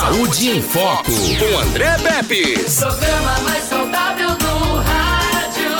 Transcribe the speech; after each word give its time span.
Saúde 0.00 0.48
em 0.48 0.62
Foco, 0.62 1.12
com 1.12 1.58
André 1.58 1.98
Pepe. 1.98 2.54
Programa 2.54 3.38
mais 3.40 3.64
saudável 3.64 4.30
do 4.30 4.76
rádio. 4.76 5.70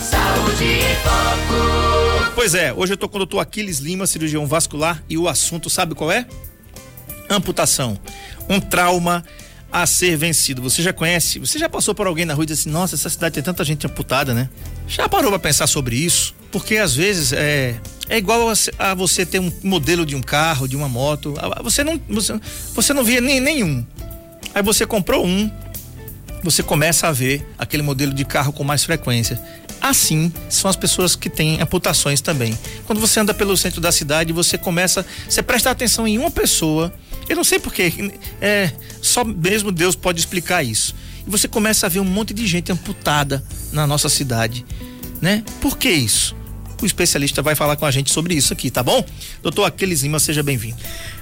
Saúde 0.00 0.64
em 0.64 0.94
Foco. 1.02 2.32
Pois 2.32 2.54
é, 2.54 2.72
hoje 2.72 2.92
eu 2.92 2.96
tô 2.96 3.08
com 3.08 3.16
o 3.16 3.18
doutor 3.18 3.40
Aquiles 3.40 3.80
Lima, 3.80 4.06
cirurgião 4.06 4.46
vascular, 4.46 5.02
e 5.08 5.18
o 5.18 5.28
assunto 5.28 5.68
sabe 5.68 5.96
qual 5.96 6.12
é? 6.12 6.24
Amputação. 7.28 7.98
Um 8.48 8.60
trauma 8.60 9.24
a 9.72 9.84
ser 9.84 10.16
vencido. 10.16 10.62
Você 10.62 10.80
já 10.80 10.92
conhece? 10.92 11.40
Você 11.40 11.58
já 11.58 11.68
passou 11.68 11.92
por 11.92 12.06
alguém 12.06 12.24
na 12.24 12.34
rua 12.34 12.44
e 12.44 12.46
disse 12.46 12.68
assim, 12.68 12.70
nossa, 12.70 12.94
essa 12.94 13.10
cidade 13.10 13.34
tem 13.34 13.42
tanta 13.42 13.64
gente 13.64 13.84
amputada, 13.84 14.32
né? 14.32 14.48
Já 14.86 15.08
parou 15.08 15.30
pra 15.30 15.40
pensar 15.40 15.66
sobre 15.66 15.96
isso? 15.96 16.36
Porque 16.52 16.76
às 16.76 16.94
vezes 16.94 17.32
é, 17.32 17.80
é 18.10 18.18
igual 18.18 18.50
a, 18.50 18.90
a 18.90 18.92
você 18.92 19.24
ter 19.24 19.38
um 19.38 19.52
modelo 19.62 20.04
de 20.04 20.16
um 20.16 20.20
carro, 20.20 20.66
de 20.66 20.76
uma 20.76 20.88
moto. 20.88 21.32
Você 21.62 21.84
não, 21.84 21.98
você, 22.08 22.38
você 22.74 22.92
não 22.92 23.04
via 23.04 23.20
nem, 23.20 23.38
nenhum. 23.38 23.86
Aí 24.52 24.64
você 24.64 24.84
comprou 24.84 25.24
um, 25.24 25.48
você 26.42 26.60
começa 26.60 27.06
a 27.06 27.12
ver 27.12 27.48
aquele 27.56 27.84
modelo 27.84 28.12
de 28.12 28.24
carro 28.24 28.52
com 28.52 28.64
mais 28.64 28.82
frequência. 28.82 29.40
Assim 29.80 30.32
são 30.48 30.68
as 30.68 30.74
pessoas 30.74 31.14
que 31.14 31.30
têm 31.30 31.62
amputações 31.62 32.20
também. 32.20 32.58
Quando 32.84 33.00
você 33.00 33.20
anda 33.20 33.32
pelo 33.32 33.56
centro 33.56 33.80
da 33.80 33.92
cidade, 33.92 34.32
você 34.32 34.58
começa, 34.58 35.06
você 35.28 35.40
presta 35.40 35.70
atenção 35.70 36.06
em 36.06 36.18
uma 36.18 36.32
pessoa. 36.32 36.92
Eu 37.28 37.36
não 37.36 37.44
sei 37.44 37.60
porquê, 37.60 38.12
é, 38.40 38.72
só 39.00 39.22
mesmo 39.22 39.70
Deus 39.70 39.94
pode 39.94 40.18
explicar 40.18 40.64
isso. 40.64 40.96
E 41.24 41.30
você 41.30 41.46
começa 41.46 41.86
a 41.86 41.88
ver 41.88 42.00
um 42.00 42.04
monte 42.04 42.34
de 42.34 42.44
gente 42.44 42.72
amputada 42.72 43.44
na 43.72 43.86
nossa 43.86 44.08
cidade, 44.08 44.66
né? 45.20 45.44
Por 45.60 45.78
que 45.78 45.88
isso? 45.88 46.39
O 46.82 46.86
especialista 46.86 47.42
vai 47.42 47.54
falar 47.54 47.76
com 47.76 47.84
a 47.84 47.90
gente 47.90 48.10
sobre 48.10 48.34
isso 48.34 48.52
aqui, 48.52 48.70
tá 48.70 48.82
bom? 48.82 49.04
Doutor 49.42 49.64
Aquiles 49.64 50.02
Lima, 50.02 50.18
seja 50.18 50.42
bem-vindo. 50.42 50.78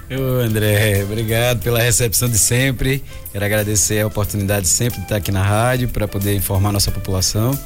Ô 0.09 0.41
André, 0.41 1.03
obrigado 1.03 1.61
pela 1.61 1.79
recepção 1.79 2.29
de 2.29 2.39
sempre. 2.39 3.03
Quero 3.31 3.45
agradecer 3.45 4.01
a 4.01 4.07
oportunidade 4.07 4.67
sempre 4.67 4.99
de 4.99 5.05
estar 5.05 5.17
aqui 5.17 5.31
na 5.31 5.43
rádio 5.43 5.89
para 5.89 6.07
poder 6.07 6.35
informar 6.35 6.71
nossa 6.71 6.91
população 6.91 7.57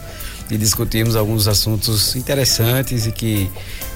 e 0.50 0.58
discutirmos 0.58 1.16
alguns 1.16 1.48
assuntos 1.48 2.16
interessantes 2.16 3.06
e 3.06 3.12
que 3.12 3.50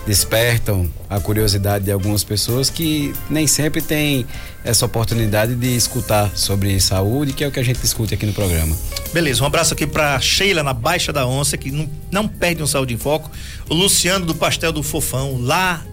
despertam 0.05 0.89
a 1.09 1.19
curiosidade 1.19 1.85
de 1.85 1.91
algumas 1.91 2.23
pessoas 2.23 2.69
que 2.69 3.13
nem 3.29 3.45
sempre 3.45 3.81
têm 3.81 4.25
essa 4.67 4.85
oportunidade 4.85 5.55
de 5.55 5.75
escutar 5.75 6.29
sobre 6.35 6.77
saúde, 6.79 7.31
que 7.31 7.43
é 7.43 7.47
o 7.47 7.51
que 7.51 7.59
a 7.59 7.63
gente 7.63 7.79
discute 7.79 8.13
aqui 8.13 8.25
no 8.25 8.33
programa. 8.33 8.75
Beleza, 9.13 9.41
um 9.41 9.47
abraço 9.47 9.73
aqui 9.73 9.87
pra 9.87 10.19
Sheila 10.19 10.61
na 10.61 10.73
Baixa 10.73 11.13
da 11.13 11.25
Onça, 11.25 11.57
que 11.57 11.71
não, 11.71 11.89
não 12.11 12.27
perde 12.27 12.61
um 12.61 12.67
Saúde 12.67 12.93
em 12.93 12.97
Foco. 12.97 13.31
O 13.69 13.73
Luciano 13.73 14.25
do 14.25 14.35
Pastel 14.35 14.73
do 14.73 14.83
Fofão, 14.83 15.39
lá 15.41 15.83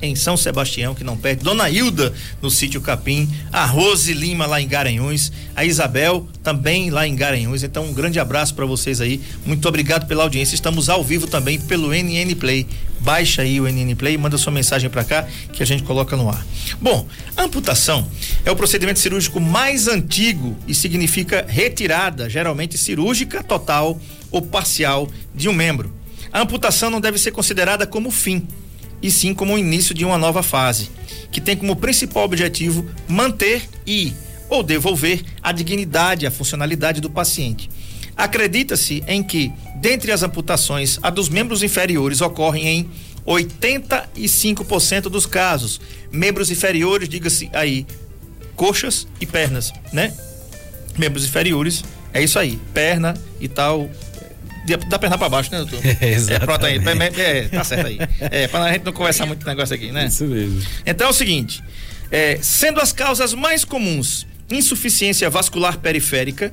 em 0.00 0.14
São 0.14 0.36
Sebastião, 0.36 0.94
que 0.94 1.04
não 1.04 1.16
perde. 1.16 1.44
Dona 1.44 1.68
Hilda 1.68 2.12
no 2.40 2.50
sítio 2.50 2.80
Capim. 2.80 3.28
A 3.52 3.64
Rose 3.64 4.12
Lima 4.12 4.46
lá 4.46 4.60
em 4.60 4.68
Garanhuns. 4.68 5.32
A 5.54 5.64
Isabel 5.64 6.26
também 6.42 6.90
lá 6.90 7.06
em 7.06 7.14
Garanhuns. 7.14 7.62
Então, 7.62 7.84
um 7.84 7.92
grande 7.92 8.18
abraço 8.18 8.54
pra 8.54 8.66
vocês 8.66 9.00
aí. 9.00 9.20
Muito 9.44 9.68
obrigado 9.68 10.06
pela 10.06 10.22
audiência. 10.22 10.54
Estamos 10.54 10.88
ao 10.88 11.02
vivo 11.02 11.26
também 11.26 11.60
pelo 11.60 11.92
NN 11.92 12.34
Play. 12.34 12.66
Baixa 13.00 13.42
aí 13.42 13.60
o 13.60 13.68
NN 13.68 13.94
Play, 13.94 14.16
manda 14.16 14.38
sua 14.38 14.52
mensagem 14.52 14.88
pra 14.88 15.04
cá 15.04 15.26
que 15.52 15.62
a 15.62 15.66
gente 15.66 15.82
coloca 15.82 16.16
no 16.16 16.28
ar. 16.28 16.44
Bom, 16.80 17.06
amputação 17.36 18.08
é 18.44 18.50
o 18.50 18.56
procedimento 18.56 18.98
cirúrgico 18.98 19.38
mais 19.38 19.86
antigo 19.86 20.56
e 20.66 20.74
significa 20.74 21.44
retirada, 21.46 22.28
geralmente 22.28 22.78
cirúrgica 22.78 23.42
total 23.42 24.00
ou 24.30 24.42
parcial, 24.42 25.08
de 25.34 25.48
um 25.48 25.52
membro. 25.52 25.92
A 26.32 26.40
amputação 26.40 26.90
não 26.90 27.00
deve 27.00 27.18
ser 27.18 27.30
considerada 27.30 27.86
como 27.86 28.10
fim, 28.10 28.46
e 29.02 29.10
sim 29.10 29.34
como 29.34 29.54
o 29.54 29.58
início 29.58 29.94
de 29.94 30.04
uma 30.04 30.18
nova 30.18 30.42
fase, 30.42 30.90
que 31.30 31.40
tem 31.40 31.56
como 31.56 31.76
principal 31.76 32.24
objetivo 32.24 32.86
manter 33.08 33.68
e 33.86 34.12
ou 34.48 34.62
devolver 34.62 35.22
a 35.42 35.52
dignidade, 35.52 36.26
a 36.26 36.30
funcionalidade 36.30 37.00
do 37.00 37.10
paciente. 37.10 37.68
Acredita-se 38.16 39.04
em 39.06 39.22
que, 39.22 39.52
dentre 39.76 40.10
as 40.10 40.22
amputações, 40.22 40.98
a 41.02 41.10
dos 41.10 41.28
membros 41.28 41.62
inferiores 41.62 42.20
ocorrem 42.20 42.66
em 42.66 42.90
85% 43.26 45.02
dos 45.02 45.26
casos. 45.26 45.80
Membros 46.10 46.50
inferiores, 46.50 47.08
diga-se 47.08 47.50
aí, 47.52 47.86
coxas 48.54 49.06
e 49.20 49.26
pernas, 49.26 49.72
né? 49.92 50.14
Membros 50.96 51.26
inferiores, 51.26 51.84
é 52.14 52.22
isso 52.22 52.38
aí, 52.38 52.58
perna 52.72 53.14
e 53.38 53.48
tal. 53.48 53.90
Da- 54.66 54.98
perna 54.98 55.16
pra 55.16 55.28
baixo, 55.28 55.50
né, 55.52 55.58
doutor? 55.58 55.80
É, 55.84 56.38
pronto 56.40 56.66
aí, 56.66 56.76
Exatamente. 56.76 57.20
é, 57.20 57.48
tá 57.48 57.64
certo 57.64 57.86
aí. 57.86 57.98
É, 58.20 58.48
pra 58.48 58.62
a 58.64 58.72
gente 58.72 58.84
não 58.84 58.92
conversar 58.92 59.26
muito 59.26 59.46
negócio 59.46 59.74
aqui, 59.74 59.92
né? 59.92 60.06
Isso 60.06 60.24
mesmo. 60.24 60.60
Então 60.84 61.06
é 61.06 61.10
o 61.10 61.14
seguinte: 61.14 61.62
é, 62.10 62.38
sendo 62.42 62.80
as 62.80 62.92
causas 62.92 63.32
mais 63.34 63.64
comuns 63.64 64.26
insuficiência 64.50 65.28
vascular 65.28 65.78
periférica, 65.78 66.52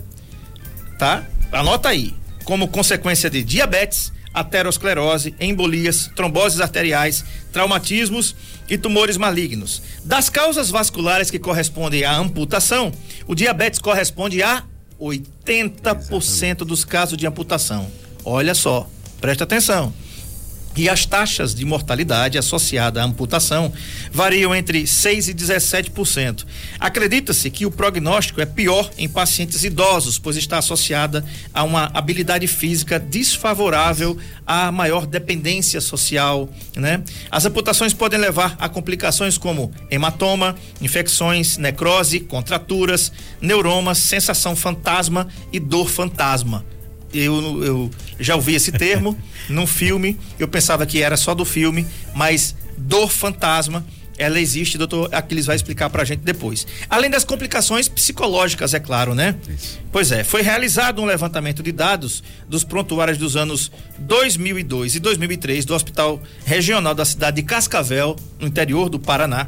tá? 0.97 1.23
Anota 1.51 1.89
aí, 1.89 2.13
como 2.43 2.67
consequência 2.67 3.29
de 3.29 3.43
diabetes, 3.43 4.11
aterosclerose, 4.33 5.35
embolias, 5.39 6.09
tromboses 6.15 6.59
arteriais, 6.59 7.23
traumatismos 7.51 8.35
e 8.67 8.77
tumores 8.77 9.15
malignos. 9.17 9.81
Das 10.03 10.27
causas 10.29 10.69
vasculares 10.71 11.29
que 11.29 11.37
correspondem 11.37 12.03
à 12.03 12.17
amputação, 12.17 12.91
o 13.27 13.35
diabetes 13.35 13.79
corresponde 13.79 14.41
a 14.41 14.63
80% 14.99 16.57
dos 16.65 16.83
casos 16.83 17.17
de 17.17 17.27
amputação. 17.27 17.89
Olha 18.25 18.55
só, 18.55 18.89
presta 19.19 19.43
atenção. 19.43 19.93
E 20.75 20.89
as 20.89 21.05
taxas 21.05 21.53
de 21.53 21.63
mortalidade 21.65 22.37
associada 22.37 22.99
à 22.99 23.05
amputação 23.05 23.71
variam 24.11 24.55
entre 24.55 24.87
6 24.87 25.29
e 25.29 25.33
17%. 25.33 26.45
Acredita-se 26.79 27.49
que 27.51 27.65
o 27.65 27.71
prognóstico 27.71 28.41
é 28.41 28.45
pior 28.45 28.89
em 28.97 29.07
pacientes 29.07 29.63
idosos, 29.63 30.17
pois 30.17 30.35
está 30.35 30.57
associada 30.57 31.23
a 31.53 31.63
uma 31.63 31.91
habilidade 31.93 32.47
física 32.47 32.99
desfavorável 32.99 34.17
à 34.47 34.71
maior 34.71 35.05
dependência 35.05 35.79
social, 35.79 36.49
né? 36.75 37.03
As 37.29 37.45
amputações 37.45 37.93
podem 37.93 38.19
levar 38.19 38.55
a 38.57 38.67
complicações 38.67 39.37
como 39.37 39.71
hematoma, 39.91 40.55
infecções, 40.81 41.57
necrose, 41.57 42.19
contraturas, 42.19 43.11
neuromas, 43.39 43.99
sensação 43.99 44.55
fantasma 44.55 45.27
e 45.51 45.59
dor 45.59 45.87
fantasma 45.87 46.65
eu, 47.13 47.63
eu 47.63 47.91
já 48.19 48.35
ouvi 48.35 48.55
esse 48.55 48.71
termo 48.71 49.17
num 49.49 49.67
filme, 49.67 50.17
eu 50.39 50.47
pensava 50.47 50.85
que 50.85 51.01
era 51.01 51.17
só 51.17 51.33
do 51.33 51.45
filme, 51.45 51.85
mas 52.13 52.55
dor 52.77 53.09
fantasma, 53.09 53.85
ela 54.17 54.39
existe, 54.39 54.77
doutor 54.77 55.09
Aquiles 55.11 55.45
vai 55.45 55.55
explicar 55.55 55.89
pra 55.89 56.03
gente 56.03 56.19
depois. 56.19 56.67
Além 56.89 57.09
das 57.09 57.23
complicações 57.23 57.87
psicológicas, 57.87 58.73
é 58.73 58.79
claro, 58.79 59.15
né? 59.15 59.35
Pois 59.91 60.11
é, 60.11 60.23
foi 60.23 60.41
realizado 60.41 61.01
um 61.01 61.05
levantamento 61.05 61.63
de 61.63 61.71
dados 61.71 62.23
dos 62.47 62.63
prontuários 62.63 63.17
dos 63.17 63.35
anos 63.35 63.71
2002 63.99 64.95
e 64.95 64.99
2003 64.99 65.65
do 65.65 65.73
Hospital 65.73 66.21
Regional 66.45 66.93
da 66.93 67.05
cidade 67.05 67.37
de 67.37 67.43
Cascavel, 67.43 68.15
no 68.39 68.47
interior 68.47 68.89
do 68.89 68.99
Paraná, 68.99 69.47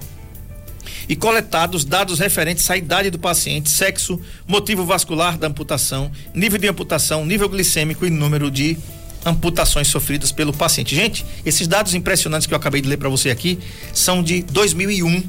e 1.07 1.15
coletados 1.15 1.85
dados 1.85 2.19
referentes 2.19 2.69
à 2.69 2.77
idade 2.77 3.09
do 3.09 3.19
paciente, 3.19 3.69
sexo, 3.69 4.19
motivo 4.47 4.85
vascular 4.85 5.37
da 5.37 5.47
amputação, 5.47 6.11
nível 6.33 6.59
de 6.59 6.67
amputação, 6.67 7.25
nível 7.25 7.49
glicêmico 7.49 8.05
e 8.05 8.09
número 8.09 8.49
de 8.51 8.77
amputações 9.25 9.87
sofridas 9.87 10.31
pelo 10.31 10.53
paciente. 10.53 10.95
Gente, 10.95 11.25
esses 11.45 11.67
dados 11.67 11.93
impressionantes 11.95 12.47
que 12.47 12.53
eu 12.53 12.57
acabei 12.57 12.81
de 12.81 12.87
ler 12.87 12.97
para 12.97 13.09
você 13.09 13.29
aqui 13.31 13.57
são 13.91 14.21
de 14.21 14.43
2001. 14.43 15.23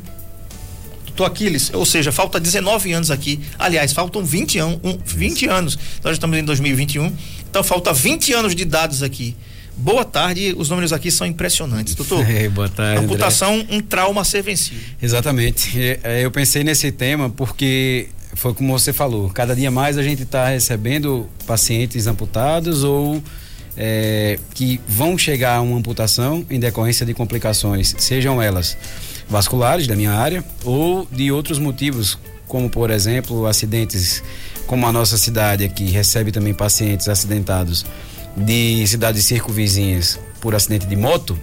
Doutor 1.06 1.24
Aquiles, 1.24 1.70
ou 1.72 1.86
seja, 1.86 2.12
falta 2.12 2.38
19 2.38 2.92
anos 2.92 3.10
aqui. 3.10 3.40
Aliás, 3.58 3.94
faltam 3.94 4.22
20, 4.22 4.58
an 4.58 4.78
um, 4.84 4.98
20 5.02 5.48
anos. 5.48 5.78
Nós 6.04 6.12
estamos 6.12 6.36
em 6.36 6.44
2021. 6.44 7.10
Então 7.48 7.64
falta 7.64 7.90
20 7.90 8.34
anos 8.34 8.54
de 8.54 8.66
dados 8.66 9.02
aqui. 9.02 9.34
Boa 9.76 10.06
tarde, 10.06 10.54
os 10.56 10.70
números 10.70 10.92
aqui 10.92 11.10
são 11.10 11.26
impressionantes, 11.26 11.94
doutor. 11.94 12.24
É, 12.28 12.48
boa 12.48 12.68
tarde. 12.68 13.04
Amputação, 13.04 13.64
um 13.70 13.80
trauma 13.80 14.22
a 14.22 14.24
ser 14.24 14.42
vencido. 14.42 14.80
Exatamente. 15.00 15.78
É, 15.80 16.00
é, 16.02 16.24
Eu 16.24 16.30
pensei 16.30 16.64
nesse 16.64 16.90
tema 16.90 17.28
porque 17.28 18.08
foi 18.34 18.54
como 18.54 18.72
você 18.78 18.92
falou, 18.92 19.28
cada 19.30 19.54
dia 19.54 19.70
mais 19.70 19.98
a 19.98 20.02
gente 20.02 20.22
está 20.22 20.48
recebendo 20.48 21.28
pacientes 21.46 22.06
amputados 22.06 22.84
ou 22.84 23.22
é, 23.76 24.38
que 24.54 24.80
vão 24.88 25.16
chegar 25.18 25.56
a 25.56 25.60
uma 25.60 25.76
amputação 25.76 26.44
em 26.48 26.58
decorrência 26.58 27.04
de 27.04 27.12
complicações, 27.12 27.94
sejam 27.98 28.40
elas 28.40 28.76
vasculares 29.28 29.86
da 29.86 29.94
minha 29.94 30.12
área 30.12 30.44
ou 30.64 31.06
de 31.10 31.30
outros 31.30 31.58
motivos, 31.58 32.18
como 32.46 32.70
por 32.70 32.90
exemplo 32.90 33.46
acidentes, 33.46 34.22
como 34.66 34.86
a 34.86 34.92
nossa 34.92 35.18
cidade 35.18 35.64
aqui 35.64 35.84
recebe 35.90 36.32
também 36.32 36.54
pacientes 36.54 37.08
acidentados 37.08 37.84
de 38.36 38.86
cidades 38.86 39.24
circunvizinhas 39.24 40.18
por 40.40 40.54
acidente 40.54 40.86
de 40.86 40.96
moto, 40.96 41.38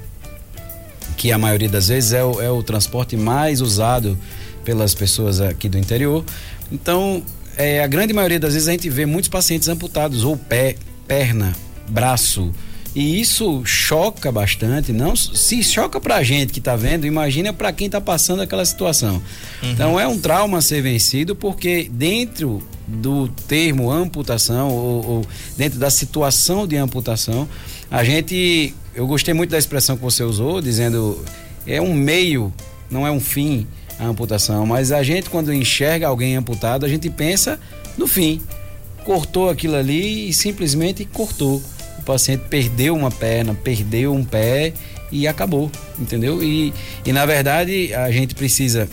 que 1.18 1.32
a 1.32 1.38
maioria 1.38 1.70
das 1.70 1.88
vezes 1.88 2.14
é 2.14 2.24
o, 2.24 2.42
é 2.42 2.50
o 2.50 2.62
transporte 2.62 3.18
mais 3.18 3.62
usado 3.62 4.18
pelas 4.64 4.94
pessoas 4.94 5.42
aqui 5.42 5.68
do 5.68 5.78
interior. 5.78 6.24
Então, 6.72 7.24
é, 7.58 7.84
a 7.84 7.88
grande 7.88 8.14
maioria 8.14 8.40
das 8.40 8.54
vezes 8.54 8.68
a 8.68 8.72
gente 8.72 8.90
vê 8.90 9.06
muitos 9.06 9.30
pacientes 9.30 9.68
amputados, 9.68 10.24
ou 10.24 10.38
pé, 10.38 10.76
perna, 11.08 11.54
braço, 11.90 12.52
E 12.96 13.20
isso 13.20 13.66
choca 13.66 14.32
bastante, 14.32 14.94
não 14.94 15.16
se 15.16 15.64
choca 15.64 16.00
pra 16.00 16.22
gente 16.22 16.54
que 16.54 16.62
tá 16.62 16.76
vendo, 16.76 17.08
imagina 17.08 17.52
para 17.52 17.72
quem 17.74 17.90
tá 17.90 18.00
passando 18.00 18.42
aquela 18.42 18.64
situação. 18.66 19.16
Uhum. 19.64 19.72
Então 19.72 20.00
é 20.00 20.08
um 20.08 20.20
trauma 20.20 20.62
ser 20.62 20.82
vencido 20.82 21.36
porque 21.36 21.90
dentro 21.92 22.62
do 22.88 23.28
termo 23.48 23.90
amputação 23.90 24.70
ou, 24.70 25.06
ou, 25.06 25.26
dentro 25.58 25.80
da 25.80 25.90
situação 25.90 26.68
de 26.68 26.76
amputação, 26.76 27.50
a 27.90 28.04
gente, 28.04 28.76
eu 28.94 29.08
gostei 29.08 29.34
muito 29.34 29.50
da 29.50 29.58
expressão 29.58 29.98
que 29.98 30.04
você 30.04 30.24
usou, 30.24 30.62
dizendo 30.62 31.24
é 31.66 31.82
um 31.82 31.96
meio, 31.96 32.54
não 32.92 33.08
é 33.08 33.12
um 33.12 33.20
fim 33.20 33.66
a 33.98 34.06
amputação, 34.06 34.68
mas 34.68 34.92
a 34.92 35.02
gente 35.02 35.32
quando 35.32 35.52
enxerga 35.52 36.08
alguém 36.08 36.36
amputado, 36.36 36.86
a 36.86 36.90
gente 36.90 37.10
pensa 37.10 37.60
no 37.98 38.06
fim. 38.06 38.40
Cortou 39.04 39.50
aquilo 39.50 39.76
ali 39.76 40.30
e 40.30 40.34
simplesmente 40.34 41.04
cortou 41.06 41.62
o 42.04 42.06
paciente 42.06 42.44
perdeu 42.50 42.96
uma 42.96 43.10
perna, 43.10 43.54
perdeu 43.56 44.14
um 44.14 44.24
pé 44.24 44.74
e 45.12 45.28
acabou, 45.28 45.72
entendeu? 45.98 46.44
E, 46.44 46.74
e 47.06 47.14
na 47.14 47.26
verdade 47.26 47.94
a 47.94 48.12
gente 48.12 48.36
precisa 48.36 48.90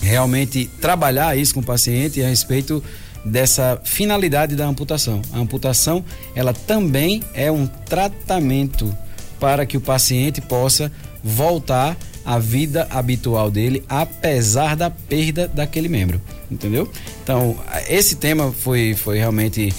realmente 0.00 0.68
trabalhar 0.80 1.36
isso 1.36 1.54
com 1.54 1.60
o 1.60 1.64
paciente 1.64 2.22
a 2.22 2.28
respeito 2.28 2.82
dessa 3.24 3.80
finalidade 3.84 4.56
da 4.56 4.66
amputação. 4.66 5.20
A 5.32 5.38
amputação, 5.38 6.04
ela 6.34 6.52
também 6.52 7.22
é 7.34 7.52
um 7.52 7.66
tratamento 7.66 8.96
para 9.38 9.66
que 9.66 9.76
o 9.76 9.80
paciente 9.80 10.40
possa 10.40 10.90
voltar 11.22 11.96
à 12.24 12.38
vida 12.38 12.86
habitual 12.90 13.50
dele, 13.50 13.84
apesar 13.88 14.74
da 14.74 14.88
perda 14.90 15.46
daquele 15.46 15.88
membro, 15.88 16.20
entendeu? 16.50 16.90
Então, 17.22 17.56
esse 17.88 18.16
tema 18.16 18.52
foi, 18.52 18.94
foi 18.94 19.18
realmente 19.18 19.72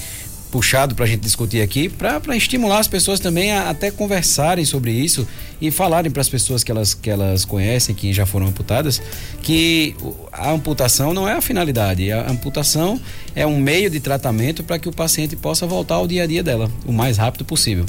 puxado 0.53 0.93
para 0.93 1.05
a 1.05 1.07
gente 1.07 1.21
discutir 1.21 1.63
aqui, 1.63 1.89
para 1.89 2.37
estimular 2.37 2.77
as 2.77 2.87
pessoas 2.87 3.19
também 3.19 3.51
a 3.51 3.71
até 3.71 3.89
conversarem 3.89 4.63
sobre 4.63 4.91
isso 4.91 5.27
e 5.59 5.71
falarem 5.71 6.11
para 6.11 6.21
as 6.21 6.29
pessoas 6.29 6.63
que 6.63 6.69
elas, 6.69 6.93
que 6.93 7.09
elas 7.09 7.43
conhecem, 7.43 7.95
que 7.95 8.13
já 8.13 8.23
foram 8.23 8.45
amputadas, 8.45 9.01
que 9.41 9.95
a 10.31 10.51
amputação 10.51 11.11
não 11.11 11.27
é 11.27 11.33
a 11.33 11.41
finalidade, 11.41 12.11
a 12.11 12.29
amputação 12.29 13.01
é 13.35 13.47
um 13.47 13.57
meio 13.57 13.89
de 13.89 13.99
tratamento 13.99 14.63
para 14.63 14.77
que 14.77 14.87
o 14.87 14.91
paciente 14.91 15.35
possa 15.35 15.65
voltar 15.65 15.95
ao 15.95 16.07
dia 16.07 16.21
a 16.21 16.27
dia 16.27 16.43
dela 16.43 16.69
o 16.85 16.93
mais 16.93 17.17
rápido 17.17 17.43
possível. 17.43 17.87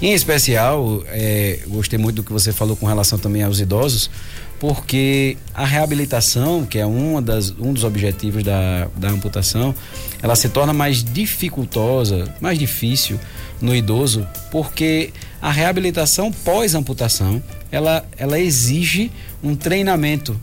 Em 0.00 0.14
especial, 0.14 1.02
é, 1.08 1.60
gostei 1.66 1.98
muito 1.98 2.16
do 2.16 2.22
que 2.22 2.32
você 2.32 2.52
falou 2.52 2.74
com 2.74 2.86
relação 2.86 3.18
também 3.18 3.42
aos 3.42 3.60
idosos, 3.60 4.08
porque 4.60 5.36
a 5.54 5.64
reabilitação, 5.64 6.66
que 6.66 6.78
é 6.78 6.86
uma 6.86 7.22
das, 7.22 7.50
um 7.58 7.72
dos 7.72 7.84
objetivos 7.84 8.42
da, 8.42 8.88
da 8.96 9.08
amputação, 9.08 9.74
ela 10.22 10.34
se 10.34 10.48
torna 10.48 10.72
mais 10.72 11.02
dificultosa, 11.02 12.34
mais 12.40 12.58
difícil 12.58 13.18
no 13.60 13.74
idoso, 13.74 14.26
porque 14.50 15.10
a 15.40 15.50
reabilitação 15.50 16.32
pós-amputação, 16.32 17.42
ela, 17.70 18.04
ela 18.16 18.38
exige 18.38 19.10
um 19.42 19.54
treinamento. 19.54 20.40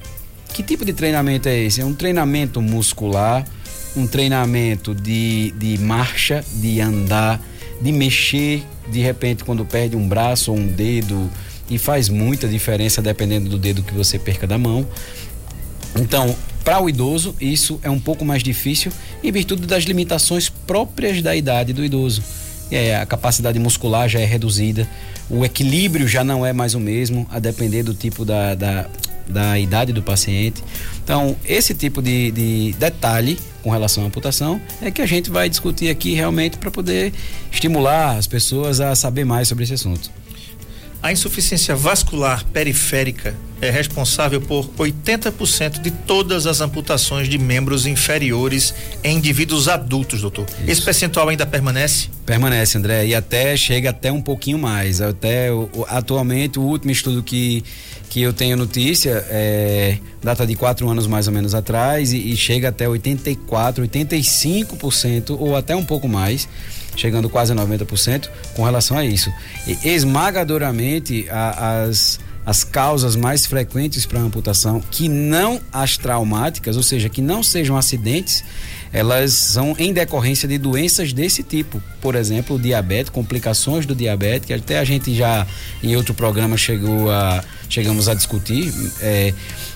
Que 0.53 0.63
tipo 0.63 0.85
de 0.85 0.93
treinamento 0.93 1.49
é 1.49 1.57
esse? 1.57 1.81
É 1.81 1.85
um 1.85 1.93
treinamento 1.93 2.61
muscular, 2.61 3.45
um 3.95 4.07
treinamento 4.07 4.95
de, 4.95 5.51
de 5.51 5.77
marcha, 5.77 6.43
de 6.53 6.79
andar, 6.79 7.41
de 7.81 7.91
mexer, 7.91 8.63
de 8.89 9.01
repente 9.01 9.43
quando 9.43 9.65
perde 9.65 9.97
um 9.97 10.07
braço 10.07 10.51
ou 10.51 10.57
um 10.57 10.67
dedo, 10.67 11.29
e 11.69 11.77
faz 11.77 12.09
muita 12.09 12.47
diferença 12.47 13.01
dependendo 13.01 13.49
do 13.49 13.57
dedo 13.57 13.83
que 13.83 13.93
você 13.93 14.19
perca 14.19 14.45
da 14.45 14.57
mão. 14.57 14.87
Então, 15.99 16.35
para 16.63 16.81
o 16.81 16.89
idoso, 16.89 17.35
isso 17.39 17.79
é 17.83 17.89
um 17.89 17.99
pouco 17.99 18.25
mais 18.25 18.43
difícil 18.43 18.91
em 19.23 19.31
virtude 19.31 19.65
das 19.67 19.83
limitações 19.83 20.49
próprias 20.49 21.21
da 21.21 21.35
idade 21.35 21.73
do 21.73 21.83
idoso. 21.83 22.23
É, 22.71 22.97
a 22.97 23.05
capacidade 23.05 23.59
muscular 23.59 24.09
já 24.09 24.19
é 24.19 24.25
reduzida, 24.25 24.89
o 25.29 25.45
equilíbrio 25.45 26.07
já 26.07 26.23
não 26.23 26.43
é 26.45 26.51
mais 26.51 26.73
o 26.73 26.79
mesmo, 26.79 27.27
a 27.31 27.39
depender 27.39 27.83
do 27.83 27.93
tipo 27.93 28.25
da, 28.25 28.55
da, 28.55 28.87
da 29.27 29.59
idade 29.59 29.93
do 29.93 30.01
paciente. 30.01 30.63
Então, 31.03 31.35
esse 31.45 31.75
tipo 31.75 32.01
de, 32.01 32.31
de 32.31 32.75
detalhe 32.79 33.37
com 33.61 33.69
relação 33.69 34.03
à 34.03 34.07
amputação 34.07 34.59
é 34.81 34.89
que 34.89 35.01
a 35.01 35.05
gente 35.05 35.29
vai 35.29 35.47
discutir 35.47 35.89
aqui 35.89 36.15
realmente 36.15 36.57
para 36.57 36.71
poder 36.71 37.13
estimular 37.51 38.17
as 38.17 38.25
pessoas 38.25 38.81
a 38.81 38.95
saber 38.95 39.23
mais 39.23 39.47
sobre 39.47 39.63
esse 39.63 39.73
assunto. 39.75 40.09
A 41.05 41.11
insuficiência 41.11 41.75
vascular 41.75 42.43
periférica 42.45 43.35
é 43.61 43.69
responsável 43.69 44.41
por 44.41 44.65
80% 44.69 45.79
de 45.79 45.91
todas 45.91 46.47
as 46.47 46.61
amputações 46.61 47.29
de 47.29 47.37
membros 47.37 47.85
inferiores 47.85 48.73
em 49.03 49.17
indivíduos 49.17 49.67
adultos, 49.67 50.21
doutor. 50.21 50.47
Isso. 50.49 50.71
Esse 50.71 50.81
percentual 50.81 51.29
ainda 51.29 51.45
permanece? 51.45 52.09
Permanece, 52.25 52.79
André, 52.79 53.05
e 53.05 53.13
até 53.13 53.55
chega 53.55 53.91
até 53.91 54.11
um 54.11 54.19
pouquinho 54.19 54.57
mais. 54.57 54.99
Até 54.99 55.49
atualmente 55.89 56.57
o 56.57 56.63
último 56.63 56.91
estudo 56.91 57.21
que 57.21 57.63
que 58.09 58.21
eu 58.21 58.31
tenho 58.31 58.55
notícia 58.55 59.25
é, 59.29 59.97
data 60.23 60.47
de 60.47 60.55
quatro 60.55 60.89
anos 60.89 61.05
mais 61.05 61.27
ou 61.27 61.33
menos 61.33 61.53
atrás 61.53 62.13
e, 62.13 62.31
e 62.31 62.37
chega 62.37 62.69
até 62.69 62.87
84, 62.87 63.85
85% 63.85 65.35
ou 65.37 65.55
até 65.55 65.75
um 65.75 65.83
pouco 65.83 66.07
mais 66.07 66.47
chegando 66.95 67.29
quase 67.29 67.51
a 67.51 67.55
90% 67.55 68.29
com 68.55 68.63
relação 68.63 68.97
a 68.97 69.05
isso. 69.05 69.31
E 69.67 69.89
esmagadoramente 69.89 71.27
a, 71.29 71.83
as 71.83 72.19
as 72.45 72.63
causas 72.63 73.15
mais 73.15 73.45
frequentes 73.45 74.05
para 74.05 74.19
amputação, 74.19 74.79
que 74.91 75.09
não 75.09 75.59
as 75.73 75.97
traumáticas, 75.97 76.77
ou 76.77 76.83
seja, 76.83 77.09
que 77.09 77.21
não 77.21 77.41
sejam 77.41 77.75
acidentes, 77.75 78.43
elas 78.93 79.33
são 79.33 79.75
em 79.79 79.91
decorrência 79.91 80.47
de 80.47 80.57
doenças 80.57 81.11
desse 81.11 81.41
tipo. 81.41 81.81
Por 81.99 82.13
exemplo, 82.15 82.59
diabetes, 82.59 83.09
complicações 83.09 83.85
do 83.85 83.95
diabetes, 83.95 84.45
que 84.45 84.53
até 84.53 84.77
a 84.77 84.83
gente 84.83 85.13
já 85.13 85.45
em 85.81 85.95
outro 85.95 86.13
programa 86.13 86.55
chegou 86.55 87.09
a, 87.09 87.43
chegamos 87.67 88.07
a 88.07 88.13
discutir. 88.13 88.71
É, 89.01 89.33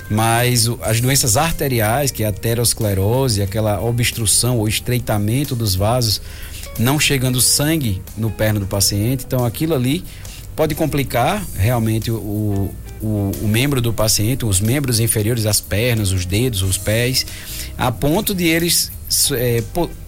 mas 0.10 0.70
as 0.82 1.02
doenças 1.02 1.38
arteriais, 1.38 2.12
que 2.12 2.24
é 2.24 2.28
a 2.28 2.30
aterosclerose, 2.30 3.42
aquela 3.42 3.82
obstrução 3.82 4.58
ou 4.60 4.68
estreitamento 4.68 5.56
dos 5.56 5.76
vasos, 5.76 6.22
não 6.80 7.00
chegando 7.00 7.42
sangue 7.42 8.02
no 8.18 8.32
perno 8.32 8.62
do 8.62 8.66
paciente. 8.66 9.26
Então 9.28 9.46
aquilo 9.46 9.76
ali 9.76 10.04
pode 10.56 10.74
complicar 10.74 11.46
realmente 11.56 12.10
o, 12.10 12.72
o, 13.02 13.32
o, 13.42 13.48
membro 13.48 13.82
do 13.82 13.94
paciente, 13.94 14.46
os 14.46 14.60
membros 14.60 15.00
inferiores, 15.00 15.46
as 15.46 15.62
pernas, 15.62 16.12
os 16.12 16.26
dedos, 16.26 16.64
os 16.64 16.78
pés, 16.78 17.26
a 17.78 17.92
ponto 17.92 18.34
de 18.34 18.48
eles 18.48 18.92
é, 19.34 19.64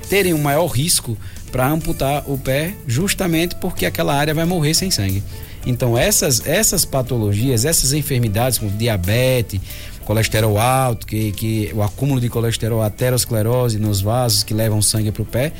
terem 0.09 0.33
um 0.33 0.41
maior 0.41 0.67
risco 0.67 1.17
para 1.51 1.67
amputar 1.67 2.23
o 2.27 2.37
pé, 2.37 2.73
justamente 2.87 3.55
porque 3.55 3.85
aquela 3.85 4.15
área 4.15 4.33
vai 4.33 4.45
morrer 4.45 4.73
sem 4.73 4.89
sangue. 4.89 5.23
Então 5.65 5.97
essas 5.97 6.45
essas 6.47 6.85
patologias, 6.85 7.65
essas 7.65 7.93
enfermidades 7.93 8.57
como 8.57 8.71
diabetes, 8.71 9.59
colesterol 10.05 10.57
alto, 10.57 11.05
que, 11.05 11.31
que 11.31 11.71
o 11.73 11.83
acúmulo 11.83 12.19
de 12.19 12.29
colesterol, 12.29 12.81
aterosclerose 12.81 13.79
nos 13.79 14.01
vasos 14.01 14.43
que 14.43 14.53
levam 14.53 14.81
sangue 14.81 15.11
para 15.11 15.21
o 15.21 15.25
pé, 15.25 15.53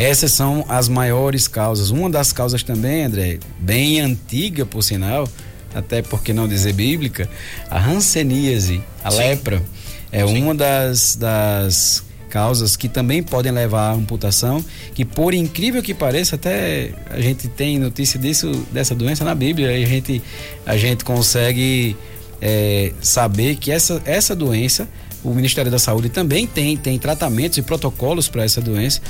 essas 0.00 0.32
são 0.32 0.64
as 0.68 0.88
maiores 0.88 1.46
causas. 1.46 1.90
Uma 1.90 2.08
das 2.08 2.32
causas 2.32 2.62
também, 2.62 3.04
André, 3.04 3.38
bem 3.58 4.00
antiga 4.00 4.64
por 4.64 4.82
sinal, 4.82 5.28
até 5.74 6.00
porque 6.00 6.32
não 6.32 6.48
dizer 6.48 6.72
bíblica, 6.72 7.28
a 7.70 7.78
hanseníase, 7.78 8.82
a 9.04 9.10
Sim. 9.10 9.18
lepra, 9.18 9.62
é 10.10 10.26
Sim. 10.26 10.42
uma 10.42 10.54
das, 10.54 11.16
das 11.16 12.02
causas 12.30 12.76
que 12.76 12.88
também 12.88 13.22
podem 13.22 13.52
levar 13.52 13.90
à 13.90 13.92
amputação, 13.92 14.64
que 14.94 15.04
por 15.04 15.34
incrível 15.34 15.82
que 15.82 15.92
pareça, 15.92 16.36
até 16.36 16.92
a 17.10 17.20
gente 17.20 17.48
tem 17.48 17.78
notícia 17.78 18.18
disso, 18.18 18.50
dessa 18.72 18.94
doença 18.94 19.24
na 19.24 19.34
Bíblia, 19.34 19.76
e 19.76 19.84
a 19.84 19.86
gente, 19.86 20.22
a 20.64 20.76
gente 20.76 21.04
consegue 21.04 21.96
é, 22.40 22.92
saber 23.02 23.56
que 23.56 23.70
essa, 23.70 24.00
essa 24.04 24.34
doença, 24.34 24.88
o 25.22 25.34
Ministério 25.34 25.70
da 25.70 25.78
Saúde 25.78 26.08
também 26.08 26.46
tem, 26.46 26.76
tem 26.76 26.98
tratamentos 26.98 27.58
e 27.58 27.62
protocolos 27.62 28.28
para 28.28 28.44
essa 28.44 28.60
doença, 28.60 29.02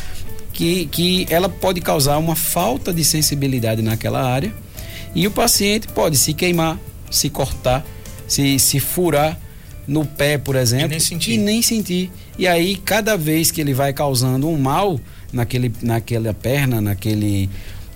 que, 0.61 0.85
que 0.85 1.27
ela 1.31 1.49
pode 1.49 1.81
causar 1.81 2.19
uma 2.19 2.37
falta 2.37 2.93
de 2.93 3.03
sensibilidade 3.03 3.81
naquela 3.81 4.23
área 4.23 4.53
e 5.15 5.27
o 5.27 5.31
paciente 5.31 5.89
pode 5.89 6.19
se 6.19 6.35
queimar, 6.35 6.79
se 7.11 7.31
cortar, 7.31 7.83
se, 8.29 8.59
se 8.59 8.79
furar 8.79 9.41
no 9.89 10.05
pé, 10.05 10.37
por 10.37 10.57
exemplo, 10.57 10.89
e 10.89 10.91
nem, 10.91 11.01
sentir. 11.01 11.33
e 11.33 11.39
nem 11.39 11.63
sentir. 11.63 12.11
E 12.39 12.47
aí, 12.47 12.77
cada 12.77 13.17
vez 13.17 13.51
que 13.51 13.59
ele 13.59 13.73
vai 13.73 13.95
causando 13.95 14.51
um 14.51 14.59
mal 14.59 15.01
naquele, 15.33 15.73
naquela 15.81 16.35
perna, 16.35 16.79
naquele, 16.79 17.49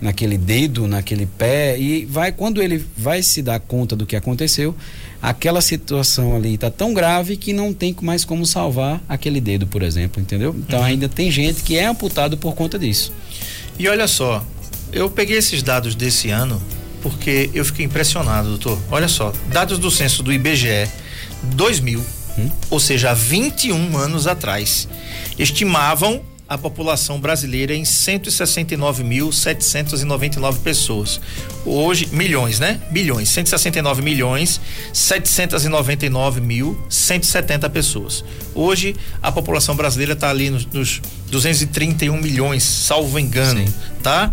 naquele 0.05 0.37
dedo, 0.37 0.87
naquele 0.87 1.25
pé, 1.25 1.79
e 1.79 2.05
vai 2.05 2.31
quando 2.31 2.63
ele 2.63 2.85
vai 2.95 3.23
se 3.23 3.41
dar 3.41 3.59
conta 3.59 3.97
do 3.97 4.05
que 4.05 4.15
aconteceu, 4.15 4.77
aquela 5.21 5.63
situação 5.63 6.37
ali 6.37 6.55
está 6.55 6.71
tão 6.71 6.93
grave 6.93 7.39
que 7.39 7.55
não 7.55 7.73
tem 7.73 7.97
mais 8.03 8.23
como 8.23 8.45
salvar 8.45 9.03
aquele 9.09 9.41
dedo, 9.41 9.67
por 9.67 9.83
exemplo, 9.83 10.21
entendeu? 10.21 10.55
Então 10.59 10.81
uhum. 10.81 10.85
ainda 10.85 11.09
tem 11.09 11.31
gente 11.31 11.63
que 11.63 11.79
é 11.79 11.87
amputado 11.87 12.37
por 12.37 12.55
conta 12.55 12.79
disso. 12.79 13.15
E 13.79 13.89
olha 13.89 14.07
só, 14.07 14.47
eu 14.93 15.09
peguei 15.09 15.39
esses 15.39 15.63
dados 15.63 15.95
desse 15.95 16.29
ano 16.29 16.63
porque 17.03 17.51
eu 17.55 17.65
fiquei 17.65 17.87
impressionado, 17.87 18.51
doutor. 18.51 18.79
Olha 18.91 19.09
só, 19.09 19.33
dados 19.51 19.79
do 19.79 19.91
censo 19.91 20.23
do 20.23 20.31
IBGE 20.31 20.87
2000, 21.55 21.99
hum? 22.39 22.51
ou 22.69 22.79
seja, 22.79 23.11
há 23.11 23.15
21 23.15 23.97
anos 23.97 24.27
atrás, 24.27 24.87
estimavam 25.39 26.23
a 26.55 26.59
população 26.59 27.21
brasileira 27.21 27.75
em 27.75 27.83
169.799 27.83 30.61
pessoas. 30.61 31.21
Hoje, 31.67 32.09
milhões, 32.13 32.61
né? 32.61 32.81
Bilhões. 32.93 33.29
169 33.31 34.03
milhões 34.03 34.61
799 34.93 36.41
mil 36.41 36.81
170 36.89 37.69
pessoas. 37.71 38.25
Hoje, 38.55 38.95
a 39.21 39.33
população 39.33 39.75
brasileira 39.75 40.13
está 40.13 40.31
ali 40.31 40.49
nos, 40.49 40.65
nos 40.67 41.03
231 41.29 42.21
milhões, 42.21 42.63
salvo 42.63 43.19
engano, 43.19 43.67
Sim. 43.67 43.75
tá? 44.01 44.33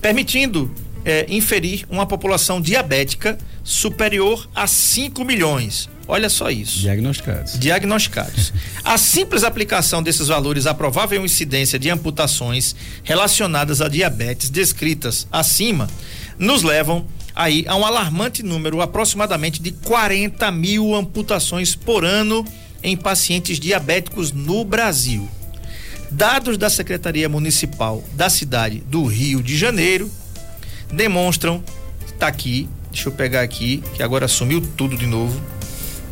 Permitindo 0.00 0.70
é, 1.04 1.26
inferir 1.28 1.84
uma 1.90 2.06
população 2.06 2.60
diabética 2.60 3.36
superior 3.64 4.48
a 4.54 4.68
5 4.68 5.24
milhões. 5.24 5.88
Olha 6.08 6.28
só 6.28 6.50
isso. 6.50 6.78
Diagnosticados. 6.78 7.58
Diagnosticados. 7.58 8.52
a 8.84 8.96
simples 8.96 9.42
aplicação 9.42 10.02
desses 10.02 10.28
valores 10.28 10.66
à 10.66 10.74
provável 10.74 11.24
incidência 11.24 11.78
de 11.78 11.90
amputações 11.90 12.76
relacionadas 13.02 13.80
a 13.80 13.88
diabetes 13.88 14.48
descritas 14.48 15.26
acima 15.32 15.88
nos 16.38 16.62
levam 16.62 17.06
aí 17.34 17.64
a 17.66 17.76
um 17.76 17.84
alarmante 17.84 18.42
número 18.42 18.80
aproximadamente 18.80 19.60
de 19.60 19.72
40 19.72 20.50
mil 20.50 20.94
amputações 20.94 21.74
por 21.74 22.04
ano 22.04 22.44
em 22.82 22.96
pacientes 22.96 23.58
diabéticos 23.58 24.32
no 24.32 24.64
Brasil. 24.64 25.28
Dados 26.10 26.56
da 26.56 26.70
Secretaria 26.70 27.28
Municipal 27.28 28.02
da 28.12 28.30
cidade 28.30 28.78
do 28.86 29.04
Rio 29.04 29.42
de 29.42 29.56
Janeiro 29.56 30.10
demonstram, 30.92 31.62
está 32.06 32.28
aqui, 32.28 32.68
deixa 32.92 33.08
eu 33.08 33.12
pegar 33.12 33.42
aqui, 33.42 33.82
que 33.94 34.02
agora 34.02 34.28
sumiu 34.28 34.60
tudo 34.76 34.96
de 34.96 35.06
novo, 35.06 35.38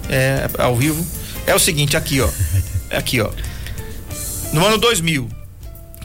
é, 0.09 0.49
ao 0.59 0.77
vivo, 0.77 1.05
é 1.47 1.55
o 1.55 1.59
seguinte, 1.59 1.97
aqui 1.97 2.21
ó, 2.21 2.29
aqui 2.91 3.21
ó, 3.21 3.31
no 4.53 4.65
ano 4.65 4.79
2000, 4.79 5.29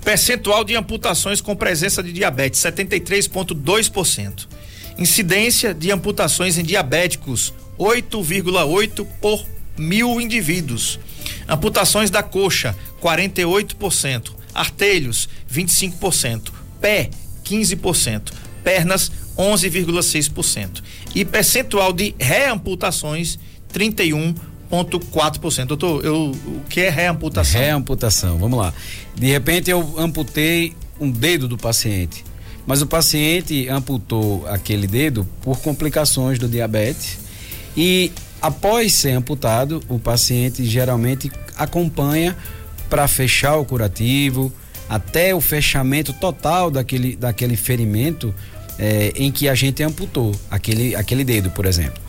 percentual 0.03 0.63
de 0.63 0.75
amputações 0.75 1.41
com 1.41 1.55
presença 1.55 2.01
de 2.01 2.11
diabetes, 2.11 2.59
73,2%. 2.61 4.47
Incidência 4.97 5.73
de 5.73 5.91
amputações 5.91 6.57
em 6.57 6.63
diabéticos, 6.63 7.53
8,8 7.77 9.05
por 9.21 9.45
mil 9.77 10.19
indivíduos. 10.19 10.99
Amputações 11.47 12.09
da 12.09 12.21
coxa, 12.21 12.75
48%. 13.01 14.31
Artelhos, 14.53 15.29
25%. 15.51 16.51
Pé, 16.81 17.09
15%. 17.45 18.33
Pernas, 18.63 19.11
11,6%. 19.37 20.83
E 21.15 21.23
percentual 21.23 21.93
de 21.93 22.13
reamputações, 22.19 23.39
31,4%. 23.73 25.65
Doutor, 25.65 26.05
eu, 26.05 26.31
o 26.31 26.61
que 26.69 26.81
é 26.81 26.89
reamputação? 26.89 27.61
Reamputação, 27.61 28.37
vamos 28.37 28.59
lá. 28.59 28.73
De 29.15 29.27
repente 29.27 29.69
eu 29.69 29.95
amputei 29.97 30.73
um 30.99 31.09
dedo 31.09 31.47
do 31.47 31.57
paciente, 31.57 32.25
mas 32.65 32.81
o 32.81 32.87
paciente 32.87 33.69
amputou 33.69 34.45
aquele 34.47 34.87
dedo 34.87 35.27
por 35.41 35.59
complicações 35.59 36.37
do 36.37 36.47
diabetes 36.47 37.19
e 37.75 38.11
após 38.41 38.93
ser 38.93 39.11
amputado, 39.11 39.81
o 39.87 39.99
paciente 39.99 40.65
geralmente 40.65 41.31
acompanha 41.55 42.35
para 42.89 43.07
fechar 43.07 43.55
o 43.57 43.65
curativo, 43.65 44.51
até 44.89 45.35
o 45.35 45.39
fechamento 45.39 46.11
total 46.13 46.71
daquele, 46.71 47.15
daquele 47.15 47.55
ferimento 47.55 48.33
é, 48.79 49.11
em 49.15 49.31
que 49.31 49.47
a 49.47 49.53
gente 49.53 49.83
amputou 49.83 50.35
aquele, 50.49 50.95
aquele 50.95 51.23
dedo, 51.23 51.51
por 51.51 51.65
exemplo. 51.65 52.01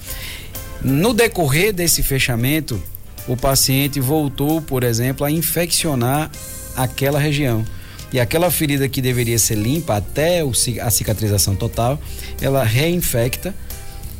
No 0.82 1.12
decorrer 1.12 1.72
desse 1.72 2.02
fechamento, 2.02 2.82
o 3.28 3.36
paciente 3.36 4.00
voltou, 4.00 4.62
por 4.62 4.82
exemplo, 4.82 5.26
a 5.26 5.30
infeccionar 5.30 6.30
aquela 6.74 7.18
região. 7.18 7.64
E 8.12 8.18
aquela 8.18 8.50
ferida 8.50 8.88
que 8.88 9.00
deveria 9.00 9.38
ser 9.38 9.56
limpa 9.56 9.96
até 9.96 10.42
a 10.80 10.90
cicatrização 10.90 11.54
total, 11.54 12.00
ela 12.40 12.64
reinfecta 12.64 13.54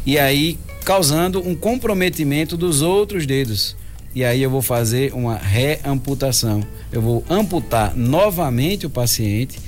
e 0.07 0.19
aí 0.19 0.59
causando 0.85 1.47
um 1.47 1.55
comprometimento 1.55 2.57
dos 2.57 2.83
outros 2.83 3.27
dedos. 3.27 3.77
E 4.15 4.25
aí 4.25 4.43
eu 4.43 4.51
vou 4.51 4.63
fazer 4.63 5.13
uma 5.15 5.37
reamputação. 5.37 6.63
Eu 6.93 7.01
vou 7.01 7.25
amputar 7.29 7.97
novamente 7.97 8.87
o 8.87 8.91
paciente 8.91 9.59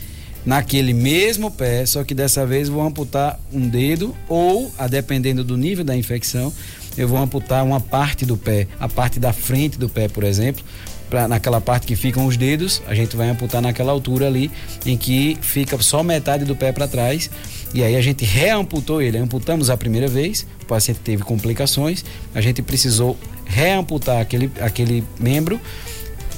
naquele 0.44 0.92
mesmo 0.92 1.50
pé, 1.50 1.86
só 1.86 2.02
que 2.02 2.14
dessa 2.14 2.44
vez 2.44 2.68
vou 2.68 2.82
amputar 2.82 3.40
um 3.52 3.68
dedo 3.68 4.14
ou, 4.28 4.72
a 4.76 4.88
dependendo 4.88 5.44
do 5.44 5.56
nível 5.56 5.84
da 5.84 5.96
infecção, 5.96 6.52
eu 6.96 7.08
vou 7.08 7.18
amputar 7.18 7.64
uma 7.64 7.80
parte 7.80 8.24
do 8.24 8.36
pé, 8.36 8.66
a 8.78 8.88
parte 8.88 9.18
da 9.18 9.32
frente 9.32 9.78
do 9.78 9.88
pé, 9.88 10.08
por 10.08 10.24
exemplo, 10.24 10.64
pra, 11.12 11.28
naquela 11.28 11.60
parte 11.60 11.86
que 11.86 11.94
ficam 11.94 12.26
os 12.26 12.36
dedos, 12.36 12.82
a 12.86 12.94
gente 12.94 13.16
vai 13.16 13.28
amputar 13.28 13.60
naquela 13.60 13.92
altura 13.92 14.26
ali 14.26 14.50
em 14.86 14.96
que 14.96 15.36
fica 15.42 15.80
só 15.82 16.02
metade 16.02 16.44
do 16.44 16.56
pé 16.56 16.72
para 16.72 16.88
trás. 16.88 17.30
E 17.74 17.82
aí 17.82 17.96
a 17.96 18.00
gente 18.00 18.24
reamputou 18.24 19.00
ele, 19.00 19.18
amputamos 19.18 19.70
a 19.70 19.76
primeira 19.76 20.08
vez, 20.08 20.46
o 20.62 20.66
paciente 20.66 21.00
teve 21.00 21.22
complicações, 21.22 22.04
a 22.34 22.40
gente 22.40 22.62
precisou 22.62 23.16
reamputar 23.44 24.20
aquele, 24.20 24.50
aquele 24.60 25.04
membro, 25.18 25.60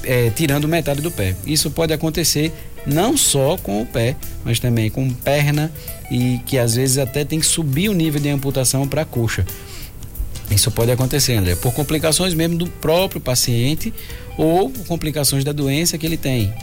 é, 0.03 0.29
tirando 0.29 0.67
metade 0.67 1.01
do 1.01 1.11
pé. 1.11 1.35
Isso 1.45 1.71
pode 1.71 1.93
acontecer 1.93 2.53
não 2.85 3.17
só 3.17 3.57
com 3.57 3.81
o 3.81 3.85
pé, 3.85 4.15
mas 4.43 4.59
também 4.59 4.89
com 4.89 5.09
perna 5.09 5.71
e 6.11 6.39
que 6.45 6.57
às 6.57 6.75
vezes 6.75 6.97
até 6.97 7.25
tem 7.25 7.39
que 7.39 7.45
subir 7.45 7.89
o 7.89 7.93
nível 7.93 8.21
de 8.21 8.29
amputação 8.29 8.87
para 8.87 9.01
a 9.01 9.05
coxa. 9.05 9.45
Isso 10.49 10.69
pode 10.69 10.91
acontecer, 10.91 11.33
André, 11.33 11.55
por 11.55 11.73
complicações 11.73 12.33
mesmo 12.33 12.57
do 12.57 12.67
próprio 12.67 13.19
paciente 13.19 13.93
ou 14.37 14.69
complicações 14.87 15.43
da 15.43 15.51
doença 15.51 15.97
que 15.97 16.05
ele 16.05 16.17
tem, 16.17 16.53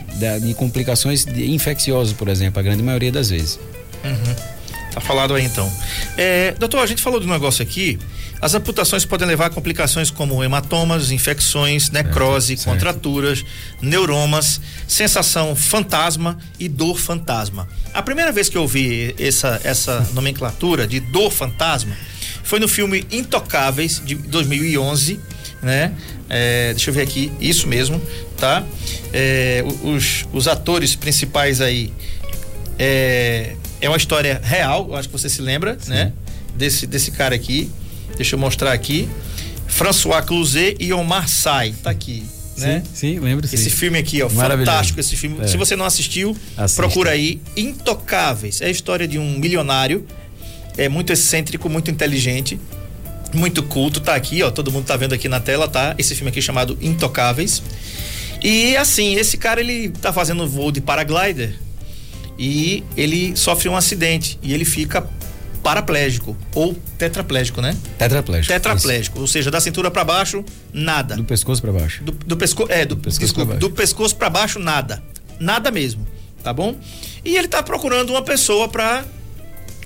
de 0.41 0.53
complicações 0.53 1.25
infecciosas, 1.27 2.13
por 2.13 2.27
exemplo, 2.27 2.59
a 2.59 2.63
grande 2.63 2.81
maioria 2.81 3.11
das 3.11 3.29
vezes. 3.29 3.59
Uhum. 4.03 4.53
Tá 4.93 5.01
falado 5.01 5.33
aí 5.33 5.43
então. 5.43 5.71
É, 6.15 6.51
doutor, 6.51 6.79
a 6.79 6.85
gente 6.85 7.01
falou 7.01 7.19
do 7.19 7.25
negócio 7.25 7.63
aqui. 7.63 7.97
As 8.39 8.53
amputações 8.53 9.05
podem 9.05 9.27
levar 9.27 9.47
a 9.47 9.49
complicações 9.49 10.11
como 10.11 10.43
hematomas, 10.43 11.11
infecções, 11.11 11.89
necrose, 11.89 12.57
certo, 12.57 12.69
contraturas, 12.69 13.39
certo. 13.39 13.85
neuromas, 13.85 14.61
sensação 14.87 15.55
fantasma 15.55 16.37
e 16.59 16.69
dor 16.69 16.99
fantasma. 16.99 17.67
A 17.93 18.03
primeira 18.03 18.31
vez 18.31 18.49
que 18.49 18.57
eu 18.57 18.61
ouvi 18.63 19.15
essa, 19.17 19.59
essa 19.63 20.07
nomenclatura 20.13 20.85
de 20.85 20.99
dor 20.99 21.31
fantasma 21.31 21.95
foi 22.43 22.59
no 22.59 22.67
filme 22.67 23.05
Intocáveis, 23.11 24.01
de 24.05 24.15
2011, 24.15 25.19
né? 25.61 25.93
É, 26.29 26.73
deixa 26.73 26.89
eu 26.89 26.93
ver 26.93 27.01
aqui, 27.01 27.31
isso 27.39 27.67
mesmo, 27.67 28.01
tá? 28.37 28.63
É, 29.11 29.63
os, 29.83 30.25
os 30.33 30.47
atores 30.47 30.95
principais 30.95 31.61
aí 31.61 31.91
é, 32.77 33.55
é 33.81 33.87
uma 33.87 33.97
história 33.97 34.41
real, 34.43 34.87
eu 34.89 34.95
acho 34.95 35.07
que 35.09 35.13
você 35.13 35.29
se 35.29 35.41
lembra, 35.41 35.77
Sim. 35.79 35.91
né? 35.91 36.13
Desse, 36.55 36.85
desse 36.85 37.11
cara 37.11 37.33
aqui. 37.33 37.71
Deixa 38.15 38.35
eu 38.35 38.39
mostrar 38.39 38.73
aqui. 38.73 39.09
François 39.67 40.23
Cluzet 40.23 40.77
e 40.79 40.93
Omar 40.93 41.27
Sy, 41.27 41.73
tá 41.81 41.89
aqui. 41.89 42.23
Né? 42.57 42.83
Sim, 42.85 43.15
sim, 43.15 43.19
lembro 43.19 43.47
sim. 43.47 43.55
Esse 43.55 43.71
filme 43.71 43.97
aqui, 43.97 44.21
ó, 44.21 44.29
fantástico 44.29 44.99
esse 44.99 45.15
filme. 45.15 45.37
É. 45.41 45.47
Se 45.47 45.57
você 45.57 45.75
não 45.75 45.85
assistiu, 45.85 46.37
Assista. 46.55 46.81
procura 46.81 47.11
aí 47.11 47.41
Intocáveis. 47.57 48.61
É 48.61 48.67
a 48.67 48.69
história 48.69 49.07
de 49.07 49.17
um 49.17 49.39
milionário 49.39 50.05
é 50.77 50.89
muito 50.89 51.13
excêntrico, 51.13 51.69
muito 51.69 51.89
inteligente, 51.91 52.59
muito 53.33 53.63
culto, 53.63 53.99
tá 53.99 54.15
aqui, 54.15 54.43
ó, 54.43 54.51
todo 54.51 54.71
mundo 54.71 54.85
tá 54.85 54.95
vendo 54.95 55.13
aqui 55.13 55.27
na 55.27 55.39
tela, 55.39 55.67
tá? 55.67 55.95
Esse 55.97 56.15
filme 56.15 56.29
aqui 56.29 56.41
chamado 56.41 56.77
Intocáveis. 56.81 57.61
E 58.41 58.75
assim, 58.75 59.15
esse 59.15 59.37
cara 59.37 59.61
ele 59.61 59.89
tá 59.89 60.11
fazendo 60.11 60.43
um 60.43 60.47
voo 60.47 60.71
de 60.71 60.81
paraglider 60.81 61.55
e 62.37 62.83
ele 62.97 63.35
sofre 63.35 63.69
um 63.69 63.75
acidente 63.75 64.37
e 64.41 64.53
ele 64.53 64.65
fica 64.65 65.07
paraplégico 65.63 66.35
ou 66.53 66.75
tetraplégico, 66.97 67.61
né? 67.61 67.75
Tetraplégico. 67.97 68.53
Tetraplégico, 68.53 69.15
isso. 69.15 69.21
ou 69.21 69.27
seja, 69.27 69.49
da 69.49 69.61
cintura 69.61 69.89
para 69.89 70.03
baixo, 70.03 70.43
nada. 70.73 71.15
Do 71.15 71.23
pescoço 71.23 71.61
para 71.61 71.71
baixo. 71.71 72.03
Do, 72.03 72.11
do 72.11 72.35
pescoço, 72.35 72.71
é, 72.71 72.85
do, 72.85 72.95
do 72.95 73.01
pescoço 73.01 73.19
desculpa, 73.21 73.53
baixo. 73.53 73.59
do 73.61 73.69
pescoço 73.71 74.15
para 74.15 74.29
baixo 74.29 74.59
nada. 74.59 75.01
Nada 75.39 75.71
mesmo, 75.71 76.05
tá 76.43 76.51
bom? 76.51 76.75
E 77.23 77.37
ele 77.37 77.47
tá 77.47 77.63
procurando 77.63 78.09
uma 78.09 78.21
pessoa 78.21 78.67
para 78.67 79.05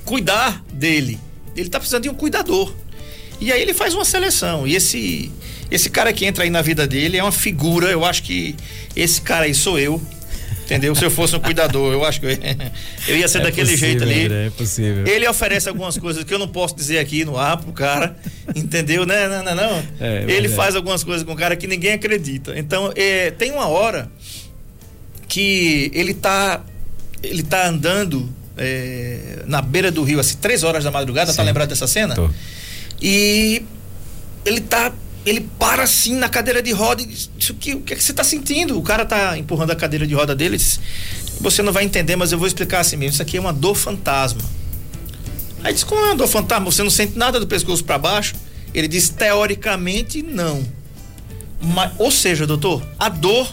cuidar 0.07 0.63
dele. 0.73 1.19
Ele 1.55 1.69
tá 1.69 1.79
precisando 1.79 2.03
de 2.03 2.09
um 2.09 2.13
cuidador. 2.13 2.73
E 3.39 3.51
aí 3.51 3.61
ele 3.61 3.73
faz 3.73 3.93
uma 3.93 4.05
seleção. 4.05 4.65
E 4.65 4.73
esse 4.73 5.31
esse 5.69 5.89
cara 5.89 6.13
que 6.13 6.25
entra 6.25 6.45
aí 6.45 6.49
na 6.49 6.61
vida 6.61 6.87
dele 6.87 7.17
é 7.17 7.21
uma 7.21 7.31
figura. 7.31 7.89
Eu 7.89 8.05
acho 8.05 8.23
que 8.23 8.55
esse 8.95 9.21
cara 9.21 9.45
aí 9.45 9.53
sou 9.53 9.77
eu. 9.77 10.01
Entendeu? 10.63 10.93
Se 10.95 11.05
eu 11.05 11.11
fosse 11.11 11.33
um 11.33 11.39
cuidador, 11.39 11.93
eu 11.93 12.03
acho 12.03 12.19
que 12.19 12.25
eu, 12.25 12.31
eu 13.07 13.17
ia 13.17 13.27
ser 13.27 13.39
é 13.39 13.43
daquele 13.43 13.71
possível, 13.71 13.89
jeito 13.89 14.03
ali. 14.03 14.25
André, 14.25 14.47
é 14.47 14.49
possível. 14.49 15.07
Ele 15.07 15.27
oferece 15.27 15.69
algumas 15.69 15.97
coisas 15.97 16.25
que 16.25 16.33
eu 16.33 16.39
não 16.39 16.47
posso 16.47 16.75
dizer 16.75 16.99
aqui 16.99 17.23
no 17.23 17.37
ar 17.37 17.55
pro 17.57 17.71
cara, 17.71 18.17
entendeu? 18.53 19.05
Né? 19.05 19.29
Não, 19.29 19.43
não, 19.43 19.55
não. 19.55 19.83
É, 19.99 20.25
ele 20.27 20.47
é. 20.47 20.49
faz 20.49 20.75
algumas 20.75 21.05
coisas 21.05 21.23
com 21.25 21.31
o 21.31 21.37
cara 21.37 21.55
que 21.55 21.67
ninguém 21.67 21.93
acredita. 21.93 22.57
Então, 22.59 22.91
é, 22.97 23.31
tem 23.31 23.51
uma 23.51 23.67
hora 23.67 24.11
que 25.27 25.89
ele 25.93 26.13
tá 26.13 26.61
ele 27.23 27.43
tá 27.43 27.67
andando 27.67 28.29
é, 28.57 29.43
na 29.45 29.61
beira 29.61 29.91
do 29.91 30.03
rio, 30.03 30.19
assim, 30.19 30.37
três 30.37 30.63
horas 30.63 30.83
da 30.83 30.91
madrugada, 30.91 31.27
tá 31.27 31.33
Sim. 31.33 31.37
tá 31.37 31.43
lembrado 31.43 31.69
dessa 31.69 31.87
cena? 31.87 32.15
Tô. 32.15 32.29
E 33.01 33.63
ele 34.45 34.61
tá 34.61 34.91
ele 35.25 35.41
para 35.59 35.83
assim 35.83 36.15
na 36.15 36.29
cadeira 36.29 36.61
de 36.61 36.71
roda 36.71 37.01
e 37.01 37.05
diz: 37.05 37.29
"Isso 37.37 37.51
aqui, 37.51 37.73
o 37.73 37.81
que, 37.81 37.93
é 37.93 37.95
que 37.97 38.03
você 38.03 38.11
está 38.11 38.23
sentindo? 38.23 38.77
O 38.77 38.81
cara 38.81 39.05
tá 39.05 39.37
empurrando 39.37 39.71
a 39.71 39.75
cadeira 39.75 40.07
de 40.07 40.13
roda 40.13 40.33
dele 40.33 40.55
e 40.55 40.57
diz, 40.57 40.79
Você 41.41 41.61
não 41.61 41.73
vai 41.73 41.83
entender, 41.83 42.15
mas 42.15 42.31
eu 42.31 42.37
vou 42.37 42.47
explicar 42.47 42.79
assim 42.79 42.95
mesmo. 42.95 43.13
Isso 43.13 43.21
aqui 43.21 43.37
é 43.37 43.39
uma 43.39 43.53
dor 43.53 43.75
fantasma. 43.75 44.41
Aí 45.63 45.73
diz: 45.73 45.83
Como 45.83 46.01
é 46.01 46.05
uma 46.05 46.15
dor 46.15 46.27
fantasma? 46.27 46.71
Você 46.71 46.81
não 46.81 46.89
sente 46.89 47.17
nada 47.17 47.39
do 47.39 47.47
pescoço 47.47 47.83
para 47.83 47.97
baixo? 47.97 48.35
Ele 48.73 48.87
diz: 48.87 49.09
Teoricamente, 49.09 50.23
não. 50.23 50.65
Mas, 51.61 51.91
ou 51.97 52.09
seja, 52.09 52.47
doutor, 52.47 52.81
a 52.97 53.09
dor 53.09 53.51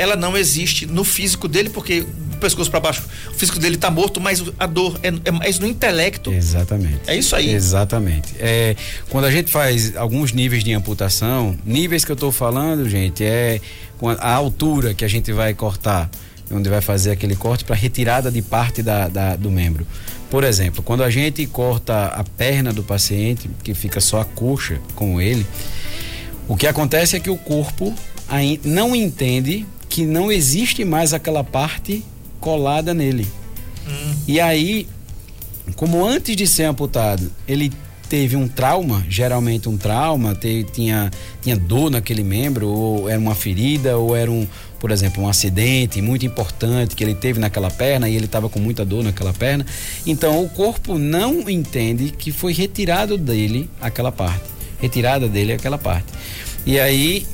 ela 0.00 0.16
não 0.16 0.36
existe 0.36 0.86
no 0.86 1.04
físico 1.04 1.46
dele, 1.46 1.68
porque 1.68 2.06
pescoço 2.40 2.70
para 2.70 2.80
baixo, 2.80 3.02
o 3.28 3.34
físico 3.34 3.58
dele 3.58 3.76
tá 3.76 3.90
morto, 3.90 4.20
mas 4.20 4.42
a 4.58 4.66
dor 4.66 4.98
é, 5.02 5.12
é 5.24 5.30
mais 5.30 5.58
no 5.58 5.66
intelecto. 5.66 6.32
Exatamente. 6.32 7.00
É 7.06 7.16
isso 7.16 7.36
aí. 7.36 7.50
Exatamente. 7.50 8.34
É, 8.38 8.74
quando 9.08 9.26
a 9.26 9.30
gente 9.30 9.50
faz 9.50 9.96
alguns 9.96 10.32
níveis 10.32 10.64
de 10.64 10.72
amputação, 10.72 11.56
níveis 11.64 12.04
que 12.04 12.10
eu 12.10 12.14
estou 12.14 12.32
falando, 12.32 12.88
gente, 12.88 13.24
é 13.24 13.60
a, 14.18 14.34
altura 14.34 14.94
que 14.94 15.04
a 15.04 15.08
gente 15.08 15.32
vai 15.32 15.54
cortar, 15.54 16.10
onde 16.50 16.68
vai 16.68 16.80
fazer 16.80 17.10
aquele 17.10 17.36
corte 17.36 17.64
para 17.64 17.76
retirada 17.76 18.30
de 18.30 18.42
parte 18.42 18.82
da, 18.82 19.08
da, 19.08 19.36
do 19.36 19.50
membro. 19.50 19.86
Por 20.30 20.44
exemplo, 20.44 20.82
quando 20.82 21.02
a 21.02 21.10
gente 21.10 21.44
corta 21.46 22.06
a 22.06 22.24
perna 22.24 22.72
do 22.72 22.82
paciente, 22.82 23.50
que 23.62 23.74
fica 23.74 24.00
só 24.00 24.20
a 24.20 24.24
coxa 24.24 24.80
com 24.94 25.20
ele, 25.20 25.46
o 26.48 26.56
que 26.56 26.66
acontece 26.66 27.16
é 27.16 27.20
que 27.20 27.30
o 27.30 27.36
corpo 27.36 27.94
não 28.64 28.94
entende 28.94 29.66
que 29.88 30.06
não 30.06 30.30
existe 30.30 30.84
mais 30.84 31.12
aquela 31.12 31.42
parte 31.42 32.04
colada 32.40 32.94
nele. 32.94 33.26
E 34.26 34.40
aí, 34.40 34.86
como 35.76 36.04
antes 36.04 36.36
de 36.36 36.46
ser 36.46 36.64
amputado, 36.64 37.30
ele 37.46 37.72
teve 38.08 38.34
um 38.34 38.48
trauma, 38.48 39.04
geralmente 39.08 39.68
um 39.68 39.76
trauma, 39.76 40.34
te, 40.34 40.66
tinha, 40.72 41.10
tinha 41.40 41.56
dor 41.56 41.90
naquele 41.90 42.24
membro, 42.24 42.68
ou 42.68 43.08
era 43.08 43.18
uma 43.18 43.36
ferida, 43.36 43.96
ou 43.96 44.16
era 44.16 44.30
um, 44.30 44.46
por 44.80 44.90
exemplo, 44.90 45.22
um 45.22 45.28
acidente 45.28 46.02
muito 46.02 46.26
importante 46.26 46.96
que 46.96 47.04
ele 47.04 47.14
teve 47.14 47.38
naquela 47.38 47.70
perna 47.70 48.08
e 48.08 48.16
ele 48.16 48.24
estava 48.24 48.48
com 48.48 48.58
muita 48.58 48.84
dor 48.84 49.04
naquela 49.04 49.32
perna. 49.32 49.64
Então 50.04 50.42
o 50.42 50.48
corpo 50.48 50.98
não 50.98 51.48
entende 51.48 52.10
que 52.10 52.32
foi 52.32 52.52
retirado 52.52 53.16
dele 53.16 53.70
aquela 53.80 54.10
parte, 54.10 54.44
retirada 54.80 55.28
dele 55.28 55.52
aquela 55.52 55.78
parte. 55.78 56.06
E 56.66 56.80
aí 56.80 57.24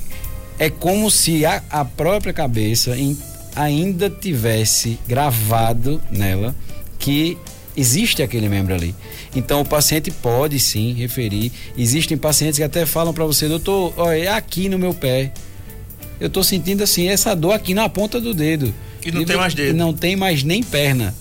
é 0.59 0.69
como 0.69 1.09
se 1.09 1.43
a, 1.43 1.63
a 1.71 1.83
própria 1.83 2.33
cabeça 2.33 2.95
ainda 3.57 4.09
tivesse 4.09 4.99
gravado 5.07 6.01
nela 6.11 6.55
que 6.99 7.37
existe 7.75 8.21
aquele 8.21 8.47
membro 8.47 8.73
ali. 8.73 8.93
Então 9.35 9.61
o 9.61 9.65
paciente 9.65 10.11
pode 10.11 10.59
sim 10.59 10.93
referir. 10.93 11.51
Existem 11.77 12.17
pacientes 12.17 12.57
que 12.57 12.63
até 12.63 12.85
falam 12.85 13.13
para 13.13 13.25
você, 13.25 13.47
doutor, 13.47 13.93
olha, 13.97 14.17
é 14.17 14.27
aqui 14.27 14.69
no 14.69 14.77
meu 14.77 14.93
pé. 14.93 15.31
Eu 16.19 16.29
tô 16.29 16.43
sentindo 16.43 16.83
assim, 16.83 17.07
essa 17.07 17.35
dor 17.35 17.51
aqui 17.51 17.73
na 17.73 17.87
ponta 17.89 18.19
do 18.19 18.33
dedo. 18.33 18.73
E 19.05 19.11
não 19.11 19.25
tem 19.25 19.37
mais 19.37 19.53
dedo. 19.53 19.69
E 19.69 19.73
não 19.73 19.93
tem 19.93 20.15
mais 20.15 20.43
nem 20.43 20.63
perna. 20.63 21.13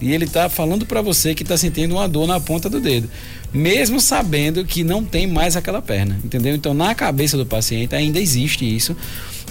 E 0.00 0.12
ele 0.12 0.26
tá 0.26 0.48
falando 0.48 0.86
para 0.86 1.02
você 1.02 1.34
que 1.34 1.44
tá 1.44 1.56
sentindo 1.56 1.94
uma 1.94 2.08
dor 2.08 2.26
na 2.26 2.40
ponta 2.40 2.70
do 2.70 2.80
dedo, 2.80 3.08
mesmo 3.52 4.00
sabendo 4.00 4.64
que 4.64 4.82
não 4.82 5.04
tem 5.04 5.26
mais 5.26 5.56
aquela 5.56 5.82
perna, 5.82 6.18
entendeu? 6.24 6.54
Então 6.54 6.72
na 6.72 6.94
cabeça 6.94 7.36
do 7.36 7.44
paciente 7.44 7.94
ainda 7.94 8.18
existe 8.18 8.64
isso 8.64 8.96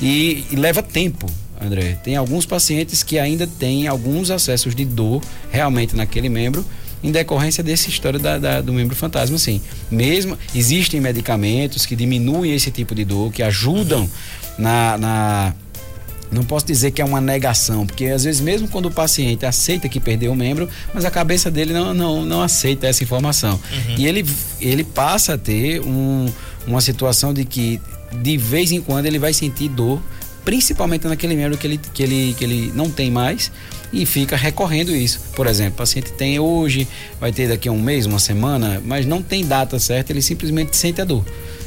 e, 0.02 0.44
e 0.52 0.56
leva 0.56 0.82
tempo, 0.82 1.28
André. 1.60 1.98
Tem 2.04 2.16
alguns 2.16 2.46
pacientes 2.46 3.04
que 3.04 3.20
ainda 3.20 3.46
têm 3.46 3.88
alguns 3.88 4.32
acessos 4.32 4.74
de 4.74 4.86
dor 4.86 5.22
realmente 5.52 5.96
naquele 5.96 6.30
membro 6.30 6.66
em 7.04 7.12
decorrência 7.12 7.64
dessa 7.64 7.90
história 7.90 8.20
da- 8.20 8.38
da- 8.38 8.62
do 8.62 8.74
membro 8.74 8.96
fantasma, 8.96 9.38
sim. 9.38 9.62
Mesmo 9.90 10.38
existem 10.54 11.00
medicamentos 11.00 11.86
que 11.86 11.96
diminuem 11.96 12.54
esse 12.54 12.72
tipo 12.72 12.94
de 12.96 13.04
dor, 13.06 13.32
que 13.32 13.42
ajudam 13.44 14.10
na- 14.58 14.98
na 14.98 15.56
não 16.32 16.44
posso 16.44 16.64
dizer 16.68 16.92
que 16.92 17.02
é 17.02 17.06
uma 17.06 17.20
negação, 17.20 17.88
porque 17.88 18.06
às 18.06 18.24
vezes 18.24 18.40
mesmo 18.40 18.68
quando 18.68 18.86
o 18.86 18.92
paciente 18.92 19.48
aceita 19.48 19.90
que 19.90 20.00
perdeu 20.00 20.32
o 20.32 20.36
membro, 20.36 20.70
mas 20.94 21.04
a 21.04 21.10
cabeça 21.10 21.50
dele 21.50 21.74
não, 21.74 21.92
não, 21.92 22.24
não 22.24 22.42
aceita 22.44 22.86
essa 22.86 23.04
informação. 23.04 23.60
E 23.98 24.06
ele, 24.06 24.24
ele 24.62 24.84
passa 24.84 25.34
a 25.34 25.38
ter 25.40 25.82
um- 25.82 26.28
uma 26.68 26.82
situação 26.82 27.34
de 27.34 27.44
que 27.46 27.82
de 28.22 28.38
vez 28.38 28.72
em 28.72 28.80
quando 28.80 29.08
ele 29.08 29.18
vai 29.18 29.34
sentir 29.34 29.70
dor, 29.70 30.00
principalmente 30.44 31.08
naquele 31.08 31.36
membro 31.36 31.58
que 31.58 31.68
ele, 31.68 31.80
que 31.94 32.04
ele, 32.04 32.36
que 32.38 32.44
ele 32.44 32.72
não 32.76 32.90
tem 32.90 33.12
mais 33.12 33.52
e 33.92 34.06
fica 34.06 34.36
recorrendo 34.36 34.96
isso. 34.96 35.20
Por 35.36 35.48
exemplo, 35.48 35.74
o 35.74 35.78
paciente 35.78 36.12
tem 36.14 36.40
hoje, 36.40 36.88
vai 37.20 37.32
ter 37.32 37.48
daqui 37.48 37.68
a 37.68 37.72
um 37.72 37.82
mês, 37.82 38.06
uma 38.06 38.20
semana, 38.20 38.80
mas 38.86 39.04
não 39.06 39.22
tem 39.22 39.46
data 39.46 39.80
certa, 39.80 40.12
ele 40.12 40.22
simplesmente 40.22 40.78
sente 40.78 41.02
a 41.02 41.06
dor. 41.06 41.26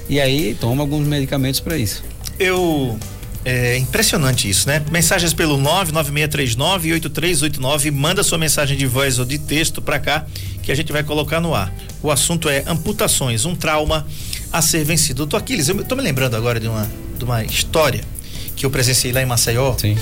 E 0.09 0.21
aí 0.21 0.57
toma 0.61 0.83
alguns 0.83 1.07
medicamentos 1.07 1.61
para 1.61 1.77
isso. 1.77 2.03
Eu. 2.39 2.99
É 3.45 3.77
impressionante 3.77 4.49
isso, 4.49 4.69
né? 4.69 4.81
Mensagens 4.93 5.35
pelo 5.35 5.59
99639-8389. 5.59 7.91
Manda 7.91 8.23
sua 8.23 8.39
mensagem 8.39 8.79
de 8.79 8.87
voz 8.87 9.19
ou 9.19 9.25
de 9.25 9.37
texto 9.37 9.83
pra 9.83 9.99
cá 9.99 10.25
que 10.63 10.71
a 10.71 10.77
gente 10.77 10.93
vai 10.93 11.03
colocar 11.03 11.41
no 11.41 11.53
ar. 11.53 11.75
O 12.01 12.09
assunto 12.09 12.49
é 12.49 12.63
amputações, 12.69 13.45
um 13.45 13.57
trauma 13.57 14.07
a 14.53 14.63
ser 14.63 14.85
vencido. 14.85 15.27
Doutor 15.27 15.39
Aquiles, 15.39 15.69
eu 15.69 15.85
tô 15.85 15.97
me 15.97 16.03
lembrando 16.03 16.37
agora 16.37 16.61
de 16.61 16.69
uma, 16.69 16.89
de 17.19 17.25
uma 17.25 17.43
história 17.43 18.05
que 18.57 18.65
eu 18.67 18.71
presenciei 18.71 19.13
lá 19.13 19.23
em 19.23 19.27
Maceió. 19.27 19.77
Sim. 19.79 19.97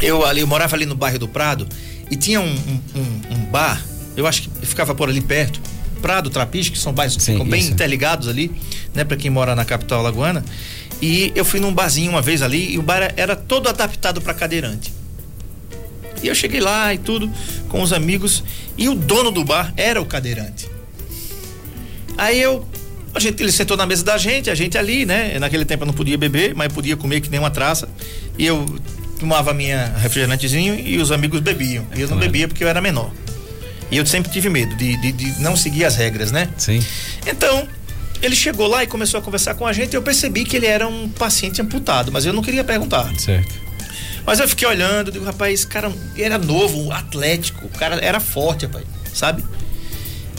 Eu 0.00 0.24
ali, 0.24 0.40
eu 0.40 0.46
morava 0.46 0.76
ali 0.76 0.86
no 0.86 0.94
bairro 0.94 1.18
do 1.18 1.28
Prado 1.28 1.66
e 2.10 2.16
tinha 2.16 2.40
um, 2.40 2.44
um- 2.54 2.80
um- 3.00 3.34
um 3.34 3.44
bar, 3.46 3.82
eu 4.16 4.26
acho 4.26 4.42
que 4.42 4.66
ficava 4.66 4.94
por 4.94 5.08
ali 5.08 5.20
perto, 5.20 5.60
Prado, 6.00 6.30
Trapiche, 6.30 6.70
que 6.70 6.78
são 6.78 6.92
bairros 6.92 7.16
que 7.16 7.22
Sim, 7.22 7.32
ficam 7.32 7.46
bem 7.48 7.60
isso. 7.60 7.72
interligados 7.72 8.28
ali, 8.28 8.52
né, 8.94 9.02
para 9.04 9.16
quem 9.16 9.30
mora 9.30 9.56
na 9.56 9.64
capital 9.64 10.00
lagoana. 10.02 10.44
E 11.02 11.32
eu 11.34 11.44
fui 11.44 11.58
num 11.60 11.72
barzinho 11.72 12.10
uma 12.10 12.22
vez 12.22 12.40
ali 12.42 12.72
e 12.74 12.78
o 12.78 12.82
bar 12.82 12.96
era- 12.96 13.14
era 13.16 13.36
todo 13.36 13.68
adaptado 13.68 14.20
para 14.20 14.32
cadeirante. 14.34 14.92
E 16.22 16.28
eu 16.28 16.34
cheguei 16.34 16.60
lá 16.60 16.92
e 16.94 16.98
tudo 16.98 17.30
com 17.68 17.80
os 17.82 17.92
amigos 17.92 18.42
e 18.76 18.88
o 18.88 18.94
dono 18.94 19.30
do 19.30 19.44
bar 19.44 19.72
era 19.76 20.00
o 20.00 20.04
cadeirante. 20.06 20.68
Aí 22.16 22.40
eu 22.40 22.66
a 23.14 23.20
gente, 23.20 23.42
ele 23.42 23.52
sentou 23.52 23.76
na 23.76 23.86
mesa 23.86 24.04
da 24.04 24.16
gente, 24.18 24.50
a 24.50 24.54
gente 24.54 24.76
ali, 24.78 25.04
né? 25.06 25.38
Naquele 25.38 25.64
tempo 25.64 25.82
eu 25.82 25.86
não 25.86 25.94
podia 25.94 26.16
beber, 26.18 26.54
mas 26.54 26.72
podia 26.72 26.96
comer 26.96 27.20
que 27.20 27.28
nem 27.30 27.40
uma 27.40 27.50
traça. 27.50 27.88
E 28.38 28.46
eu 28.46 28.64
tomava 29.18 29.52
minha 29.52 29.86
refrigerantezinho 29.98 30.78
e 30.78 30.98
os 30.98 31.10
amigos 31.10 31.40
bebiam. 31.40 31.84
E 31.94 32.00
eu 32.00 32.08
não 32.08 32.16
Claro. 32.16 32.20
bebia 32.30 32.46
porque 32.48 32.62
eu 32.62 32.68
era 32.68 32.80
menor. 32.80 33.10
E 33.90 33.96
eu 33.96 34.04
sempre 34.06 34.30
tive 34.30 34.48
medo 34.48 34.74
de, 34.76 34.96
de, 35.00 35.12
de 35.12 35.40
não 35.40 35.56
seguir 35.56 35.84
as 35.84 35.96
regras, 35.96 36.30
né? 36.30 36.48
Sim. 36.58 36.84
Então, 37.26 37.66
ele 38.22 38.36
chegou 38.36 38.66
lá 38.66 38.84
e 38.84 38.86
começou 38.86 39.18
a 39.18 39.22
conversar 39.22 39.54
com 39.54 39.66
a 39.66 39.72
gente 39.72 39.94
e 39.94 39.96
eu 39.96 40.02
percebi 40.02 40.44
que 40.44 40.56
ele 40.56 40.66
era 40.66 40.86
um 40.86 41.08
paciente 41.08 41.60
amputado, 41.62 42.12
mas 42.12 42.26
eu 42.26 42.32
não 42.32 42.42
queria 42.42 42.62
perguntar. 42.62 43.10
Certo. 43.18 43.54
Mas 44.26 44.40
eu 44.40 44.46
fiquei 44.48 44.68
olhando, 44.68 45.10
digo, 45.10 45.24
rapaz, 45.24 45.54
esse 45.54 45.66
cara 45.66 45.90
era 46.16 46.36
novo, 46.36 46.92
atlético, 46.92 47.64
o 47.64 47.70
cara 47.70 47.96
era 47.96 48.20
forte, 48.20 48.66
rapaz, 48.66 48.84
sabe? 49.14 49.42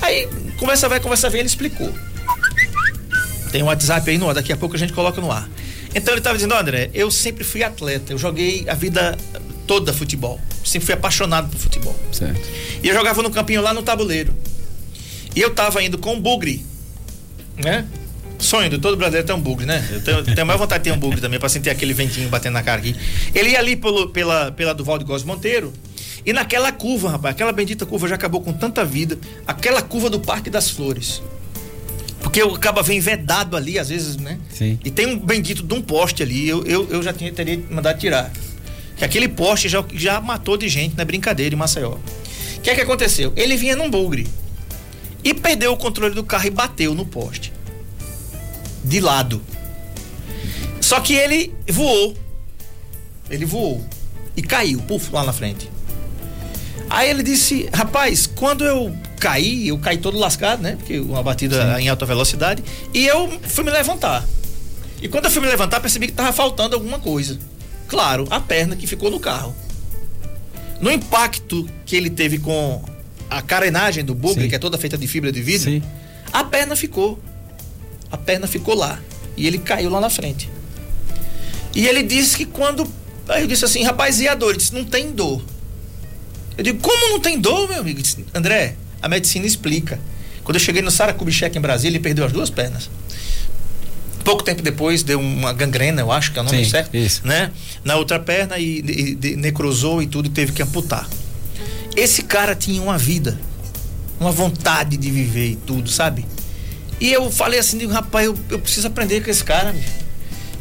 Aí, 0.01 0.27
conversa 0.57 0.87
vai, 0.87 0.99
conversa 0.99 1.27
vem, 1.29 1.39
ele 1.39 1.47
explicou. 1.49 1.91
Tem 3.51 3.63
um 3.63 3.67
WhatsApp 3.67 4.09
aí 4.09 4.17
no 4.17 4.27
ar, 4.29 4.35
daqui 4.35 4.53
a 4.53 4.57
pouco 4.57 4.75
a 4.75 4.79
gente 4.79 4.93
coloca 4.93 5.19
no 5.19 5.31
ar. 5.31 5.49
Então 5.93 6.13
ele 6.13 6.21
tava 6.21 6.35
dizendo, 6.35 6.53
"Ó, 6.53 6.59
André, 6.59 6.89
eu 6.93 7.09
sempre 7.09 7.43
fui 7.43 7.63
atleta, 7.63 8.13
eu 8.13 8.17
joguei 8.17 8.65
a 8.67 8.75
vida 8.75 9.17
toda 9.69 9.93
futebol. 9.93 10.39
Sempre 10.63 10.87
fui 10.87 10.95
apaixonado 10.95 11.47
por 11.49 11.59
futebol. 11.59 11.95
Certo. 12.11 12.41
E 12.83 12.87
eu 12.87 12.93
jogava 12.95 13.21
no 13.21 13.29
campinho 13.29 13.61
lá 13.61 13.71
no 13.71 13.83
tabuleiro. 13.83 14.33
E 15.35 15.41
eu 15.41 15.53
tava 15.53 15.81
indo 15.83 15.97
com 15.99 16.15
o 16.15 16.19
bugre, 16.19 16.65
né? 17.55 17.85
Sonho 18.39 18.69
de 18.69 18.79
todo 18.79 18.97
brasileiro 18.97 19.27
ter 19.27 19.33
um 19.33 19.39
bugre, 19.39 19.67
né? 19.67 19.87
Eu 19.91 20.01
tenho, 20.01 20.23
tenho 20.23 20.41
a 20.41 20.45
maior 20.45 20.57
vontade 20.57 20.83
de 20.83 20.89
ter 20.89 20.95
um 20.95 20.99
bugre 20.99 21.21
também, 21.21 21.39
pra 21.39 21.49
sentir 21.49 21.69
aquele 21.69 21.93
ventinho 21.93 22.29
batendo 22.29 22.53
na 22.53 22.63
cara 22.63 22.79
aqui. 22.79 22.95
Ele 23.35 23.49
ia 23.49 23.59
ali 23.59 23.75
pelo, 23.75 24.09
pela, 24.09 24.51
pela 24.51 24.73
Duval 24.73 24.97
de 24.97 25.05
Góes 25.05 25.23
Monteiro. 25.23 25.71
E 26.25 26.33
naquela 26.33 26.71
curva, 26.71 27.11
rapaz, 27.11 27.35
aquela 27.35 27.51
bendita 27.51 27.85
curva 27.85 28.07
já 28.07 28.15
acabou 28.15 28.41
com 28.41 28.51
tanta 28.53 28.83
vida. 28.83 29.19
Aquela 29.45 29.81
curva 29.81 30.09
do 30.09 30.19
Parque 30.19 30.49
das 30.49 30.69
Flores. 30.69 31.21
Porque 32.21 32.43
o 32.43 32.57
caba 32.57 32.83
vem 32.83 32.99
vedado 32.99 33.55
ali, 33.55 33.79
às 33.79 33.89
vezes, 33.89 34.17
né? 34.17 34.37
Sim. 34.49 34.77
E 34.83 34.91
tem 34.91 35.07
um 35.07 35.17
bendito 35.17 35.63
de 35.63 35.73
um 35.73 35.81
poste 35.81 36.21
ali, 36.21 36.47
eu, 36.47 36.65
eu, 36.65 36.87
eu 36.89 37.01
já 37.01 37.13
tinha, 37.13 37.31
teria 37.31 37.59
mandado 37.69 37.97
tirar. 37.97 38.31
Que 38.97 39.05
aquele 39.05 39.27
poste 39.27 39.69
já, 39.69 39.83
já 39.93 40.19
matou 40.19 40.57
de 40.57 40.67
gente, 40.67 40.95
não 40.95 41.01
é 41.01 41.05
brincadeira, 41.05 41.55
em 41.55 41.57
Maceió. 41.57 41.97
O 42.57 42.61
que 42.61 42.69
é 42.69 42.75
que 42.75 42.81
aconteceu? 42.81 43.31
Ele 43.35 43.55
vinha 43.55 43.75
num 43.75 43.89
bugre 43.89 44.27
e 45.23 45.33
perdeu 45.33 45.71
o 45.71 45.77
controle 45.77 46.13
do 46.13 46.23
carro 46.23 46.47
e 46.47 46.49
bateu 46.49 46.93
no 46.93 47.05
poste. 47.05 47.53
De 48.83 48.99
lado. 48.99 49.41
Só 50.81 50.99
que 50.99 51.13
ele 51.13 51.53
voou. 51.69 52.17
Ele 53.29 53.45
voou. 53.45 53.85
E 54.35 54.41
caiu, 54.41 54.81
puf, 54.81 55.11
lá 55.13 55.23
na 55.23 55.31
frente. 55.33 55.69
Aí 56.89 57.09
ele 57.09 57.23
disse, 57.23 57.69
rapaz, 57.73 58.25
quando 58.25 58.65
eu 58.65 58.95
caí, 59.19 59.67
eu 59.67 59.77
caí 59.77 59.97
todo 59.97 60.17
lascado, 60.17 60.61
né? 60.61 60.75
Porque 60.77 60.99
uma 60.99 61.21
batida 61.21 61.79
em 61.79 61.89
alta 61.89 62.05
velocidade. 62.05 62.63
E 62.93 63.05
eu 63.05 63.29
fui 63.43 63.63
me 63.63 63.71
levantar. 63.71 64.25
E 65.01 65.07
quando 65.07 65.25
eu 65.25 65.31
fui 65.31 65.41
me 65.41 65.47
levantar, 65.47 65.79
percebi 65.79 66.07
que 66.07 66.13
tava 66.13 66.31
faltando 66.31 66.75
alguma 66.75 66.99
coisa. 66.99 67.37
Claro, 67.87 68.27
a 68.29 68.39
perna 68.39 68.75
que 68.75 68.87
ficou 68.87 69.11
no 69.11 69.19
carro. 69.19 69.55
No 70.81 70.91
impacto 70.91 71.67
que 71.85 71.95
ele 71.95 72.09
teve 72.09 72.39
com 72.39 72.83
a 73.29 73.41
carenagem 73.41 74.03
do 74.03 74.15
bugre, 74.15 74.43
Sim. 74.43 74.49
que 74.49 74.55
é 74.55 74.59
toda 74.59 74.77
feita 74.77 74.97
de 74.97 75.07
fibra 75.07 75.31
de 75.31 75.41
vidro, 75.41 75.69
Sim. 75.69 75.83
a 76.31 76.43
perna 76.43 76.75
ficou. 76.75 77.19
A 78.11 78.17
perna 78.17 78.47
ficou 78.47 78.75
lá. 78.75 78.99
E 79.35 79.45
ele 79.45 79.57
caiu 79.57 79.89
lá 79.89 79.99
na 79.99 80.09
frente. 80.09 80.49
E 81.75 81.87
ele 81.87 82.03
disse 82.03 82.37
que 82.37 82.45
quando. 82.45 82.87
Aí 83.27 83.41
eu 83.41 83.47
disse 83.47 83.63
assim, 83.65 83.83
rapaz, 83.83 84.19
e 84.19 84.27
a 84.27 84.35
dor? 84.35 84.49
Ele 84.49 84.57
disse, 84.57 84.73
não 84.73 84.85
tem 84.85 85.11
dor. 85.11 85.41
Eu 86.57 86.63
digo, 86.63 86.79
como 86.79 87.09
não 87.09 87.19
tem 87.19 87.39
dor, 87.39 87.69
meu 87.69 87.79
amigo? 87.79 87.97
Ele 87.97 88.03
disse, 88.03 88.25
André, 88.33 88.75
a 89.01 89.07
medicina 89.09 89.45
explica. 89.45 89.99
Quando 90.43 90.55
eu 90.55 90.59
cheguei 90.61 90.81
no 90.81 90.89
Sara 90.91 91.13
Kubitschek 91.13 91.57
em 91.57 91.61
Brasília, 91.61 91.97
ele 91.97 92.03
perdeu 92.03 92.25
as 92.25 92.31
duas 92.31 92.49
pernas. 92.49 92.89
Pouco 94.23 94.43
tempo 94.43 94.61
depois 94.61 95.01
deu 95.01 95.19
uma 95.19 95.53
gangrena, 95.53 96.01
eu 96.01 96.11
acho 96.11 96.31
que 96.31 96.39
é 96.39 96.41
o 96.41 96.45
nome 96.45 96.63
Sim, 96.63 96.69
certo, 96.69 96.95
isso. 96.95 97.21
né? 97.25 97.51
Na 97.83 97.95
outra 97.95 98.19
perna 98.19 98.57
e, 98.59 98.79
e- 98.79 99.17
e 99.27 99.35
necrosou 99.35 100.01
e 100.03 100.07
tudo 100.07 100.27
e 100.27 100.29
teve 100.29 100.51
que 100.51 100.61
amputar. 100.61 101.07
Esse 101.95 102.23
cara 102.23 102.53
tinha 102.55 102.81
uma 102.81 102.97
vida, 102.97 103.39
uma 104.19 104.31
vontade 104.31 104.97
de 104.97 105.09
viver 105.09 105.51
e 105.51 105.55
tudo, 105.55 105.89
sabe? 105.89 106.25
E 106.99 107.11
eu 107.11 107.31
falei 107.31 107.59
assim, 107.59 107.77
digo, 107.77 107.91
rapaz, 107.93 108.25
eu, 108.25 108.37
eu 108.49 108.59
preciso 108.59 108.87
aprender 108.87 109.23
com 109.23 109.31
esse 109.31 109.43
cara, 109.43 109.73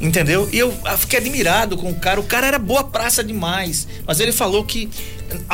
entendeu? 0.01 0.49
E 0.53 0.59
eu 0.59 0.73
fiquei 0.97 1.19
admirado 1.19 1.77
com 1.77 1.91
o 1.91 1.95
cara. 1.97 2.21
O 2.21 2.25
cara 2.25 2.47
era 2.47 2.59
boa 2.59 2.85
praça 2.85 3.23
demais, 3.25 3.87
mas 4.07 4.21
ele 4.21 4.33
falou 4.33 4.65
que 4.65 4.89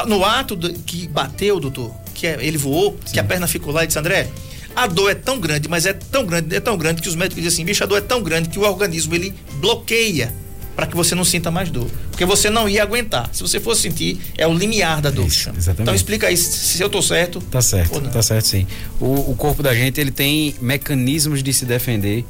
no 0.07 0.25
ato 0.25 0.55
do- 0.55 0.73
que 0.75 1.09
bateu, 1.09 1.59
doutor, 1.59 1.93
que 2.15 2.27
é- 2.27 2.39
ele 2.41 2.57
voou, 2.57 2.97
que 3.13 3.19
a 3.19 3.25
perna 3.25 3.47
ficou 3.47 3.73
lá 3.73 3.85
e 3.85 3.87
disse, 3.87 3.99
André, 3.99 4.29
a 4.75 4.87
dor 4.87 5.11
é 5.11 5.15
tão 5.15 5.39
grande, 5.39 5.69
mas 5.69 5.85
é 5.87 5.93
tão 5.93 6.25
grande, 6.25 6.55
é 6.55 6.61
tão 6.61 6.77
grande 6.77 7.03
que 7.03 7.09
os 7.09 7.15
médicos 7.15 7.43
dizem 7.43 7.55
assim, 7.57 7.65
bicho, 7.65 7.83
a 7.85 7.87
dor 7.87 7.99
é 7.99 8.01
tão 8.01 8.23
grande 8.23 8.49
que 8.49 8.59
o 8.59 8.63
organismo 8.63 9.15
ele 9.15 9.35
bloqueia 9.55 10.33
para 10.75 10.87
que 10.87 10.97
você 10.97 11.15
não 11.15 11.25
sinta 11.25 11.51
mais 11.53 11.71
dor. 11.71 11.89
Porque 12.11 12.25
você 12.25 12.51
não 12.51 12.69
ia 12.69 12.83
aguentar. 12.83 13.31
Se 13.33 13.43
você 13.43 13.61
fosse 13.61 13.83
sentir, 13.83 14.19
é 14.37 14.45
o 14.45 14.53
limiar 14.53 15.01
da 15.01 15.09
dor. 15.11 15.25
Isso. 15.27 15.49
Então 15.79 15.95
explica 15.95 16.27
aí 16.27 16.37
se 16.37 16.83
eu 16.83 16.91
tô 16.91 17.01
certo. 17.01 17.41
Tá 17.41 17.63
certo, 17.63 18.01
tá 18.01 18.21
certo 18.23 18.47
sim. 18.49 18.67
O, 19.01 19.31
o 19.31 19.37
corpo 19.37 19.63
da 19.63 19.73
gente 19.73 20.01
ele 20.01 20.11
tem 20.11 20.55
mecanismos 20.61 21.43
de 21.45 21.53
se 21.55 21.65
defender 21.65 22.25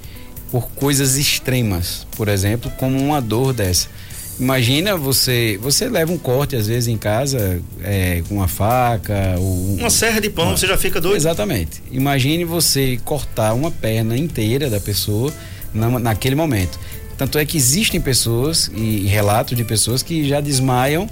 por 0.50 0.68
coisas 0.72 1.16
extremas, 1.16 2.06
por 2.16 2.28
exemplo, 2.28 2.70
como 2.76 2.98
uma 3.02 3.20
dor 3.20 3.54
dessa. 3.54 3.88
Imagina 4.38 4.96
você, 4.96 5.58
você 5.62 5.88
leva 5.88 6.10
um 6.12 6.18
corte 6.18 6.56
às 6.56 6.66
vezes 6.66 6.88
em 6.88 6.96
casa 6.98 7.60
é, 7.82 8.22
com 8.28 8.34
uma 8.36 8.48
faca 8.48 9.36
ou 9.38 9.76
Uma 9.76 9.90
serra 9.90 10.20
de 10.20 10.28
pão, 10.28 10.56
você 10.56 10.66
já 10.66 10.76
fica 10.76 11.00
doido. 11.00 11.16
Exatamente. 11.16 11.80
Imagine 11.92 12.44
você 12.44 12.98
cortar 13.04 13.54
uma 13.54 13.70
perna 13.70 14.16
inteira 14.16 14.68
da 14.68 14.80
pessoa 14.80 15.32
na- 15.72 15.98
naquele 16.00 16.34
momento. 16.34 16.78
Tanto 17.16 17.38
é 17.38 17.44
que 17.46 17.56
existem 17.56 18.00
pessoas 18.00 18.68
e 18.74 19.06
relatos 19.06 19.56
de 19.56 19.62
pessoas 19.62 20.02
que 20.02 20.26
já 20.28 20.40
desmaiam 20.40 21.08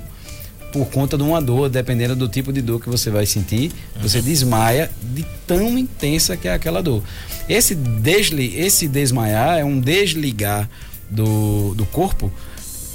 por 0.72 0.86
conta 0.86 1.16
de 1.16 1.22
uma 1.22 1.40
dor, 1.40 1.68
dependendo 1.68 2.16
do 2.16 2.26
tipo 2.28 2.52
de 2.52 2.60
dor 2.62 2.80
que 2.80 2.88
você 2.88 3.08
vai 3.10 3.26
sentir, 3.26 3.70
você 4.00 4.20
desmaia 4.22 4.90
de 5.14 5.24
tão 5.46 5.78
intensa 5.78 6.36
que 6.36 6.48
é 6.48 6.54
aquela 6.54 6.82
dor. 6.82 7.02
Esse, 7.48 7.74
desli, 7.74 8.58
esse 8.58 8.88
desmaiar 8.88 9.58
é 9.58 9.64
um 9.64 9.78
desligar 9.78 10.68
do, 11.10 11.74
do 11.74 11.84
corpo 11.84 12.32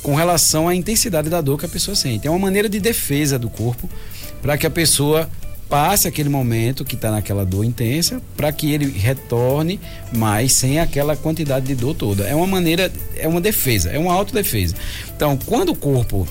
com 0.08 0.16
relação 0.16 0.70
à 0.70 0.74
intensidade 0.74 1.30
da 1.30 1.42
dor 1.42 1.60
que 1.60 1.66
a 1.66 1.68
pessoa 1.68 1.94
sente. 1.94 2.26
É 2.26 2.30
uma 2.30 2.40
maneira 2.40 2.70
de 2.70 2.80
defesa 2.80 3.38
do 3.38 3.50
corpo 3.50 3.90
para 4.42 4.58
que 4.58 4.66
a 4.66 4.70
pessoa 4.70 5.30
passe 5.68 6.08
aquele 6.08 6.30
momento 6.30 6.86
que 6.86 6.96
está 6.96 7.12
naquela 7.12 7.46
dor 7.46 7.66
intensa, 7.66 8.22
para 8.38 8.50
que 8.54 8.72
ele 8.72 8.90
retorne, 8.90 9.82
mas 10.16 10.54
sem 10.54 10.80
aquela 10.80 11.18
quantidade 11.18 11.66
de 11.66 11.76
dor 11.76 11.94
toda. 11.94 12.24
É 12.24 12.34
uma 12.34 12.48
maneira, 12.48 12.90
é 13.18 13.28
uma 13.28 13.42
defesa, 13.42 13.90
é 13.90 14.00
uma 14.00 14.14
autodefesa. 14.14 14.76
Então, 15.14 15.38
quando 15.46 15.74
o 15.74 15.76
corpo 15.76 16.26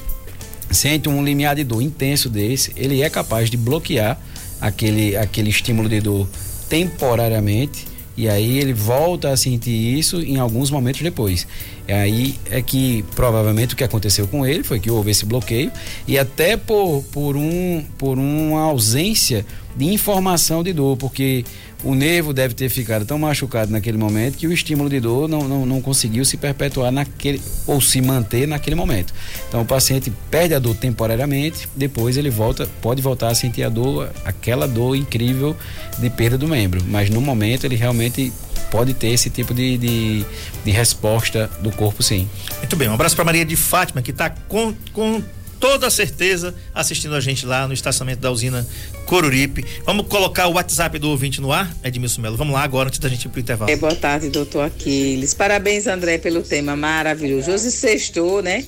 sente 0.71 1.07
um 1.07 1.23
limiar 1.23 1.55
de 1.55 1.62
dor 1.62 1.83
intenso 1.83 2.31
desse, 2.31 2.73
ele 2.77 3.03
é 3.03 3.11
capaz 3.11 3.51
de 3.51 3.59
bloquear 3.59 4.19
aquele, 4.59 5.19
aquele 5.19 5.51
estímulo 5.51 5.87
de 5.87 6.01
dor 6.01 6.27
temporariamente 6.71 7.85
e 8.17 8.31
aí 8.31 8.59
ele 8.59 8.73
volta 8.73 9.31
a 9.31 9.37
sentir 9.37 9.99
isso 9.99 10.23
em 10.23 10.39
alguns 10.39 10.71
momentos 10.71 11.03
depois. 11.03 11.47
E 11.88 11.92
aí 11.92 12.35
é 12.51 12.61
que 12.61 13.05
provavelmente 13.14 13.75
o 13.75 13.77
que 13.77 13.85
aconteceu 13.85 14.27
com 14.27 14.44
ele 14.44 14.64
foi 14.64 14.81
que 14.81 14.90
houve 14.90 15.11
esse 15.11 15.25
bloqueio 15.25 15.70
e 16.07 16.18
até 16.18 16.57
por, 16.57 17.05
por, 17.12 17.37
um, 17.37 17.85
por 17.96 18.18
uma 18.18 18.61
ausência 18.62 19.46
de 19.77 19.92
informação 19.92 20.64
de 20.64 20.72
dor, 20.72 20.96
porque 20.96 21.44
o 21.85 21.95
nervo 21.95 22.33
deve 22.33 22.55
ter 22.55 22.69
ficado 22.69 23.05
tão 23.05 23.19
machucado 23.19 23.71
naquele 23.71 23.99
momento 23.99 24.39
que 24.39 24.47
o 24.47 24.53
estímulo 24.53 24.89
de 24.89 24.99
dor 25.01 25.29
não, 25.29 25.47
não, 25.47 25.67
não 25.67 25.81
conseguiu 25.81 26.25
se 26.25 26.37
perpetuar 26.37 26.91
naquele 26.91 27.41
ou 27.67 27.81
se 27.81 28.01
manter 28.01 28.47
naquele 28.49 28.75
momento. 28.75 29.12
Então 29.49 29.62
o 29.62 29.65
paciente 29.65 30.12
perde 30.31 30.55
a 30.55 30.59
dor 30.59 30.75
temporariamente, 30.75 31.69
depois 31.77 32.17
ele 32.17 32.31
volta, 32.31 32.69
pode 32.81 33.03
voltar 33.03 33.29
a 33.29 33.35
sentir 33.35 33.62
a 33.62 33.69
dor, 33.69 34.11
aquela 34.25 34.67
dor 34.67 34.97
incrível 34.97 35.57
de 35.99 36.11
perda 36.11 36.39
do 36.39 36.49
membro, 36.49 36.83
mas 36.89 37.11
no 37.11 37.21
momento 37.21 37.65
ele 37.65 37.77
realmente 37.77 38.33
pode 38.71 38.95
ter 38.95 39.09
esse 39.09 39.31
tipo 39.31 39.55
de, 39.55 39.79
de, 39.79 40.25
de 40.65 40.71
resposta 40.71 41.51
do 41.61 41.71
corpo 41.71 42.03
sim. 42.03 42.29
Muito 42.59 42.77
bem, 42.77 42.89
um 42.89 42.95
abraço 42.95 43.15
para 43.15 43.25
Maria 43.25 43.45
de 43.45 43.57
Fátima, 43.57 44.03
que 44.03 44.11
está 44.11 44.31
com, 44.31 44.75
com 44.93 45.23
toda 45.61 45.89
certeza 45.91 46.55
assistindo 46.75 47.15
a 47.15 47.21
gente 47.21 47.47
lá 47.47 47.67
no 47.67 47.75
estacionamento 47.75 48.21
da 48.21 48.31
usina 48.31 48.67
Coruripe. 49.07 49.64
Vamos 49.85 50.07
colocar 50.09 50.49
o 50.49 50.53
WhatsApp 50.55 50.99
do 50.99 51.09
ouvinte 51.09 51.40
no 51.40 51.53
ar, 51.53 51.75
Edmilson 51.83 52.21
Melo. 52.21 52.37
Vamos 52.37 52.53
lá 52.53 52.62
agora, 52.62 52.88
antes 52.88 52.99
da 52.99 53.09
gente 53.09 53.25
ir 53.25 53.29
pro 53.29 53.40
intervalo. 53.40 53.71
É, 53.71 53.77
boa 53.77 53.95
tarde, 53.95 54.29
doutor 54.29 54.66
Aquiles. 54.66 55.33
Parabéns, 55.33 55.87
André, 55.87 56.19
pelo 56.19 56.42
tema 56.42 56.77
maravilhoso. 56.77 57.51
Hoje 57.51 57.71
sextou, 57.71 58.42
né? 58.42 58.64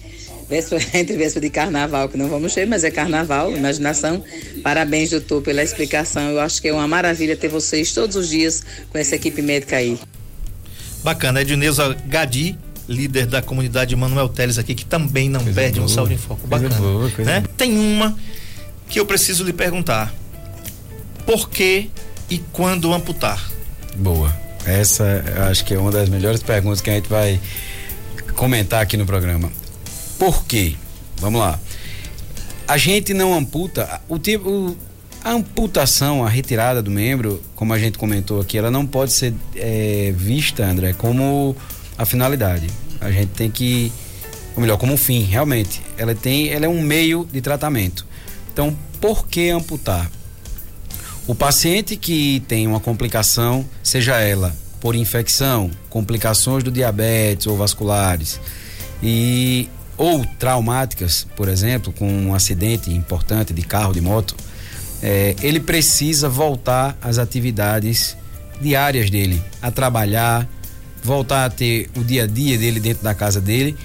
Véspera, 0.49 0.83
entre 0.95 1.17
véspera 1.17 1.45
de 1.45 1.51
carnaval, 1.51 2.09
que 2.09 2.17
não 2.17 2.29
vamos 2.29 2.55
ter, 2.55 2.67
mas 2.67 2.85
é 2.85 2.91
carnaval, 2.91 3.55
imaginação. 3.55 4.23
Parabéns, 4.63 5.11
doutor, 5.11 5.43
pela 5.43 5.63
explicação. 5.63 6.31
Eu 6.31 6.41
acho 6.41 6.63
que 6.63 6.69
é 6.69 6.73
uma 6.73 6.89
maravilha 6.89 7.37
ter 7.37 7.49
vocês 7.49 7.93
todos 7.93 8.17
os 8.17 8.29
dias 8.29 8.63
com 8.91 8.97
essa 8.97 9.17
equipe 9.17 9.43
médica 9.43 9.77
aí. 9.77 9.99
Bacana, 11.03 11.43
Edneuza 11.43 11.95
Gadi, 12.07 12.57
líder 12.89 13.27
da 13.27 13.43
comunidade 13.43 13.95
Manuel 13.95 14.29
Teles 14.29 14.59
aqui, 14.59 14.75
que 14.75 14.85
também 14.85 15.29
não 15.29 15.41
Coisa 15.41 15.61
perde 15.61 15.81
um 15.81 15.85
boa, 15.85 15.95
Saúde 15.95 16.15
em 16.15 16.19
Foco. 16.19 16.49
coisa 16.49 16.69
Bacana. 16.69 16.81
boa, 16.81 17.11
coisa 17.11 17.31
né? 17.31 17.45
Tem 17.57 17.77
uma 17.77 18.17
que 18.89 18.99
eu 18.99 19.05
preciso 19.05 19.45
lhe 19.45 19.53
perguntar. 19.53 20.13
Por 21.29 21.51
que 21.51 21.91
e 22.31 22.39
quando 22.39 22.95
amputar? 22.95 23.51
Boa. 23.97 24.35
Essa 24.65 25.23
acho 25.51 25.63
que 25.63 25.75
é 25.75 25.79
uma 25.79 25.91
das 25.91 26.09
melhores 26.09 26.43
perguntas 26.43 26.81
que 26.81 26.89
a 26.89 26.95
gente 26.95 27.07
vai 27.07 27.39
comentar 28.35 28.81
aqui 28.81 28.97
no 28.97 29.05
programa. 29.05 29.53
Por 30.19 30.47
quê? 30.47 30.75
Vamos 31.19 31.39
lá. 31.39 31.61
A 32.67 32.79
gente 32.79 33.13
não 33.13 33.35
amputa. 33.35 34.01
O 34.09 34.19
tipo, 34.19 34.75
a 35.23 35.33
amputação, 35.33 36.25
a 36.25 36.31
retirada 36.31 36.83
do 36.83 36.91
membro, 36.91 37.43
como 37.55 37.75
a 37.75 37.79
gente 37.79 37.99
comentou 37.99 38.41
aqui, 38.41 38.57
ela 38.57 38.71
não 38.71 38.87
pode 38.87 39.13
ser 39.13 39.35
eh, 39.55 40.15
vista, 40.17 40.65
André, 40.65 40.95
como 40.95 41.55
a 41.99 42.07
finalidade. 42.07 42.69
A 43.03 43.11
gente 43.11 43.33
tem 43.33 43.51
que, 43.51 43.93
ou 44.57 44.63
melhor, 44.63 44.79
como 44.79 44.95
um 44.95 44.97
fim, 44.97 45.25
realmente. 45.25 45.83
Ela 45.99 46.15
tem, 46.15 46.49
ela 46.49 46.65
é 46.65 46.69
um 46.71 46.81
meio 46.81 47.29
de 47.31 47.43
tratamento. 47.43 48.07
Então, 48.51 48.75
por 48.99 49.29
que 49.29 49.51
amputar? 49.51 50.11
O 51.29 51.35
paciente 51.35 51.95
que 51.95 52.43
tem 52.49 52.67
uma 52.67 52.81
complicação, 52.81 53.63
seja 53.83 54.19
ela 54.19 54.57
por 54.81 54.95
infecção, 54.95 55.71
complicações 55.91 56.65
do 56.65 56.71
diabetes 56.71 57.47
ou 57.47 57.55
vasculares, 57.55 58.41
e 59.03 59.69
ou 59.99 60.25
traumáticas, 60.39 61.27
por 61.37 61.47
exemplo, 61.47 61.93
com 61.93 62.11
um 62.11 62.35
acidente 62.35 62.91
importante 62.91 63.53
de 63.53 63.61
carro, 63.61 63.93
de 63.93 64.01
moto, 64.01 64.35
eh, 65.03 65.37
ele 65.43 65.61
precisa 65.61 66.31
voltar 66.31 66.97
às 67.03 67.19
atividades 67.19 68.17
diárias 68.59 69.11
dele, 69.11 69.43
a 69.61 69.71
trabalhar, 69.71 70.49
voltar 71.03 71.45
a 71.45 71.51
ter 71.51 71.91
o 71.95 72.03
dia 72.03 72.25
a 72.25 72.27
dia 72.27 72.57
dele 72.57 72.81
dentro 72.81 73.05
da 73.05 73.15
casa 73.15 73.39
dele, 73.39 73.77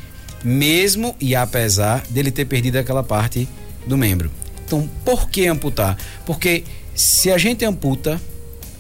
mesmo 0.45 1.13
e 1.19 1.35
apesar 1.35 2.03
dele 2.09 2.31
ter 2.31 2.45
perdido 2.45 2.77
aquela 2.77 3.03
parte 3.03 3.49
do 3.85 3.97
membro. 3.97 4.31
Então, 4.65 4.89
por 5.03 5.29
que 5.29 5.45
amputar? 5.45 5.97
Porque 6.25 6.63
se 6.95 7.31
a 7.31 7.37
gente 7.37 7.65
amputa, 7.65 8.21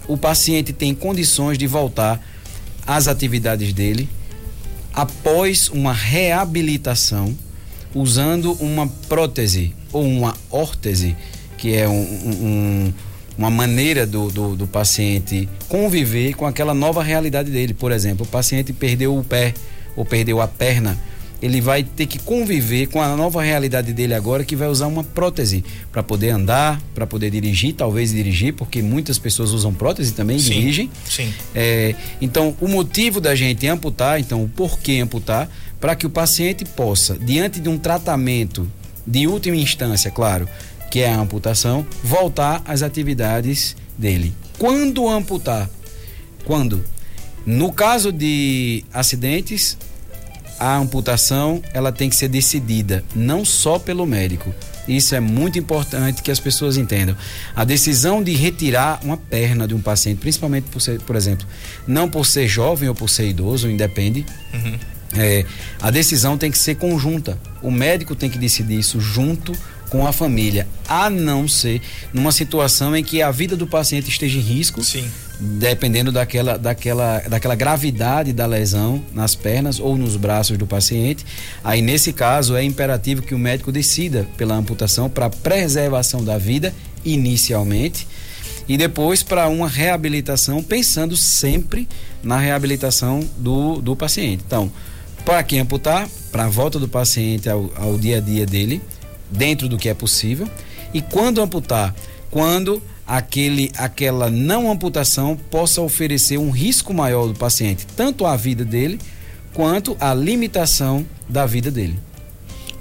o 0.07 0.17
paciente 0.17 0.73
tem 0.73 0.93
condições 0.93 1.57
de 1.57 1.65
voltar 1.67 2.21
às 2.85 3.07
atividades 3.07 3.73
dele 3.73 4.09
após 4.93 5.69
uma 5.69 5.93
reabilitação 5.93 7.35
usando 7.95 8.53
uma 8.53 8.87
prótese 9.07 9.73
ou 9.91 10.03
uma 10.03 10.35
órtese, 10.51 11.15
que 11.57 11.73
é 11.75 11.87
um- 11.87 11.93
um- 11.93 12.45
um- 12.45 12.93
uma 13.37 13.49
maneira 13.49 14.05
do, 14.05 14.29
do, 14.29 14.55
do 14.55 14.67
paciente 14.67 15.47
conviver 15.67 16.35
com 16.35 16.45
aquela 16.45 16.73
nova 16.73 17.01
realidade 17.01 17.49
dele. 17.49 17.73
Por 17.73 17.91
exemplo, 17.91 18.25
o 18.25 18.29
paciente 18.29 18.71
perdeu 18.73 19.17
o 19.17 19.23
pé 19.23 19.53
ou 19.95 20.05
perdeu 20.05 20.39
a 20.41 20.47
perna. 20.47 20.97
Ele 21.43 21.59
vai 21.59 21.83
ter 21.83 22.05
que 22.05 22.17
conviver 22.19 22.87
com 22.87 23.01
a 23.01 23.17
nova 23.17 23.43
realidade 23.43 23.91
dele 23.91 24.13
agora, 24.13 24.45
que 24.45 24.55
vai 24.55 24.69
usar 24.69 24.87
uma 24.87 25.03
prótese 25.03 25.61
para 25.91 26.01
poder 26.01 26.29
andar, 26.29 26.81
para 26.95 27.05
poder 27.05 27.29
dirigir, 27.29 27.73
talvez 27.73 28.13
dirigir, 28.13 28.53
porque 28.53 28.81
muitas 28.81 29.19
pessoas 29.19 29.51
usam 29.51 29.73
prótese 29.73 30.13
também 30.13 30.39
Sim, 30.39 30.53
dirigem. 30.53 30.89
sim. 31.03 31.33
É, 31.53 31.95
então, 32.21 32.55
o 32.61 32.67
motivo 32.69 33.19
da 33.19 33.35
gente 33.35 33.67
amputar, 33.67 34.21
então, 34.21 34.41
o 34.41 34.47
porquê 34.47 34.99
amputar, 34.99 35.49
para 35.81 35.97
que 35.97 36.07
o 36.07 36.09
paciente 36.09 36.63
possa, 36.63 37.17
diante 37.17 37.59
de 37.59 37.67
um 37.67 37.77
tratamento 37.77 38.65
de 39.05 39.27
última 39.27 39.57
instância, 39.57 40.09
claro, 40.09 40.47
que 40.89 41.01
é 41.01 41.09
a 41.11 41.19
amputação, 41.19 41.85
voltar 42.01 42.61
às 42.65 42.81
atividades 42.81 43.75
dele. 43.97 44.33
Quando 44.57 45.09
amputar? 45.09 45.69
Quando? 46.45 46.85
No 47.45 47.73
caso 47.73 48.13
de 48.13 48.85
acidentes, 48.93 49.77
a 50.59 50.77
amputação 50.77 51.61
ela 51.73 51.91
tem 51.91 52.09
que 52.09 52.15
ser 52.15 52.27
decidida 52.27 53.03
não 53.15 53.43
só 53.43 53.77
pelo 53.79 54.05
médico. 54.05 54.53
Isso 54.87 55.15
é 55.15 55.19
muito 55.19 55.57
importante 55.57 56.21
que 56.21 56.29
as 56.29 56.39
pessoas 56.39 56.75
entendam. 56.75 57.15
A 57.55 57.63
decisão 57.63 58.21
de 58.21 58.33
retirar 58.33 58.99
uma 59.03 59.15
perna 59.15 59.67
de 59.67 59.73
um 59.73 59.81
paciente, 59.81 60.19
principalmente 60.19 60.65
por 60.69 60.81
ser, 60.81 60.99
por 61.01 61.15
exemplo, 61.15 61.47
não 61.87 62.09
por 62.09 62.25
ser 62.25 62.47
jovem 62.47 62.89
ou 62.89 62.95
por 62.95 63.09
ser 63.09 63.29
idoso, 63.29 63.69
independe. 63.69 64.25
Uhum. 64.53 64.77
É, 65.15 65.45
a 65.81 65.89
decisão 65.89 66.37
tem 66.37 66.51
que 66.51 66.57
ser 66.57 66.75
conjunta. 66.75 67.39
O 67.61 67.71
médico 67.71 68.15
tem 68.15 68.29
que 68.29 68.37
decidir 68.37 68.79
isso 68.79 68.99
junto 68.99 69.53
com 69.89 70.07
a 70.07 70.11
família, 70.11 70.67
a 70.87 71.09
não 71.09 71.47
ser 71.47 71.79
numa 72.11 72.31
situação 72.31 72.95
em 72.95 73.03
que 73.03 73.21
a 73.21 73.29
vida 73.29 73.55
do 73.55 73.67
paciente 73.67 74.09
esteja 74.09 74.39
em 74.39 74.41
risco. 74.41 74.83
Sim. 74.83 75.07
Dependendo 75.39 76.11
daquela, 76.11 76.57
daquela, 76.57 77.19
daquela 77.27 77.55
gravidade 77.55 78.31
da 78.31 78.45
lesão 78.45 79.03
nas 79.13 79.35
pernas 79.35 79.79
ou 79.79 79.97
nos 79.97 80.15
braços 80.15 80.57
do 80.57 80.67
paciente, 80.67 81.25
aí 81.63 81.81
nesse 81.81 82.13
caso 82.13 82.55
é 82.55 82.63
imperativo 82.63 83.21
que 83.21 83.33
o 83.33 83.39
médico 83.39 83.71
decida 83.71 84.27
pela 84.37 84.55
amputação 84.55 85.09
para 85.09 85.29
preservação 85.29 86.23
da 86.23 86.37
vida 86.37 86.73
inicialmente 87.03 88.07
e 88.67 88.77
depois 88.77 89.21
para 89.23 89.49
uma 89.49 89.67
reabilitação, 89.67 90.63
pensando 90.63 91.17
sempre 91.17 91.87
na 92.23 92.37
reabilitação 92.37 93.19
do, 93.37 93.81
do 93.81 93.95
paciente. 93.95 94.43
Então, 94.45 94.71
para 95.25 95.43
quem 95.43 95.59
amputar, 95.59 96.07
para 96.31 96.45
a 96.45 96.49
volta 96.49 96.79
do 96.79 96.87
paciente 96.87 97.49
ao, 97.49 97.71
ao 97.75 97.97
dia 97.97 98.17
a 98.17 98.21
dia 98.21 98.45
dele, 98.45 98.81
dentro 99.29 99.67
do 99.67 99.77
que 99.77 99.89
é 99.89 99.93
possível. 99.93 100.47
E 100.93 101.01
quando 101.01 101.41
amputar, 101.41 101.93
quando 102.29 102.81
aquele, 103.17 103.71
aquela 103.77 104.27
não 104.31 104.71
amputação 104.71 105.37
possa 105.51 105.79
oferecer 105.81 106.39
um 106.39 106.49
risco 106.49 106.91
maior 106.91 107.27
do 107.27 107.35
paciente, 107.35 107.85
tanto 107.95 108.25
à 108.25 108.35
vida 108.35 108.65
dele 108.65 108.99
quanto 109.53 109.95
à 109.99 110.15
limitação 110.15 111.05
da 111.29 111.45
vida 111.45 111.69
dele. 111.69 111.99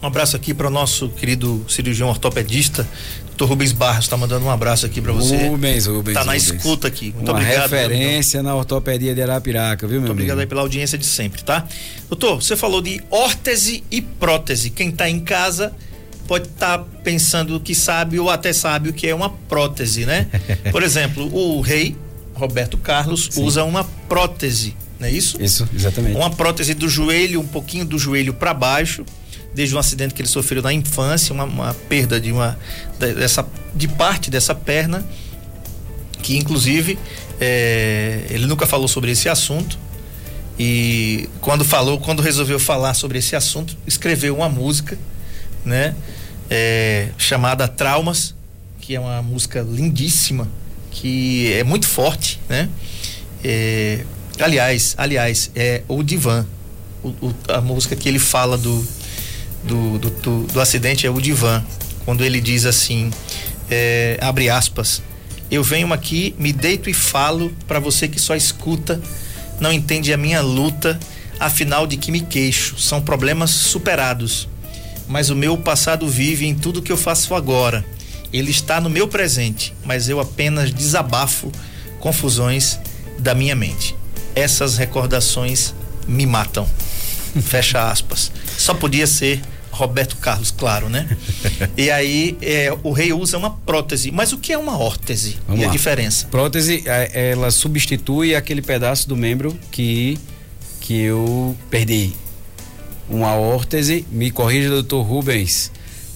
Um 0.03 0.07
abraço 0.07 0.35
aqui 0.35 0.55
para 0.55 0.69
o 0.69 0.71
nosso 0.71 1.11
querido 1.11 1.63
cirurgião 1.69 2.09
ortopedista, 2.09 2.89
Dr. 3.37 3.45
Rubens 3.45 3.73
Barros, 3.73 4.07
está 4.07 4.17
mandando 4.17 4.47
um 4.47 4.51
abraço 4.51 4.87
aqui 4.87 5.03
para 5.03 5.13
você. 5.13 5.49
Rubens, 5.49 5.85
Rubens. 5.87 6.15
Tá 6.15 6.25
na 6.25 6.33
Rubens. 6.33 6.51
escuta 6.51 6.89
aqui. 6.89 7.13
Muito 7.15 7.31
Uma 7.31 7.39
obrigado. 7.39 7.63
referência 7.71 8.43
na 8.43 8.55
ortopedia 8.55 9.15
de 9.15 9.21
Arapiraca, 9.23 9.87
viu, 9.87 9.97
meu 9.97 10.01
Muito 10.01 10.13
obrigado 10.13 10.39
aí 10.39 10.43
amigo? 10.45 10.49
pela 10.49 10.63
audiência 10.63 10.97
de 10.97 11.05
sempre, 11.05 11.43
tá? 11.43 11.67
Doutor, 12.09 12.43
você 12.43 12.57
falou 12.57 12.81
de 12.81 13.03
órtese 13.11 13.85
e 13.91 14.01
prótese. 14.01 14.71
Quem 14.71 14.89
está 14.89 15.09
em 15.11 15.21
casa 15.21 15.73
pode 16.27 16.49
estar 16.49 16.79
pensando 17.05 17.59
que 17.61 17.75
sabe 17.75 18.19
ou 18.19 18.31
até 18.31 18.53
sabe 18.53 18.89
o 18.89 18.93
que 18.93 19.07
é 19.07 19.15
uma 19.15 19.31
prótese, 19.31 20.05
né? 20.07 20.27
Por 20.73 20.83
exemplo, 20.83 21.33
o 21.35 21.61
rei 21.61 21.97
Roberto 22.35 22.77
Carlos 22.79 23.29
usa 23.37 23.63
uma 23.65 23.85
prótese, 24.09 24.75
não 24.99 25.07
é 25.07 25.11
isso? 25.11 25.41
Isso, 25.41 25.69
exatamente. 25.75 26.17
Uma 26.17 26.31
prótese 26.31 26.75
do 26.75 26.89
joelho, 26.89 27.41
um 27.41 27.47
pouquinho 27.47 27.85
do 27.85 27.99
joelho 27.99 28.33
para 28.35 28.55
baixo, 28.55 29.05
desde 29.55 29.75
um 29.75 29.79
acidente 29.79 30.15
que 30.15 30.23
ele 30.23 30.29
sofreu 30.29 30.63
na 30.63 30.73
infância, 30.73 31.33
uma, 31.35 31.45
uma 31.45 31.75
perda 31.75 32.19
de 32.21 32.33
uma 32.33 32.59
de- 32.99 33.13
dessa 33.15 33.47
de 33.75 33.87
parte 33.89 34.31
dessa 34.31 34.55
perna, 34.55 35.05
que 36.23 36.37
inclusive 36.39 36.99
é, 37.41 38.21
ele 38.31 38.47
nunca 38.47 38.67
falou 38.67 38.87
sobre 38.89 39.11
esse 39.11 39.29
assunto 39.29 39.79
e 40.59 41.29
quando 41.41 41.65
falou, 41.65 41.99
quando 41.99 42.23
resolveu 42.23 42.59
falar 42.59 42.95
sobre 42.95 43.19
esse 43.19 43.35
assunto, 43.35 43.77
escreveu 43.87 44.37
uma 44.37 44.49
música, 44.49 44.99
né, 45.65 45.95
é, 46.55 47.09
chamada 47.17 47.67
Traumas, 47.67 48.35
que 48.79 48.95
é 48.95 49.01
uma 49.01 49.23
música 49.23 49.63
lindíssima, 49.67 50.47
que 50.91 51.51
é 51.55 51.65
muito 51.65 51.87
forte, 51.87 52.39
né? 52.47 52.69
É, 53.43 54.05
aliás, 54.39 54.95
aliás, 54.99 55.51
é 55.57 55.81
o 55.89 56.03
Divan, 56.03 56.47
o- 57.03 57.09
o- 57.09 57.35
a 57.49 57.61
música 57.63 57.97
que 57.97 58.07
ele 58.07 58.19
fala 58.19 58.59
do 58.59 58.87
do, 59.65 59.97
do, 59.99 60.11
do, 60.11 60.43
do 60.53 60.61
acidente 60.61 61.07
é 61.07 61.11
o 61.11 61.21
Divan, 61.21 61.65
quando 62.05 62.25
ele 62.25 62.41
diz 62.41 62.67
assim, 62.67 63.11
é, 63.71 64.19
abre 64.21 64.51
aspas, 64.51 65.01
eu 65.53 65.63
venho 65.63 65.93
aqui, 65.93 66.35
me 66.37 66.53
deito 66.53 66.91
e 66.91 66.93
falo 66.95 67.51
para 67.69 67.79
você 67.79 68.09
que 68.09 68.19
só 68.21 68.35
escuta, 68.35 69.01
não 69.61 69.73
entende 69.73 70.13
a 70.13 70.17
minha 70.17 70.41
luta, 70.43 70.99
afinal 71.39 71.87
de 71.87 71.97
que 71.97 72.11
me 72.11 72.21
queixo, 72.21 72.77
são 72.77 73.01
problemas 73.01 73.51
superados, 73.51 74.49
mas 75.13 75.29
o 75.29 75.37
meu 75.37 75.59
passado 75.59 76.09
vive 76.09 76.47
em 76.47 76.55
tudo 76.55 76.81
que 76.81 76.91
eu 76.91 76.97
faço 76.97 77.35
agora. 77.35 77.85
Ele 78.33 78.51
está 78.51 78.81
no 78.81 78.89
meu 78.89 79.07
presente, 79.07 79.75
mas 79.85 80.09
eu 80.09 80.19
apenas 80.19 80.73
desabafo 80.73 81.53
confusões 82.01 82.79
da 83.19 83.35
minha 83.35 83.55
mente. 83.55 83.95
Essas 84.35 84.79
recordações 84.79 85.75
me 86.09 86.25
matam. 86.25 86.67
Fecha 87.45 87.91
aspas. 87.91 88.33
Só 88.57 88.73
podia 88.73 89.07
ser 89.07 89.43
Roberto 89.71 90.17
Carlos, 90.17 90.51
claro, 90.51 90.89
né? 90.89 91.07
E 91.77 91.91
aí 91.91 92.39
é, 92.41 92.75
o 92.83 92.91
rei 92.91 93.13
usa 93.13 93.37
uma 93.37 93.51
prótese. 93.51 94.11
Mas 94.11 94.33
o 94.33 94.39
que 94.39 94.51
é 94.51 94.57
uma 94.57 94.79
órtese? 94.79 95.37
Vamos 95.47 95.61
e 95.61 95.65
a 95.65 95.67
lá. 95.67 95.73
diferença? 95.73 96.27
Prótese, 96.29 96.85
é, 96.87 97.33
ela 97.33 97.51
substitui 97.51 98.35
aquele 98.35 98.63
pedaço 98.63 99.07
do 99.07 99.15
membro 99.15 99.55
que, 99.71 100.19
que 100.81 101.03
eu 101.03 101.55
perdi. 101.69 102.15
Uma 103.13 103.37
órtese, 103.37 104.07
me 104.11 104.31
corrija, 104.31 104.71
doutor 104.71 105.03
Rubens, 105.03 105.71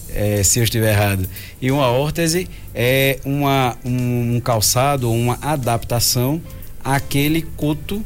é, 0.08 0.42
se 0.42 0.58
eu 0.58 0.64
estiver 0.64 0.92
errado. 0.94 1.28
E 1.60 1.70
uma 1.70 1.88
órtese 1.88 2.48
é 2.74 3.18
uma, 3.22 3.76
um, 3.84 4.36
um 4.36 4.40
calçado, 4.40 5.12
uma 5.12 5.38
adaptação 5.42 6.40
àquele 6.82 7.42
coto 7.42 8.02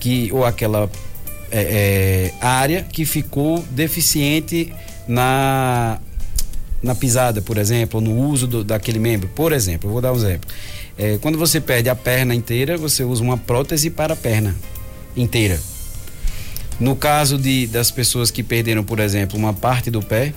que, 0.00 0.30
ou 0.32 0.46
aquela 0.46 0.90
é, 1.50 2.32
é, 2.40 2.44
área 2.44 2.82
que 2.82 3.04
ficou 3.04 3.62
deficiente 3.70 4.72
na, 5.06 6.00
na 6.82 6.94
pisada, 6.94 7.42
por 7.42 7.58
exemplo, 7.58 8.00
no 8.00 8.16
uso 8.16 8.46
do, 8.46 8.64
daquele 8.64 8.98
membro. 8.98 9.28
Por 9.28 9.52
exemplo, 9.52 9.90
vou 9.90 10.00
dar 10.00 10.10
um 10.10 10.16
exemplo. 10.16 10.48
É, 10.96 11.18
quando 11.20 11.36
você 11.36 11.60
perde 11.60 11.90
a 11.90 11.94
perna 11.94 12.34
inteira, 12.34 12.78
você 12.78 13.04
usa 13.04 13.22
uma 13.22 13.36
prótese 13.36 13.90
para 13.90 14.14
a 14.14 14.16
perna 14.16 14.56
inteira. 15.14 15.60
No 16.80 16.96
caso 16.96 17.38
de, 17.38 17.66
das 17.66 17.90
pessoas 17.90 18.30
que 18.30 18.42
perderam, 18.42 18.82
por 18.82 18.98
exemplo, 18.98 19.38
uma 19.38 19.52
parte 19.52 19.90
do 19.90 20.02
pé, 20.02 20.32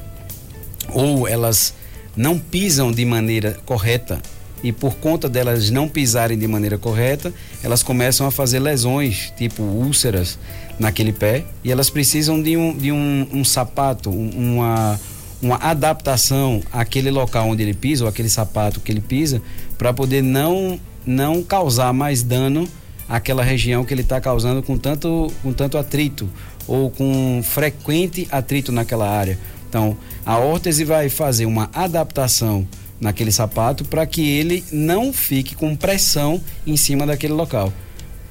ou 0.94 1.28
elas 1.28 1.74
não 2.16 2.38
pisam 2.38 2.92
de 2.92 3.04
maneira 3.06 3.58
correta, 3.66 4.22
e 4.64 4.72
por 4.72 4.96
conta 4.96 5.28
delas 5.30 5.70
não 5.70 5.88
pisarem 5.88 6.38
de 6.38 6.48
maneira 6.48 6.78
correta, 6.78 7.34
elas 7.64 7.84
começam 7.84 8.26
a 8.26 8.32
fazer 8.32 8.60
lesões, 8.60 9.32
tipo 9.38 9.62
úlceras, 9.62 10.40
naquele 10.80 11.12
pé, 11.14 11.46
e 11.64 11.72
elas 11.72 11.90
precisam 11.90 12.42
de 12.42 12.58
um, 12.58 12.76
de 12.76 12.92
um, 12.92 13.28
um 13.32 13.44
sapato, 13.44 14.10
um- 14.10 14.56
uma, 14.56 15.00
uma 15.42 15.56
adaptação 15.58 16.62
àquele 16.72 17.12
local 17.12 17.50
onde 17.50 17.62
ele 17.64 17.74
pisa, 17.74 18.04
ou 18.06 18.10
aquele 18.10 18.30
sapato 18.30 18.80
que 18.80 18.92
ele 18.92 19.02
pisa, 19.02 19.42
para 19.78 19.94
poder 19.94 20.22
não, 20.24 20.80
não 21.06 21.44
causar 21.44 21.94
mais 21.94 22.24
dano 22.24 22.68
àquela 23.08 23.44
região 23.44 23.86
que 23.86 23.94
ele 23.94 24.02
está 24.02 24.20
causando 24.20 24.62
com 24.64 24.78
tanto, 24.78 25.32
com 25.42 25.54
tanto 25.54 25.78
atrito, 25.78 26.30
ou 26.68 26.90
com 26.90 27.42
frequente 27.44 28.28
atrito 28.32 28.72
naquela 28.72 29.10
área. 29.10 29.38
Então, 29.70 29.98
a 30.26 30.38
órtese 30.38 30.84
vai 30.84 31.10
fazer 31.10 31.46
uma 31.46 31.70
adaptação 31.74 32.68
naquele 33.00 33.32
sapato 33.32 33.84
para 33.86 34.06
que 34.06 34.28
ele 34.28 34.64
não 34.72 35.12
fique 35.12 35.56
com 35.56 35.76
pressão 35.76 36.42
em 36.66 36.78
cima 36.78 37.06
daquele 37.06 37.34
local. 37.34 37.72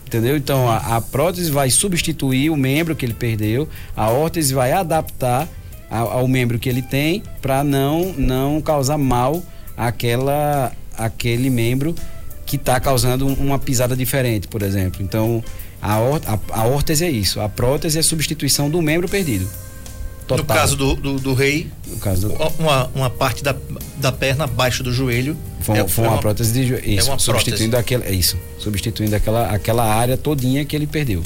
Entendeu? 0.06 0.36
Então 0.36 0.68
a, 0.68 0.96
a 0.96 1.00
prótese 1.00 1.50
vai 1.50 1.70
substituir 1.70 2.50
o 2.50 2.56
membro 2.56 2.94
que 2.94 3.04
ele 3.04 3.14
perdeu, 3.14 3.68
a 3.96 4.10
órtese 4.10 4.54
vai 4.54 4.72
adaptar 4.72 5.48
ao, 5.90 6.10
ao 6.10 6.28
membro 6.28 6.58
que 6.58 6.68
ele 6.68 6.82
tem 6.82 7.22
para 7.42 7.64
não 7.64 8.12
não 8.12 8.60
causar 8.60 8.98
mal 8.98 9.42
àquela 9.76 10.72
aquele 10.96 11.50
membro 11.50 11.94
que 12.46 12.56
está 12.56 12.78
causando 12.80 13.26
um- 13.26 13.34
uma 13.34 13.58
pisada 13.58 13.96
diferente, 13.96 14.46
por 14.48 14.62
exemplo. 14.62 15.02
Então 15.02 15.42
a, 15.80 15.94
a, 15.96 16.60
a 16.60 16.64
órtese 16.66 17.04
é 17.04 17.10
isso, 17.10 17.40
a 17.40 17.48
prótese 17.48 17.98
é 17.98 18.00
a 18.00 18.04
substituição 18.04 18.68
do 18.70 18.80
membro 18.82 19.08
perdido. 19.08 19.48
Total. 20.26 20.38
No 20.38 20.44
caso 20.62 20.76
do, 20.76 20.94
do, 20.96 21.20
do 21.20 21.34
rei, 21.34 21.68
No 21.86 21.98
caso 21.98 22.28
do, 22.28 22.34
uma, 22.58 22.86
uma 22.94 23.10
parte 23.10 23.44
da, 23.44 23.54
da 23.98 24.10
perna 24.10 24.44
abaixo 24.44 24.82
do 24.82 24.90
joelho. 24.90 25.36
Foi, 25.60 25.78
é- 25.78 25.86
foi 25.86 26.04
é 26.04 26.08
uma, 26.08 26.18
prótese 26.18 26.50
de 26.52 26.66
joelho. 26.66 26.88
Isso, 26.90 27.10
uma 27.10 27.18
substituindo 27.18 27.76
aquela. 27.76 28.06
é 28.06 28.12
Isso. 28.12 28.38
Substituindo 28.58 29.14
aquela, 29.14 29.50
aquela 29.50 29.84
área 29.84 30.16
todinha 30.16 30.64
que 30.64 30.74
ele 30.74 30.86
perdeu. 30.86 31.22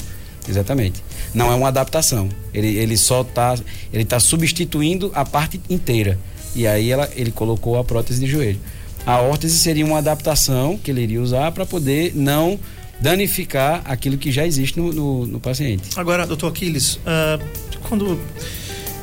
Exatamente. 0.49 1.01
Não 1.33 1.49
é 1.49 1.55
uma 1.55 1.69
adaptação. 1.69 2.27
Ele, 2.53 2.67
ele 2.75 2.97
só 2.97 3.21
está. 3.21 3.55
Ele 3.93 4.03
está 4.03 4.19
substituindo 4.19 5.11
a 5.15 5.23
parte 5.23 5.61
inteira. 5.69 6.19
E 6.53 6.67
aí 6.67 6.91
ela, 6.91 7.09
ele 7.15 7.31
colocou 7.31 7.77
a 7.77 7.83
prótese 7.85 8.19
de 8.19 8.27
joelho. 8.27 8.59
A 9.05 9.21
órtese 9.21 9.57
seria 9.57 9.85
uma 9.85 9.97
adaptação 9.97 10.77
que 10.77 10.91
ele 10.91 11.01
iria 11.01 11.21
usar 11.21 11.51
para 11.51 11.65
poder 11.65 12.13
não 12.15 12.59
danificar 12.99 13.81
aquilo 13.85 14.17
que 14.17 14.31
já 14.31 14.45
existe 14.45 14.77
no, 14.77 14.91
no, 14.91 15.25
no 15.25 15.39
paciente. 15.39 15.89
Agora, 15.95 16.27
doutor 16.27 16.47
Aquiles, 16.47 16.99
ah, 17.05 17.39
quando. 17.87 18.19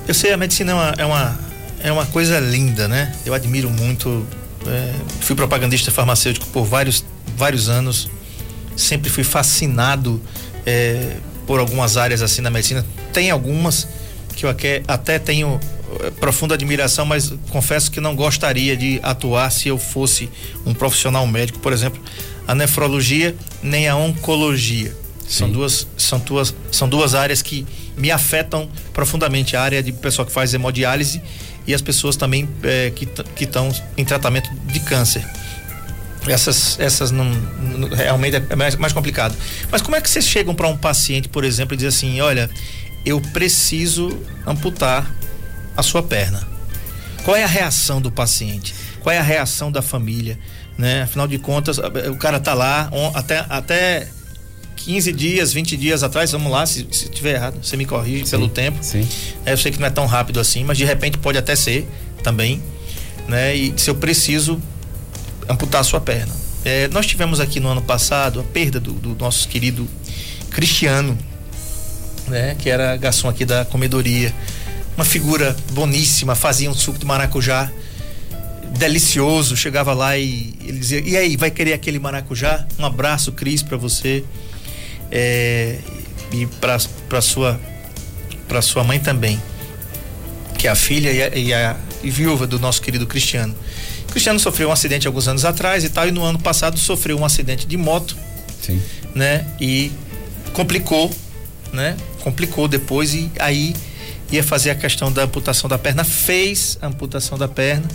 Eu 0.07 0.15
sei, 0.15 0.33
a 0.33 0.37
medicina 0.37 0.73
é 0.73 0.75
uma, 0.75 0.95
é 0.99 1.05
uma, 1.05 1.41
é 1.85 1.93
uma 1.93 2.07
coisa 2.07 2.39
linda, 2.39 2.87
né? 2.87 3.13
Eu 3.25 3.35
admiro 3.35 3.71
muito. 3.71 4.27
é, 4.67 4.93
fui 5.21 5.35
propagandista 5.35 5.91
farmacêutico 5.91 6.47
por 6.49 6.65
vários, 6.65 7.05
vários 7.37 7.69
anos. 7.69 8.09
Sempre 8.77 9.09
fui 9.09 9.25
fascinado 9.25 10.21
é, 10.65 11.17
por 11.47 11.59
algumas 11.59 11.97
áreas 11.97 12.23
assim 12.23 12.43
na 12.43 12.51
medicina. 12.51 12.85
Tem 13.13 13.31
algumas 13.31 13.89
que 14.37 14.45
eu 14.45 14.51
até, 14.51 14.83
até 14.87 15.19
tenho 15.19 15.59
profunda 16.21 16.55
admiração, 16.55 17.05
mas 17.05 17.33
confesso 17.51 17.91
que 17.91 18.01
não 18.01 18.15
gostaria 18.15 18.77
de 18.77 19.01
atuar 19.03 19.51
se 19.51 19.69
eu 19.69 19.79
fosse 19.79 20.29
um 20.65 20.75
profissional 20.75 21.27
médico, 21.27 21.59
por 21.59 21.73
exemplo, 21.73 22.01
a 22.47 22.55
nefrologia 22.55 23.35
nem 23.63 23.89
a 23.89 23.97
oncologia. 23.97 24.95
São 25.29 25.51
duas, 25.51 25.87
são, 25.97 26.19
duas, 26.21 26.55
são 26.71 26.89
duas 26.89 27.15
áreas 27.15 27.43
que 27.43 27.67
me 27.97 28.11
afetam 28.11 28.69
profundamente. 28.93 29.57
A 29.57 29.63
área 29.63 29.83
de 29.83 29.93
pessoal 29.93 30.25
que 30.25 30.33
faz 30.33 30.55
hemodiálise 30.55 31.21
e 31.67 31.75
as 31.75 31.83
pessoas 31.83 32.15
também 32.17 32.49
é, 32.63 32.91
que 32.91 33.45
estão 33.45 33.75
em 33.97 34.05
tratamento 34.05 34.49
de 34.67 34.79
câncer. 34.81 35.27
Essas, 36.29 36.79
essas 36.79 37.11
não, 37.11 37.25
não 37.25 37.89
realmente 37.89 38.37
é 38.37 38.57
mais, 38.57 38.77
mais 38.77 38.93
complicado. 38.93 39.37
Mas 39.71 39.83
como 39.83 39.97
é 39.97 40.01
que 40.01 40.09
vocês 40.09 40.27
chegam 40.27 40.55
para 40.55 40.69
um 40.69 40.77
paciente, 40.77 41.29
por 41.29 41.45
exemplo, 41.45 41.75
e 41.75 41.77
dizem 41.77 41.89
assim: 41.89 42.21
olha, 42.21 42.51
eu 43.05 43.21
preciso 43.21 44.17
amputar 44.47 45.13
a 45.77 45.83
sua 45.83 46.03
perna? 46.03 46.47
Qual 47.25 47.37
é 47.37 47.45
a 47.45 47.49
reação 47.49 48.01
do 48.01 48.11
paciente? 48.11 48.75
Qual 49.01 49.13
é 49.13 49.19
a 49.19 49.23
reação 49.23 49.71
da 49.71 49.83
família? 49.83 50.39
Né? 50.79 51.03
Afinal 51.03 51.27
de 51.27 51.39
contas, 51.39 51.79
o 51.79 52.17
cara 52.17 52.39
tá 52.39 52.55
lá 52.55 52.91
até, 53.15 53.45
até 53.49 54.09
15 54.77 55.13
dias, 55.13 55.53
20 55.53 55.77
dias 55.77 56.03
atrás, 56.03 56.31
vamos 56.31 56.53
lá, 56.53 56.65
se, 56.67 56.87
se 56.91 57.09
tiver 57.09 57.35
errado, 57.35 57.59
você 57.63 57.77
me 57.77 57.85
corrige 57.85 58.25
sim, 58.27 58.31
pelo 58.31 58.49
tempo. 58.49 58.79
Sim. 58.83 59.07
É, 59.45 59.53
eu 59.53 59.59
sei 59.59 59.73
que 59.73 59.81
não 59.81 59.87
é 59.87 59.91
tão 59.91 60.07
rápido 60.07 60.39
assim, 60.39 60.63
mas 60.63 60.79
de 60.79 60.85
repente 60.85 61.19
pode 61.19 61.37
até 61.37 61.57
ser 61.57 61.89
também, 62.23 62.63
né? 63.27 63.57
E 63.57 63.75
se 63.77 63.91
eu 63.91 63.95
preciso 63.95 64.61
amputar 65.49 65.81
a 65.81 65.85
sua 65.85 66.01
perna. 66.01 66.33
É, 66.65 66.89
nós 66.89 67.07
tivemos 67.07 67.41
aqui 67.41 67.59
no 67.59 67.69
ano 67.69 67.83
passado 67.83 68.41
a 68.41 68.43
perda 68.43 68.79
do, 68.79 68.93
do 68.93 69.17
nosso 69.17 69.49
querido 69.49 69.89
Cristiano, 70.51 71.17
né? 72.29 72.57
Que 72.59 72.71
era 72.71 72.97
garçom 72.97 73.29
aqui 73.29 73.45
da 73.45 73.65
comedoria. 73.65 74.35
Uma 74.97 75.05
figura 75.05 75.55
boníssima, 75.73 76.35
fazia 76.35 76.71
um 76.71 76.75
suco 76.75 76.99
de 76.99 77.05
maracujá 77.05 77.71
delicioso. 78.79 79.57
Chegava 79.57 79.93
lá 79.93 80.17
e 80.17 80.55
ele 80.63 80.79
dizia: 80.79 81.01
E 81.01 81.17
aí, 81.17 81.37
vai 81.37 81.51
querer 81.51 81.73
aquele 81.73 81.99
maracujá? 81.99 82.67
Um 82.79 82.87
abraço, 82.87 83.33
Cris, 83.33 83.63
para 83.63 83.77
você 83.77 84.25
é, 85.11 85.79
e 86.33 86.47
para 86.47 87.21
sua 87.21 87.61
para 88.49 88.63
sua 88.63 88.85
mãe 88.85 89.01
também, 89.01 89.43
que 90.57 90.69
é 90.69 90.71
a 90.71 90.77
filha 90.77 91.11
e 91.11 91.23
a, 91.23 91.37
e 91.37 91.53
a 91.53 91.77
e 92.03 92.11
viúva 92.11 92.47
do 92.47 92.59
nosso 92.59 92.81
querido 92.81 93.07
Cristiano. 93.07 93.55
Cristiano 94.11 94.39
sofreu 94.39 94.69
um 94.69 94.73
acidente 94.73 95.07
alguns 95.07 95.27
anos 95.27 95.45
atrás 95.45 95.85
e 95.85 95.89
tal, 95.89 96.07
e 96.09 96.13
no 96.13 96.23
ano 96.23 96.39
passado 96.39 96.79
sofreu 96.79 97.19
um 97.19 97.25
acidente 97.25 97.67
de 97.67 97.77
moto, 97.77 98.17
Sim. 98.63 98.81
né? 99.15 99.45
E 99.61 99.91
complicou, 100.53 101.11
né? 101.73 101.97
Complicou 102.21 102.69
depois 102.69 103.13
e 103.13 103.31
aí 103.39 103.75
ia 104.31 104.43
fazer 104.43 104.71
a 104.71 104.75
questão 104.75 105.13
da 105.13 105.25
amputação 105.25 105.69
da 105.69 105.79
perna, 105.79 106.05
fez 106.05 106.79
a 106.83 106.87
amputação 106.87 107.39
da 107.39 107.47
perna 107.47 107.87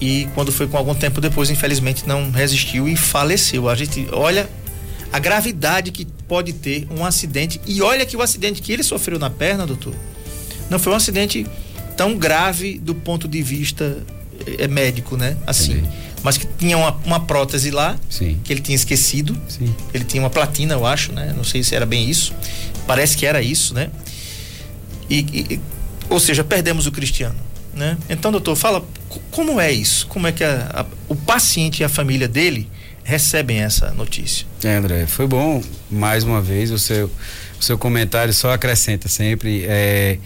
e 0.00 0.28
quando 0.34 0.52
foi 0.52 0.66
com 0.66 0.76
algum 0.76 0.94
tempo 0.94 1.20
depois, 1.20 1.50
infelizmente 1.50 2.06
não 2.06 2.30
resistiu 2.30 2.88
e 2.88 2.96
faleceu. 2.96 3.68
A 3.68 3.74
gente 3.74 4.06
olha 4.12 4.48
a 5.12 5.18
gravidade 5.18 5.90
que 5.92 6.04
pode 6.26 6.52
ter 6.52 6.86
um 6.90 7.04
acidente. 7.04 7.60
E 7.66 7.80
olha 7.80 8.04
que 8.04 8.16
o 8.16 8.22
acidente 8.22 8.60
que 8.60 8.72
ele 8.72 8.82
sofreu 8.82 9.18
na 9.18 9.30
perna, 9.30 9.66
doutor, 9.66 9.94
não 10.68 10.78
foi 10.78 10.92
um 10.92 10.96
acidente 10.96 11.46
tão 11.96 12.18
grave 12.18 12.78
do 12.78 12.94
ponto 12.94 13.28
de 13.28 13.40
vista 13.42 13.98
é, 14.58 14.66
médico, 14.66 15.16
né? 15.16 15.36
Assim. 15.46 15.72
Entendi. 15.72 16.04
Mas 16.22 16.38
que 16.38 16.46
tinha 16.58 16.76
uma, 16.78 16.90
uma 17.04 17.20
prótese 17.20 17.70
lá, 17.70 17.98
Sim. 18.08 18.40
que 18.42 18.50
ele 18.52 18.60
tinha 18.60 18.74
esquecido. 18.74 19.36
Sim. 19.46 19.74
Ele 19.92 20.04
tinha 20.04 20.22
uma 20.22 20.30
platina, 20.30 20.72
eu 20.72 20.86
acho, 20.86 21.12
né? 21.12 21.34
Não 21.36 21.44
sei 21.44 21.62
se 21.62 21.74
era 21.74 21.84
bem 21.84 22.08
isso. 22.08 22.32
Parece 22.86 23.16
que 23.16 23.26
era 23.26 23.42
isso, 23.42 23.74
né? 23.74 23.90
E, 25.08 25.18
e 25.18 25.60
ou 26.08 26.20
seja, 26.20 26.44
perdemos 26.44 26.86
o 26.86 26.92
Cristiano, 26.92 27.38
né? 27.72 27.96
Então, 28.08 28.30
doutor, 28.30 28.56
fala 28.56 28.84
como 29.30 29.60
é 29.60 29.72
isso? 29.72 30.06
Como 30.06 30.26
é 30.26 30.32
que 30.32 30.44
a, 30.44 30.70
a, 30.72 30.86
o 31.08 31.16
paciente 31.16 31.80
e 31.80 31.84
a 31.84 31.88
família 31.88 32.28
dele 32.28 32.68
recebem 33.04 33.58
essa 33.58 33.90
notícia. 33.90 34.46
É, 34.64 34.76
André, 34.76 35.06
foi 35.06 35.26
bom 35.26 35.62
mais 35.90 36.24
uma 36.24 36.40
vez 36.40 36.70
o 36.70 36.78
seu, 36.78 37.10
o 37.60 37.62
seu 37.62 37.76
comentário 37.76 38.32
só 38.32 38.52
acrescenta 38.52 39.08
sempre 39.08 39.64
é, 39.66 40.18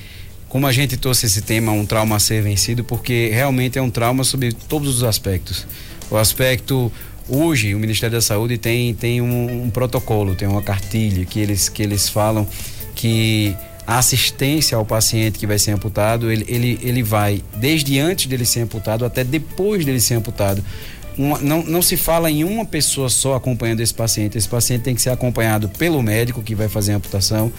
como 0.49 0.67
a 0.67 0.73
gente 0.73 0.97
trouxe 0.97 1.27
esse 1.27 1.43
tema 1.43 1.73
um 1.73 1.85
trauma 1.85 2.17
a 2.17 2.21
ser 2.21 2.41
vencido 2.41 2.85
porque 2.85 3.31
realmente 3.35 3.79
é 3.79 3.83
um 3.83 3.91
trauma 3.91 4.23
sobre 4.23 4.53
todos 4.53 4.97
os 4.97 5.03
aspectos. 5.03 5.67
O 6.09 6.17
aspecto 6.17 6.91
hoje 7.29 7.75
o 7.75 7.79
Ministério 7.79 8.17
da 8.17 8.23
Saúde 8.23 8.57
tem 8.57 8.95
tem 8.95 9.21
um, 9.21 9.65
um 9.65 9.71
protocolo, 9.71 10.37
tem 10.37 10.47
uma 10.47 10.63
cartilha 10.63 11.27
que 11.27 11.41
eles 11.41 11.69
que 11.69 11.83
eles 11.83 12.09
falam 12.09 12.47
que 12.95 13.57
a 13.89 13.97
assistência 13.97 14.77
ao 14.77 14.85
paciente 14.85 15.39
que 15.39 15.47
vai 15.47 15.59
ser 15.59 15.71
amputado, 15.71 16.31
ele, 16.31 16.45
ele, 16.47 16.79
ele 16.83 17.03
vai 17.03 17.43
desde 17.57 17.99
antes 17.99 18.27
dele 18.27 18.45
ser 18.45 18.61
amputado 18.61 19.03
até 19.03 19.25
depois 19.25 19.83
dele 19.83 19.99
ser 19.99 20.15
amputado 20.15 20.63
uma, 21.17 21.39
não, 21.39 21.63
não 21.65 21.81
se 21.81 21.97
fala 21.97 22.31
em 22.31 22.45
uma 22.45 22.67
pessoa 22.67 23.09
só 23.09 23.35
acompanhando 23.35 23.81
esse 23.81 23.93
paciente. 23.93 24.39
Esse 24.39 24.49
paciente 24.49 24.83
tem 24.83 24.95
que 24.95 25.03
ser 25.03 25.11
acompanhado 25.11 25.69
pelo 25.71 26.03
médico 26.03 26.43
que 26.43 26.55
vai 26.55 26.69
fazer 26.69 26.93
a 26.93 26.97
amputação, 26.97 27.53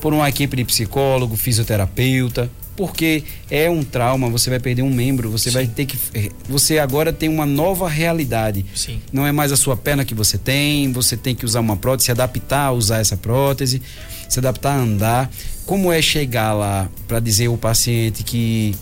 por 0.00 0.14
uma 0.14 0.28
equipe 0.28 0.56
de 0.56 0.64
psicólogo, 0.64 1.36
fisioterapeuta, 1.36 2.50
porque 2.74 3.22
é 3.50 3.68
um 3.68 3.84
trauma, 3.84 4.30
você 4.30 4.48
vai 4.48 4.58
perder 4.58 4.82
um 4.82 4.90
membro, 4.90 5.30
você 5.30 5.50
Sim. 5.50 5.54
vai 5.54 5.66
ter 5.66 5.84
que. 5.84 5.98
Eh, 6.14 6.30
você 6.48 6.78
agora 6.78 7.12
tem 7.12 7.28
uma 7.28 7.44
nova 7.44 7.88
realidade. 7.88 8.64
Sim. 8.74 8.98
Não 9.12 9.26
é 9.26 9.32
mais 9.32 9.52
a 9.52 9.56
sua 9.56 9.76
perna 9.76 10.04
que 10.04 10.14
você 10.14 10.38
tem, 10.38 10.90
você 10.90 11.16
tem 11.16 11.34
que 11.34 11.44
usar 11.44 11.60
uma 11.60 11.76
prótese, 11.76 12.06
se 12.06 12.10
adaptar 12.12 12.66
a 12.66 12.72
usar 12.72 13.00
essa 13.00 13.16
prótese, 13.16 13.82
se 14.32 14.38
adaptar 14.38 14.72
a 14.72 14.78
andar. 14.78 15.30
Como 15.66 15.92
é 15.92 16.00
chegar 16.00 16.52
lá 16.54 16.88
para 17.06 17.20
dizer 17.20 17.46
ao 17.46 17.56
paciente 17.56 18.22
que, 18.22 18.74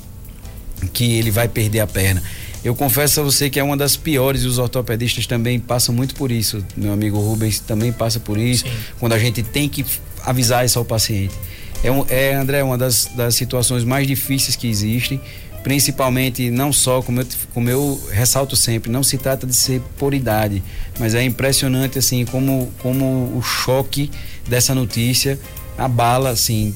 que 0.93 1.19
ele 1.19 1.31
vai 1.31 1.49
perder 1.49 1.81
a 1.81 1.87
perna? 1.87 2.23
Eu 2.63 2.75
confesso 2.75 3.21
a 3.21 3.23
você 3.25 3.49
que 3.49 3.59
é 3.59 3.63
uma 3.63 3.77
das 3.77 3.97
piores 3.97 4.43
e 4.43 4.47
os 4.47 4.59
ortopedistas 4.59 5.27
também 5.27 5.59
passam 5.59 5.95
muito 5.95 6.15
por 6.15 6.31
isso. 6.31 6.65
Meu 6.77 6.93
amigo 6.93 7.19
Rubens 7.19 7.59
também 7.59 7.91
passa 7.91 8.21
por 8.21 8.39
isso. 8.39 8.65
Sim. 8.65 8.73
Quando 8.99 9.15
a 9.15 9.19
gente 9.19 9.43
tem 9.43 9.69
que 9.69 9.85
avisar 10.25 10.65
isso 10.65 10.79
ao 10.79 10.85
paciente. 10.85 11.35
É, 11.83 11.91
um, 11.91 12.05
é 12.09 12.35
André, 12.35 12.63
uma 12.63 12.77
das, 12.77 13.07
das 13.17 13.35
situações 13.35 13.83
mais 13.85 14.07
difíceis 14.07 14.55
que 14.55 14.69
existem, 14.69 15.21
principalmente 15.63 16.51
não 16.51 16.73
só, 16.73 17.03
como 17.03 17.21
eu, 17.21 17.27
como 17.53 17.69
eu 17.69 18.01
ressalto 18.11 18.57
sempre, 18.57 18.91
não 18.91 19.03
se 19.03 19.19
trata 19.19 19.47
de 19.47 19.55
ser 19.55 19.81
por 19.99 20.15
idade, 20.15 20.63
mas 20.99 21.15
é 21.15 21.23
impressionante 21.23 21.99
assim 21.99 22.25
como, 22.25 22.73
como 22.79 23.37
o 23.37 23.43
choque 23.43 24.11
dessa 24.49 24.75
notícia 24.75 25.39
abala 25.77 26.31
assim 26.31 26.75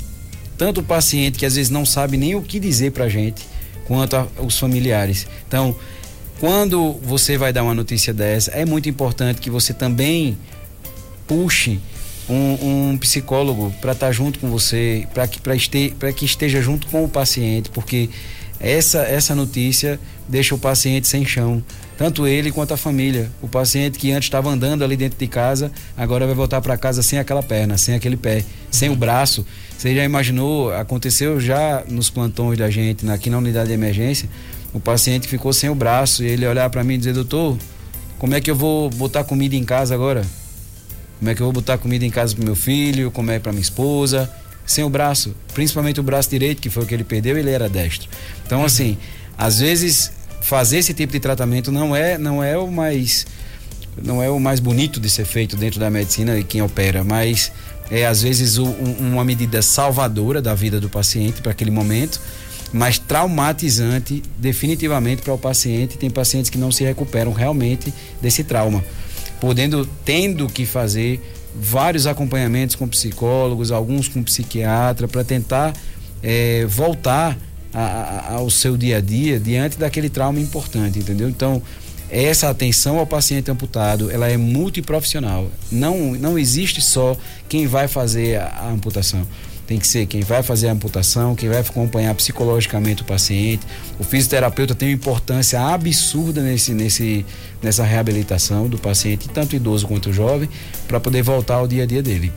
tanto 0.57 0.81
o 0.81 0.85
paciente 0.85 1.38
que 1.38 1.47
às 1.47 1.57
vezes 1.57 1.70
não 1.70 1.85
sabe 1.85 2.16
nem 2.16 2.35
o 2.35 2.42
que 2.42 2.59
dizer 2.61 2.92
pra 2.92 3.09
gente, 3.09 3.42
quanto 3.87 4.16
aos 4.16 4.59
familiares. 4.59 5.27
Então, 5.47 5.77
quando 6.40 6.92
você 7.03 7.37
vai 7.37 7.53
dar 7.53 7.62
uma 7.62 7.75
notícia 7.75 8.12
dessa, 8.12 8.51
é 8.53 8.64
muito 8.64 8.88
importante 8.88 9.40
que 9.40 9.51
você 9.51 9.73
também 9.73 10.38
puxe 11.27 11.81
um, 12.29 12.90
um 12.92 12.99
psicólogo 12.99 13.75
para 13.81 13.92
estar 13.92 14.07
tá 14.07 14.12
junto 14.12 14.38
com 14.38 14.49
você, 14.49 15.07
para 15.12 15.27
que, 15.27 15.40
este, 15.51 15.94
que 16.16 16.25
esteja 16.25 16.61
junto 16.61 16.87
com 16.87 17.05
o 17.05 17.09
paciente, 17.09 17.70
porque 17.70 18.09
essa, 18.61 19.01
essa 19.03 19.35
notícia 19.35 19.99
deixa 20.29 20.55
o 20.55 20.59
paciente 20.59 21.07
sem 21.07 21.25
chão, 21.25 21.62
tanto 21.99 22.27
ele 22.27 22.51
quanto 22.51 22.73
a 22.73 22.77
família. 22.77 23.31
O 23.43 23.49
paciente 23.49 23.99
que 23.99 24.11
antes 24.12 24.27
estava 24.27 24.49
andando 24.51 24.83
ali 24.83 24.97
dentro 24.97 25.19
de 25.19 25.27
casa, 25.27 25.71
agora 25.97 26.27
vai 26.27 26.35
voltar 26.35 26.61
para 26.61 26.77
casa 26.77 27.03
sem 27.03 27.19
aquela 27.19 27.43
perna, 27.43 27.77
sem 27.77 27.95
aquele 27.95 28.17
pé, 28.17 28.45
sem 28.71 28.90
o 28.90 28.97
braço. 28.97 29.47
Você 29.77 29.95
já 29.95 30.05
imaginou? 30.05 30.73
Aconteceu 30.73 31.40
já 31.40 31.85
nos 31.88 32.09
plantões 32.11 32.59
da 32.59 32.71
gente, 32.71 33.09
aqui 33.11 33.29
na 33.29 33.38
unidade 33.38 33.69
de 33.69 33.75
emergência, 33.75 34.29
o 34.73 34.81
paciente 34.81 35.29
ficou 35.29 35.53
sem 35.53 35.71
o 35.71 35.75
braço 35.75 36.25
e 36.25 36.27
ele 36.27 36.47
olhar 36.47 36.69
para 36.71 36.83
mim 36.83 36.95
e 36.95 36.99
dizer: 36.99 37.12
Doutor, 37.12 37.57
como 38.19 38.35
é 38.35 38.40
que 38.40 38.51
eu 38.51 38.57
vou 38.57 38.90
botar 38.90 39.23
comida 39.23 39.55
em 39.55 39.64
casa 39.64 39.95
agora? 39.95 40.25
Como 41.19 41.31
é 41.31 41.35
que 41.35 41.40
eu 41.40 41.47
vou 41.47 41.53
botar 41.53 41.79
comida 41.79 42.05
em 42.05 42.11
casa 42.11 42.35
para 42.35 42.45
meu 42.45 42.57
filho? 42.57 43.11
Como 43.11 43.31
é 43.31 43.38
para 43.38 43.53
minha 43.53 43.62
esposa? 43.62 44.31
Sem 44.66 44.83
o 44.83 44.88
braço, 44.88 45.35
principalmente 45.53 46.00
o 46.00 46.03
braço 46.03 46.31
direito, 46.31 46.61
que 46.61 46.70
foi 46.70 46.85
o 46.85 46.87
que 46.87 46.94
ele 46.94 47.05
perdeu, 47.05 47.37
ele 47.37 47.50
era 47.50 47.68
destro. 47.68 48.09
Então, 48.46 48.61
uhum. 48.61 48.64
assim, 48.64 48.96
às 49.37 49.59
vezes 49.59 50.12
fazer 50.40 50.79
esse 50.79 50.92
tipo 50.92 51.12
de 51.12 51.20
tratamento 51.20 51.72
não 51.72 51.96
é 51.96 52.18
não 52.18 52.44
é 52.44 52.57
o 52.57 52.70
mais 52.70 53.27
não 54.03 54.22
é 54.22 54.29
o 54.29 54.38
mais 54.38 54.61
bonito 54.61 55.01
de 55.01 55.09
ser 55.09 55.24
feito 55.24 55.57
dentro 55.57 55.80
da 55.80 55.91
medicina 55.91 56.39
e 56.39 56.45
quem 56.45 56.61
opera, 56.61 57.05
mas 57.05 57.51
é 57.91 58.07
às 58.07 58.22
vezes 58.22 58.59
um, 58.59 58.70
uma 58.99 59.24
medida 59.24 59.62
salvadora 59.62 60.43
da 60.43 60.55
vida 60.55 60.80
do 60.80 60.89
paciente 60.89 61.41
para 61.41 61.53
aquele 61.53 61.70
momento, 61.70 62.20
mas 62.72 62.99
traumatizante 62.99 64.22
definitivamente 64.36 65.22
para 65.22 65.32
o 65.32 65.39
paciente. 65.39 65.97
Tem 65.97 66.11
pacientes 66.11 66.51
que 66.51 66.59
não 66.59 66.72
se 66.72 66.82
recuperam 66.84 67.32
realmente 67.32 67.93
desse 68.20 68.43
trauma, 68.43 68.84
podendo 69.41 69.89
tendo 70.05 70.47
que 70.49 70.66
fazer 70.66 71.20
vários 71.55 72.07
acompanhamentos 72.07 72.74
com 72.74 72.88
psicólogos, 72.88 73.70
alguns 73.70 74.09
com 74.09 74.22
psiquiatra 74.22 75.07
para 75.07 75.22
tentar 75.22 75.72
é, 76.22 76.64
voltar 76.66 77.36
a, 77.72 77.80
a, 77.80 78.32
ao 78.34 78.50
seu 78.50 78.76
dia 78.76 78.98
a 78.98 79.00
dia 79.00 79.38
diante 79.38 79.78
daquele 79.78 80.09
trauma 80.09 80.40
importante, 80.40 80.98
entendeu? 80.98 81.28
Então 81.28 81.62
essa 82.11 82.48
atenção 82.48 82.98
ao 82.98 83.07
paciente 83.07 83.50
amputado, 83.50 84.11
ela 84.11 84.28
é 84.28 84.36
multiprofissional. 84.36 85.50
Não, 85.72 86.12
não 86.12 86.38
existe 86.38 86.80
só 86.80 87.16
quem 87.48 87.66
vai 87.66 87.88
fazer 87.88 88.36
a, 88.36 88.46
a 88.46 88.70
amputação 88.70 89.26
tem 89.67 89.79
que 89.79 89.87
ser 89.87 90.07
quem 90.07 90.21
vai 90.21 90.43
fazer 90.43 90.69
a 90.69 90.73
amputação, 90.73 91.35
quem 91.35 91.49
vai 91.49 91.61
acompanhar 91.61 92.15
psicologicamente 92.15 93.03
o 93.03 93.05
paciente. 93.05 93.67
O 93.99 94.05
fisioterapeuta 94.05 94.75
tem 94.75 94.89
uma 94.89 94.95
importância 94.95 95.61
absurda 95.61 96.43
nesse, 96.43 96.73
nesse, 96.75 97.25
nessa 97.62 97.83
reabilitação 97.83 98.69
do 98.69 98.79
paciente, 98.79 99.29
tanto 99.29 99.57
idoso 99.57 99.87
quanto 99.87 100.12
jovem, 100.12 100.49
para 100.87 101.01
poder 101.01 101.23
voltar 101.23 101.55
ao 101.55 101.67
dia 101.67 101.85
a 101.85 101.87
dia 101.87 102.03
dele. 102.03 102.33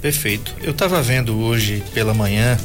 Perfeito. 0.00 0.54
Eu 0.62 0.70
estava 0.70 1.02
vendo 1.02 1.38
hoje 1.38 1.82
pela 1.92 2.14
manhã 2.14 2.58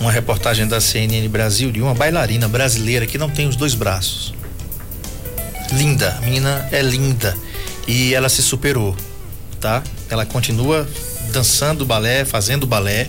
uma 0.00 0.12
reportagem 0.12 0.66
da 0.66 0.80
CNN 0.80 1.26
Brasil 1.28 1.72
de 1.72 1.80
uma 1.80 1.94
bailarina 1.94 2.48
brasileira 2.48 3.06
que 3.06 3.18
não 3.18 3.30
tem 3.30 3.48
os 3.48 3.56
dois 3.56 3.74
braços. 3.74 4.34
Linda, 5.72 6.16
a 6.18 6.20
menina 6.20 6.68
é 6.70 6.82
linda 6.82 7.36
e 7.88 8.14
ela 8.14 8.28
se 8.28 8.42
superou, 8.42 8.94
tá? 9.60 9.82
Ela 10.10 10.26
continua 10.26 10.86
dançando 11.32 11.86
balé, 11.86 12.24
fazendo 12.24 12.66
balé 12.66 13.08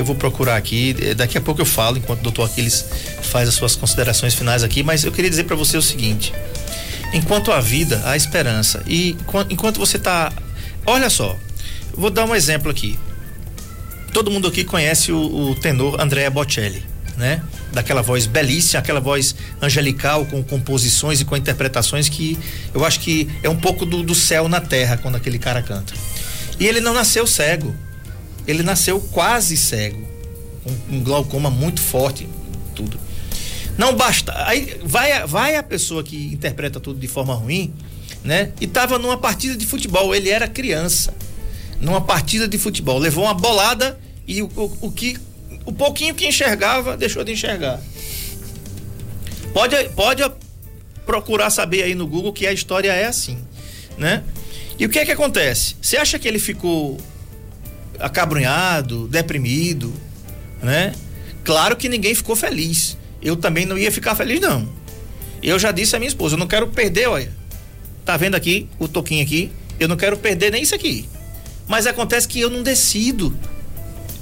eu 0.00 0.04
vou 0.04 0.16
procurar 0.16 0.56
aqui, 0.56 0.96
eh, 0.98 1.14
daqui 1.14 1.36
a 1.36 1.40
pouco 1.40 1.60
eu 1.60 1.66
falo, 1.66 1.98
enquanto 1.98 2.20
o 2.20 2.22
doutor 2.22 2.46
Aquiles 2.46 2.84
faz 3.22 3.48
as 3.48 3.54
suas 3.54 3.76
considerações 3.76 4.34
finais 4.34 4.62
aqui, 4.62 4.82
mas 4.82 5.04
eu 5.04 5.12
queria 5.12 5.28
dizer 5.28 5.44
para 5.44 5.54
você 5.54 5.76
o 5.76 5.82
seguinte: 5.82 6.32
enquanto 7.12 7.52
há 7.52 7.60
vida, 7.60 8.00
há 8.04 8.16
esperança. 8.16 8.82
E 8.86 9.16
enquanto 9.50 9.78
você 9.78 9.98
está. 9.98 10.32
Olha 10.86 11.10
só, 11.10 11.36
vou 11.94 12.10
dar 12.10 12.24
um 12.24 12.34
exemplo 12.34 12.70
aqui. 12.70 12.98
Todo 14.12 14.30
mundo 14.30 14.48
aqui 14.48 14.64
conhece 14.64 15.12
o, 15.12 15.50
o 15.50 15.54
tenor 15.54 16.00
Andrea 16.00 16.30
Bocelli, 16.30 16.82
né? 17.16 17.42
Daquela 17.72 18.02
voz 18.02 18.26
belíssima, 18.26 18.80
aquela 18.80 19.00
voz 19.00 19.36
angelical, 19.60 20.24
com 20.24 20.42
composições 20.42 21.20
e 21.20 21.24
com 21.24 21.36
interpretações 21.36 22.08
que 22.08 22.36
eu 22.74 22.84
acho 22.84 23.00
que 23.00 23.28
é 23.42 23.48
um 23.48 23.56
pouco 23.56 23.86
do, 23.86 24.02
do 24.02 24.14
céu 24.14 24.48
na 24.48 24.60
terra 24.60 24.96
quando 24.96 25.16
aquele 25.16 25.38
cara 25.38 25.62
canta. 25.62 25.92
E 26.58 26.66
ele 26.66 26.80
não 26.80 26.92
nasceu 26.92 27.26
cego 27.26 27.74
ele 28.46 28.62
nasceu 28.62 29.00
quase 29.00 29.56
cego, 29.56 30.06
com 30.64 30.96
um 30.96 31.02
glaucoma 31.02 31.50
muito 31.50 31.80
forte, 31.80 32.28
tudo. 32.74 32.98
Não 33.78 33.94
basta. 33.94 34.32
Aí 34.46 34.76
vai, 34.82 35.26
vai 35.26 35.56
a 35.56 35.62
pessoa 35.62 36.02
que 36.02 36.32
interpreta 36.32 36.78
tudo 36.78 36.98
de 36.98 37.08
forma 37.08 37.34
ruim, 37.34 37.72
né? 38.22 38.52
E 38.60 38.64
estava 38.64 38.98
numa 38.98 39.16
partida 39.16 39.56
de 39.56 39.64
futebol. 39.64 40.14
Ele 40.14 40.28
era 40.28 40.46
criança. 40.46 41.14
Numa 41.80 42.00
partida 42.00 42.46
de 42.46 42.58
futebol. 42.58 42.98
Levou 42.98 43.24
uma 43.24 43.32
bolada 43.32 43.98
e 44.26 44.42
o, 44.42 44.50
o, 44.54 44.78
o 44.82 44.92
que. 44.92 45.16
O 45.64 45.72
pouquinho 45.72 46.14
que 46.14 46.26
enxergava, 46.26 46.96
deixou 46.96 47.24
de 47.24 47.32
enxergar. 47.32 47.80
Pode, 49.52 49.88
pode 49.90 50.22
procurar 51.04 51.50
saber 51.50 51.82
aí 51.82 51.94
no 51.94 52.06
Google 52.06 52.32
que 52.32 52.46
a 52.46 52.52
história 52.52 52.92
é 52.92 53.06
assim, 53.06 53.38
né? 53.98 54.22
E 54.78 54.86
o 54.86 54.88
que 54.88 54.98
é 54.98 55.04
que 55.04 55.10
acontece? 55.10 55.76
Você 55.80 55.96
acha 55.96 56.18
que 56.18 56.26
ele 56.26 56.38
ficou 56.38 56.98
acabrunhado, 58.00 59.06
deprimido, 59.08 59.92
né? 60.62 60.94
Claro 61.44 61.76
que 61.76 61.88
ninguém 61.88 62.14
ficou 62.14 62.34
feliz. 62.34 62.96
Eu 63.22 63.36
também 63.36 63.66
não 63.66 63.76
ia 63.78 63.92
ficar 63.92 64.14
feliz, 64.14 64.40
não. 64.40 64.68
Eu 65.42 65.58
já 65.58 65.72
disse 65.72 65.96
à 65.96 65.98
minha 65.98 66.08
esposa, 66.08 66.34
eu 66.34 66.38
não 66.38 66.46
quero 66.46 66.68
perder, 66.68 67.08
olha. 67.08 67.32
Tá 68.04 68.16
vendo 68.16 68.34
aqui, 68.34 68.68
o 68.78 68.88
toquinho 68.88 69.22
aqui? 69.22 69.50
Eu 69.78 69.88
não 69.88 69.96
quero 69.96 70.16
perder 70.16 70.50
nem 70.50 70.62
isso 70.62 70.74
aqui. 70.74 71.08
Mas 71.68 71.86
acontece 71.86 72.26
que 72.26 72.40
eu 72.40 72.50
não 72.50 72.62
decido. 72.62 73.36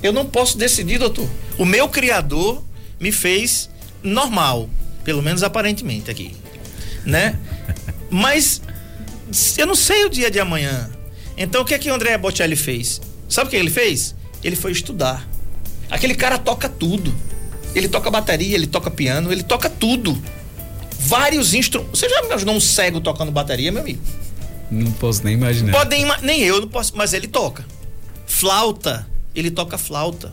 Eu 0.02 0.12
não 0.12 0.26
posso 0.26 0.58
decidir, 0.58 0.98
doutor. 0.98 1.28
O 1.56 1.64
meu 1.64 1.88
criador 1.88 2.62
me 3.00 3.10
fez 3.10 3.68
normal, 4.02 4.68
pelo 5.04 5.22
menos 5.22 5.42
aparentemente 5.42 6.10
aqui, 6.10 6.36
né? 7.04 7.38
Mas 8.10 8.60
eu 9.56 9.66
não 9.66 9.74
sei 9.74 10.04
o 10.04 10.08
dia 10.08 10.30
de 10.30 10.38
amanhã. 10.38 10.90
Então 11.36 11.62
o 11.62 11.64
que 11.64 11.74
é 11.74 11.78
que 11.78 11.90
o 11.90 11.94
André 11.94 12.16
Bocelli 12.16 12.56
fez? 12.56 13.00
Sabe 13.28 13.48
o 13.48 13.50
que 13.50 13.56
ele 13.56 13.70
fez? 13.70 14.14
Ele 14.42 14.56
foi 14.56 14.72
estudar. 14.72 15.28
Aquele 15.90 16.14
cara 16.14 16.38
toca 16.38 16.68
tudo. 16.68 17.14
Ele 17.74 17.88
toca 17.88 18.10
bateria, 18.10 18.54
ele 18.54 18.66
toca 18.66 18.90
piano, 18.90 19.30
ele 19.30 19.42
toca 19.42 19.68
tudo. 19.68 20.20
Vários 20.98 21.54
instrumentos. 21.54 21.98
Você 21.98 22.08
já 22.08 22.22
imaginou 22.24 22.54
um 22.54 22.60
cego 22.60 23.00
tocando 23.00 23.30
bateria, 23.30 23.70
meu 23.70 23.82
amigo? 23.82 24.00
Não 24.70 24.90
posso 24.92 25.24
nem 25.24 25.34
imaginar. 25.34 25.72
Pode 25.72 25.90
nem, 25.90 26.06
nem 26.22 26.42
eu, 26.42 26.60
não 26.60 26.68
posso, 26.68 26.96
mas 26.96 27.12
ele 27.12 27.28
toca. 27.28 27.64
Flauta, 28.26 29.06
ele 29.34 29.50
toca 29.50 29.78
flauta, 29.78 30.32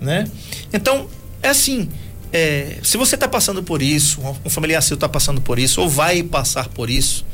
né? 0.00 0.30
Então, 0.72 1.08
é 1.42 1.48
assim, 1.48 1.88
é, 2.32 2.78
se 2.82 2.96
você 2.96 3.16
está 3.16 3.26
passando 3.26 3.62
por 3.62 3.82
isso, 3.82 4.20
um 4.44 4.50
familiar 4.50 4.80
seu 4.82 4.94
está 4.94 5.08
passando 5.08 5.40
por 5.40 5.58
isso, 5.58 5.80
ou 5.80 5.88
vai 5.88 6.22
passar 6.22 6.68
por 6.68 6.88
isso, 6.88 7.24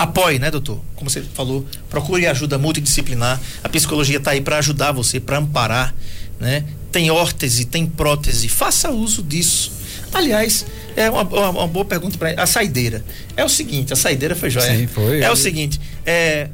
apoie, 0.00 0.38
né, 0.38 0.50
doutor? 0.50 0.80
Como 0.96 1.10
você 1.10 1.20
falou, 1.34 1.66
procure 1.90 2.26
ajuda 2.26 2.56
multidisciplinar. 2.56 3.38
A 3.62 3.68
psicologia 3.68 4.16
está 4.16 4.30
aí 4.30 4.40
para 4.40 4.56
ajudar 4.56 4.92
você, 4.92 5.20
para 5.20 5.36
amparar, 5.36 5.94
né? 6.40 6.64
Tem 6.90 7.10
órtese, 7.10 7.66
tem 7.66 7.86
prótese. 7.86 8.48
Faça 8.48 8.90
uso 8.90 9.22
disso. 9.22 9.70
Aliás, 10.12 10.64
é 10.96 11.10
uma, 11.10 11.22
uma, 11.22 11.50
uma 11.50 11.68
boa 11.68 11.84
pergunta 11.84 12.16
para 12.16 12.42
a 12.42 12.46
saideira. 12.46 13.04
É 13.36 13.44
o 13.44 13.48
seguinte, 13.48 13.92
a 13.92 13.96
saideira 13.96 14.34
foi 14.34 14.48
joia. 14.48 14.74
Sim, 14.74 14.86
foi. 14.86 15.20
É 15.20 15.30
o 15.30 15.36
seguinte, 15.36 15.78
é, 16.06 16.48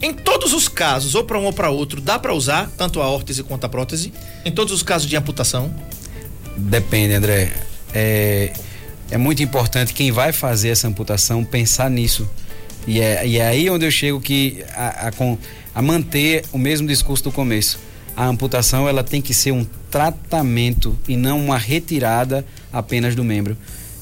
em 0.00 0.14
todos 0.14 0.54
os 0.54 0.66
casos, 0.66 1.14
ou 1.14 1.22
para 1.22 1.38
um 1.38 1.44
ou 1.44 1.52
para 1.52 1.68
outro, 1.68 2.00
dá 2.00 2.18
para 2.18 2.32
usar 2.32 2.70
tanto 2.78 3.02
a 3.02 3.08
órtese 3.08 3.42
quanto 3.42 3.64
a 3.64 3.68
prótese? 3.68 4.10
Em 4.42 4.50
todos 4.50 4.72
os 4.72 4.82
casos 4.82 5.06
de 5.06 5.16
amputação? 5.16 5.72
Depende, 6.56 7.12
André. 7.12 7.52
É, 7.92 8.52
é 9.10 9.18
muito 9.18 9.42
importante 9.42 9.92
quem 9.92 10.10
vai 10.10 10.32
fazer 10.32 10.70
essa 10.70 10.88
amputação 10.88 11.44
pensar 11.44 11.90
nisso 11.90 12.26
e 12.86 13.00
é, 13.00 13.26
e 13.26 13.38
é 13.38 13.46
aí 13.46 13.70
onde 13.70 13.86
eu 13.86 13.90
chego 13.90 14.20
que 14.20 14.64
a, 14.74 15.08
a, 15.08 15.12
a 15.74 15.82
manter 15.82 16.44
o 16.52 16.58
mesmo 16.58 16.86
discurso 16.86 17.24
do 17.24 17.32
começo. 17.32 17.78
A 18.16 18.26
amputação 18.26 18.88
ela 18.88 19.02
tem 19.02 19.20
que 19.20 19.34
ser 19.34 19.52
um 19.52 19.66
tratamento 19.90 20.96
e 21.08 21.16
não 21.16 21.44
uma 21.44 21.58
retirada 21.58 22.44
apenas 22.72 23.14
do 23.14 23.24
membro. 23.24 23.56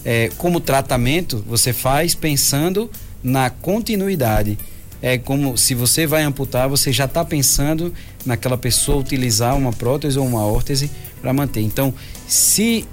É, 0.05 0.31
como 0.37 0.61
tratamento, 0.61 1.43
você 1.47 1.73
faz 1.73 2.15
pensando 2.15 2.91
na 3.23 3.49
continuidade. 3.49 4.59
É 5.01 5.17
como 5.17 5.57
se 5.57 5.75
você 5.75 6.07
vai 6.07 6.23
amputar, 6.23 6.69
você 6.69 6.93
já 6.93 7.07
está 7.07 7.25
pensando 7.25 7.93
naquela 8.25 8.59
pessoa 8.59 8.99
utilizar 8.99 9.57
uma 9.57 9.73
prótese 9.73 10.19
ou 10.19 10.27
uma 10.27 10.45
órtese 10.45 10.91
para 11.21 11.33
manter. 11.33 11.61
Então, 11.61 11.95
se 12.27 12.85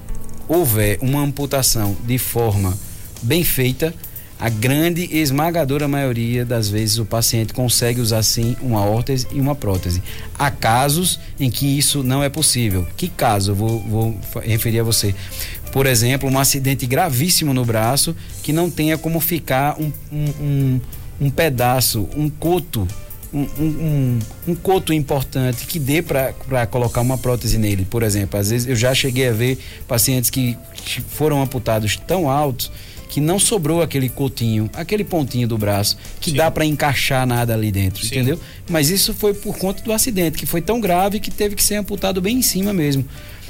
houver 0.48 0.98
uma 1.02 1.22
amputação 1.22 1.96
de 2.04 2.18
forma 2.18 2.78
bem 3.22 3.44
feita, 3.44 3.94
a 4.40 4.48
grande 4.48 5.04
esmagadora 5.18 5.86
maioria 5.86 6.46
das 6.46 6.70
vezes 6.70 6.98
o 6.98 7.06
paciente 7.06 7.54
consegue 7.54 8.00
usar 8.00 8.24
sim 8.24 8.56
uma 8.62 8.82
órtese 8.86 9.28
e 9.34 9.42
uma 9.42 9.54
prótese. 9.54 10.02
Há 10.38 10.50
casos 10.50 11.20
em 11.38 11.52
que 11.52 11.78
isso 11.78 12.04
não 12.04 12.24
é 12.24 12.30
possível. 12.30 12.88
Que 12.96 13.10
caso? 13.10 13.52
Eu 13.52 13.56
vou, 13.56 13.80
vou 13.82 14.18
referir 14.42 14.80
a 14.80 14.84
você. 14.84 15.14
Por 15.74 15.86
exemplo, 15.86 16.30
um 16.30 16.40
acidente 16.40 16.88
gravíssimo 16.88 17.54
no 17.54 17.66
braço 17.66 18.16
que 18.42 18.54
não 18.54 18.72
tenha 18.72 18.98
como 18.98 19.20
ficar 19.20 19.76
um, 19.78 19.92
um, 20.10 20.30
um, 20.42 20.82
um 21.20 21.30
pedaço, 21.30 22.08
um 22.16 22.30
coto 22.30 22.88
um, 23.32 23.42
um, 23.60 24.20
um, 24.48 24.56
coto 24.56 24.92
importante 24.92 25.68
que 25.68 25.78
dê 25.78 26.02
para 26.02 26.66
colocar 26.66 27.02
uma 27.02 27.16
prótese 27.16 27.60
nele, 27.60 27.86
por 27.86 28.02
exemplo. 28.02 28.40
Às 28.40 28.50
vezes 28.50 28.68
eu 28.68 28.76
já 28.76 28.92
cheguei 28.96 29.28
a 29.28 29.32
ver 29.32 29.60
pacientes 29.88 30.32
que 30.32 30.58
foram 31.10 31.44
amputados 31.44 31.96
tão 31.96 32.28
altos 32.28 32.72
que 33.10 33.20
não 33.20 33.40
sobrou 33.40 33.82
aquele 33.82 34.08
cotinho, 34.08 34.70
aquele 34.74 35.04
pontinho 35.04 35.48
do 35.48 35.58
braço, 35.58 35.98
que 36.22 36.30
Sim. 36.30 36.38
dá 36.38 36.50
para 36.50 36.64
encaixar 36.64 37.26
nada 37.26 37.56
ali 37.56 37.72
dentro, 37.72 38.06
Sim. 38.06 38.16
entendeu? 38.16 38.40
Mas 38.70 38.90
isso 38.92 39.16
foi 39.16 39.34
por 39.34 39.58
conta 39.58 39.84
do 39.84 39.92
acidente, 39.92 40.38
que 40.38 40.46
foi 40.46 40.62
tão 40.62 40.80
grave 40.80 41.20
que 41.20 41.32
teve 41.32 41.56
que 41.56 41.64
ser 41.64 41.76
amputado 41.76 42.22
bem 42.22 42.38
em 42.38 42.42
cima 42.44 42.72
mesmo. 42.72 43.04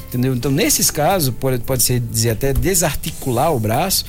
Entendeu? 0.08 0.34
Então, 0.34 0.50
nesses 0.50 0.90
casos, 0.90 1.36
pode, 1.40 1.60
pode 1.60 1.84
ser 1.84 2.00
dizer 2.00 2.32
até 2.32 2.54
desarticular 2.54 3.54
o 3.54 3.60
braço, 3.60 4.06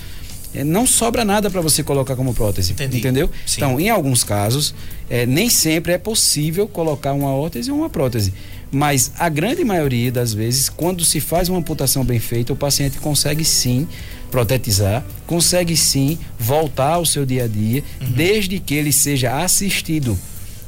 é, 0.55 0.65
não 0.65 0.87
sobra 0.87 1.25
nada 1.25 1.51
para 1.51 1.61
você 1.61 1.83
colocar 1.83 2.15
como 2.15 2.33
prótese. 2.33 2.73
Entendi. 2.73 2.99
Entendeu? 2.99 3.29
Sim. 3.45 3.57
Então, 3.57 3.81
em 3.81 3.91
alguns 3.91 4.23
casos, 4.23 4.73
é, 5.11 5.27
nem 5.27 5.51
sempre 5.51 5.93
é 5.93 5.99
possível 5.99 6.69
colocar 6.69 7.13
uma 7.13 7.35
órtese 7.35 7.71
ou 7.71 7.79
uma 7.79 7.91
prótese. 7.91 8.33
Mas 8.71 9.11
a 9.19 9.29
grande 9.29 9.65
maioria 9.65 10.13
das 10.13 10.33
vezes, 10.33 10.69
quando 10.69 11.05
se 11.05 11.19
faz 11.19 11.49
uma 11.49 11.59
amputação 11.59 12.05
bem 12.05 12.21
feita, 12.21 12.53
o 12.53 12.57
paciente 12.57 12.99
consegue 12.99 13.45
sim 13.45 13.87
protetizar, 14.31 15.05
consegue 15.27 15.77
sim 15.77 16.19
voltar 16.39 16.95
ao 16.95 17.05
seu 17.07 17.27
dia 17.27 17.45
a 17.45 17.49
dia, 17.49 17.83
uhum. 18.01 18.13
desde 18.13 18.59
que 18.59 18.75
ele 18.75 18.93
seja 18.93 19.43
assistido. 19.43 20.19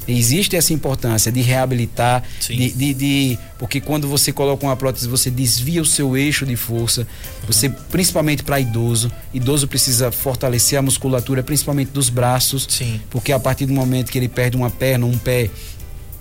Existe 0.07 0.57
essa 0.57 0.73
importância 0.73 1.31
de 1.31 1.41
reabilitar, 1.41 2.25
de, 2.41 2.73
de, 2.73 2.95
de, 2.95 3.39
porque 3.59 3.81
quando 3.81 4.09
você 4.09 4.33
coloca 4.33 4.67
uma 4.67 4.75
prótese, 4.75 5.07
você 5.07 5.31
desvia 5.31 5.81
o 5.81 5.85
seu 5.85 6.17
eixo 6.17 6.45
de 6.45 6.57
força. 6.57 7.07
Você, 7.47 7.69
principalmente 7.69 8.43
para 8.43 8.59
idoso, 8.59 9.13
idoso 9.33 9.69
precisa 9.69 10.11
fortalecer 10.11 10.77
a 10.79 10.83
musculatura, 10.83 11.43
principalmente 11.43 11.91
dos 11.93 12.09
braços, 12.09 12.67
Sim. 12.69 13.01
porque 13.11 13.31
a 13.31 13.39
partir 13.39 13.67
do 13.67 13.73
momento 13.73 14.11
que 14.11 14.19
ele 14.19 14.29
perde 14.29 14.57
uma 14.57 14.71
perna, 14.71 15.07
um 15.07 15.17
pé, 15.17 15.49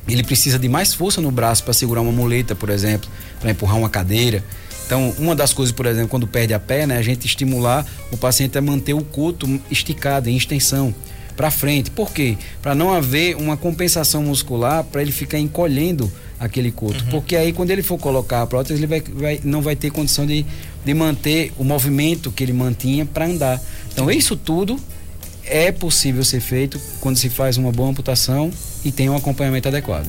ele 0.07 0.23
precisa 0.23 0.59
de 0.59 0.69
mais 0.69 0.93
força 0.93 1.19
no 1.19 1.31
braço 1.31 1.63
para 1.63 1.73
segurar 1.73 2.01
uma 2.01 2.11
muleta, 2.11 2.55
por 2.55 2.69
exemplo, 2.69 3.09
para 3.39 3.49
empurrar 3.49 3.77
uma 3.77 3.89
cadeira. 3.89 4.43
Então, 4.91 5.15
uma 5.17 5.33
das 5.33 5.53
coisas, 5.53 5.71
por 5.71 5.85
exemplo, 5.85 6.09
quando 6.09 6.27
perde 6.27 6.53
a 6.53 6.59
perna, 6.59 6.95
é 6.95 6.97
a 6.97 7.01
gente 7.01 7.25
estimular 7.25 7.85
o 8.11 8.17
paciente 8.17 8.57
a 8.57 8.61
manter 8.61 8.93
o 8.93 9.01
coto 9.01 9.47
esticado, 9.71 10.29
em 10.29 10.35
extensão 10.35 10.93
para 11.33 11.49
frente. 11.49 11.89
Por 11.89 12.11
quê? 12.11 12.37
Para 12.61 12.75
não 12.75 12.91
haver 12.91 13.37
uma 13.37 13.55
compensação 13.55 14.21
muscular 14.21 14.83
para 14.83 15.01
ele 15.01 15.13
ficar 15.13 15.39
encolhendo 15.39 16.11
aquele 16.37 16.73
coto. 16.73 17.05
Uhum. 17.05 17.09
Porque 17.09 17.37
aí 17.37 17.53
quando 17.53 17.71
ele 17.71 17.81
for 17.81 17.97
colocar 17.97 18.41
a 18.41 18.45
prótese, 18.45 18.81
ele 18.81 18.85
vai, 18.85 18.99
vai, 18.99 19.39
não 19.45 19.61
vai 19.61 19.77
ter 19.77 19.91
condição 19.91 20.25
de, 20.25 20.45
de 20.83 20.93
manter 20.93 21.53
o 21.57 21.63
movimento 21.63 22.29
que 22.29 22.43
ele 22.43 22.51
mantinha 22.51 23.05
para 23.05 23.27
andar. 23.27 23.61
Então 23.93 24.11
isso 24.11 24.35
tudo 24.35 24.77
é 25.45 25.71
possível 25.71 26.23
ser 26.23 26.39
feito 26.39 26.79
quando 26.99 27.17
se 27.17 27.29
faz 27.29 27.57
uma 27.57 27.71
boa 27.71 27.89
amputação 27.89 28.51
e 28.83 28.91
tem 28.91 29.09
um 29.09 29.15
acompanhamento 29.15 29.67
adequado. 29.67 30.07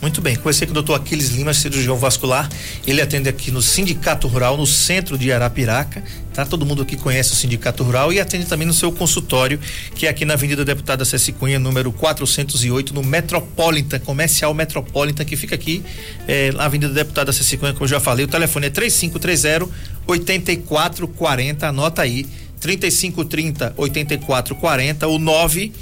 Muito 0.00 0.20
bem, 0.20 0.36
conversei 0.36 0.66
com 0.66 0.72
o 0.72 0.74
doutor 0.74 0.94
Aquiles 0.94 1.30
Lima, 1.30 1.54
cirurgião 1.54 1.96
vascular. 1.96 2.48
Ele 2.86 3.00
atende 3.00 3.28
aqui 3.28 3.50
no 3.50 3.62
Sindicato 3.62 4.28
Rural, 4.28 4.56
no 4.56 4.66
centro 4.66 5.16
de 5.16 5.32
Arapiraca. 5.32 6.02
Tá? 6.32 6.44
Todo 6.44 6.66
mundo 6.66 6.82
aqui 6.82 6.96
conhece 6.96 7.32
o 7.32 7.36
Sindicato 7.36 7.82
Rural 7.82 8.12
e 8.12 8.20
atende 8.20 8.46
também 8.46 8.66
no 8.66 8.74
seu 8.74 8.92
consultório, 8.92 9.58
que 9.94 10.06
é 10.06 10.10
aqui 10.10 10.24
na 10.24 10.34
Avenida 10.34 10.64
Deputada 10.64 11.04
Ceci 11.04 11.32
Cunha, 11.32 11.58
número 11.58 11.90
408, 11.92 12.94
no 12.94 13.02
Metropolitan, 13.02 13.98
Comercial 13.98 14.52
Metropolitan, 14.54 15.24
que 15.24 15.36
fica 15.36 15.54
aqui 15.54 15.82
eh, 16.28 16.52
na 16.52 16.66
Avenida 16.66 16.92
Deputada 16.92 17.32
Ceci 17.32 17.56
Cunha, 17.56 17.72
como 17.72 17.84
eu 17.84 17.88
já 17.88 18.00
falei. 18.00 18.24
O 18.24 18.28
telefone 18.28 18.66
é 18.66 18.70
3530 18.70 19.68
8440, 20.06 21.68
anota 21.68 22.02
aí. 22.02 22.26
3530 22.60 23.74
8440, 23.76 25.08
o 25.08 25.18
9 25.18 25.72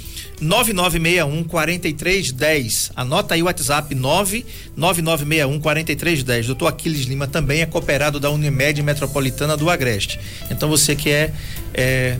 9961 0.41 1.43
4310. 1.43 2.91
Anota 2.95 3.35
aí 3.35 3.41
o 3.41 3.45
WhatsApp 3.45 3.93
99961 3.93 5.59
4310. 5.59 6.47
Doutor 6.47 6.67
Aquiles 6.67 7.01
Lima 7.01 7.27
também 7.27 7.61
é 7.61 7.65
cooperado 7.65 8.19
da 8.19 8.29
Unimed 8.31 8.81
Metropolitana 8.81 9.57
do 9.57 9.69
Agreste. 9.69 10.19
Então 10.49 10.69
você 10.69 10.95
que 10.95 11.09
é, 11.09 11.33
é 11.73 12.17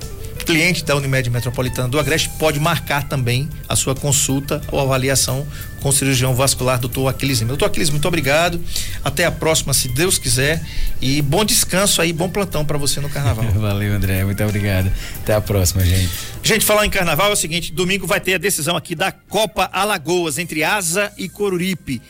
cliente 0.50 0.84
da 0.84 0.96
Unimed 0.96 1.30
Metropolitana 1.30 1.88
do 1.88 2.00
Agreste 2.00 2.28
pode 2.40 2.60
marcar 2.60 3.04
também 3.04 3.48
a 3.68 3.76
sua 3.76 3.94
consulta 3.94 4.60
ou 4.72 4.80
avaliação 4.80 5.46
com 5.80 5.90
o 5.90 5.94
cirurgião 5.94 6.34
vascular 6.34 6.80
doutor 6.80 7.08
Aquiles 7.08 7.40
Doutor 7.42 7.66
Aquiles, 7.66 7.92
muito 7.92 8.08
obrigado. 8.08 8.60
Até 9.04 9.26
a 9.26 9.32
próxima, 9.32 9.76
se 9.76 9.88
Deus 9.90 10.18
quiser. 10.18 10.60
E 11.00 11.22
bom 11.22 11.46
descanso 11.46 12.02
aí, 12.02 12.12
bom 12.12 12.28
plantão 12.28 12.66
para 12.66 12.80
você 12.80 13.00
no 13.00 13.10
carnaval. 13.12 13.46
Valeu, 13.54 13.94
André. 13.94 14.26
Muito 14.26 14.44
obrigado. 14.44 14.92
Até 15.22 15.36
a 15.36 15.40
próxima, 15.40 15.86
gente. 15.86 16.10
Gente, 16.42 16.66
falar 16.66 16.84
em 16.84 16.90
carnaval 16.90 17.30
é 17.30 17.34
o 17.34 17.36
seguinte: 17.36 17.72
domingo 17.72 18.08
vai 18.08 18.20
ter 18.20 18.34
a 18.34 18.38
decisão 18.40 18.76
aqui 18.76 18.96
da 18.96 19.12
Copa 19.12 19.70
Alagoas 19.72 20.40
entre 20.40 20.64
Asa 20.64 21.14
e 21.16 21.30
Coruripe 21.30 22.02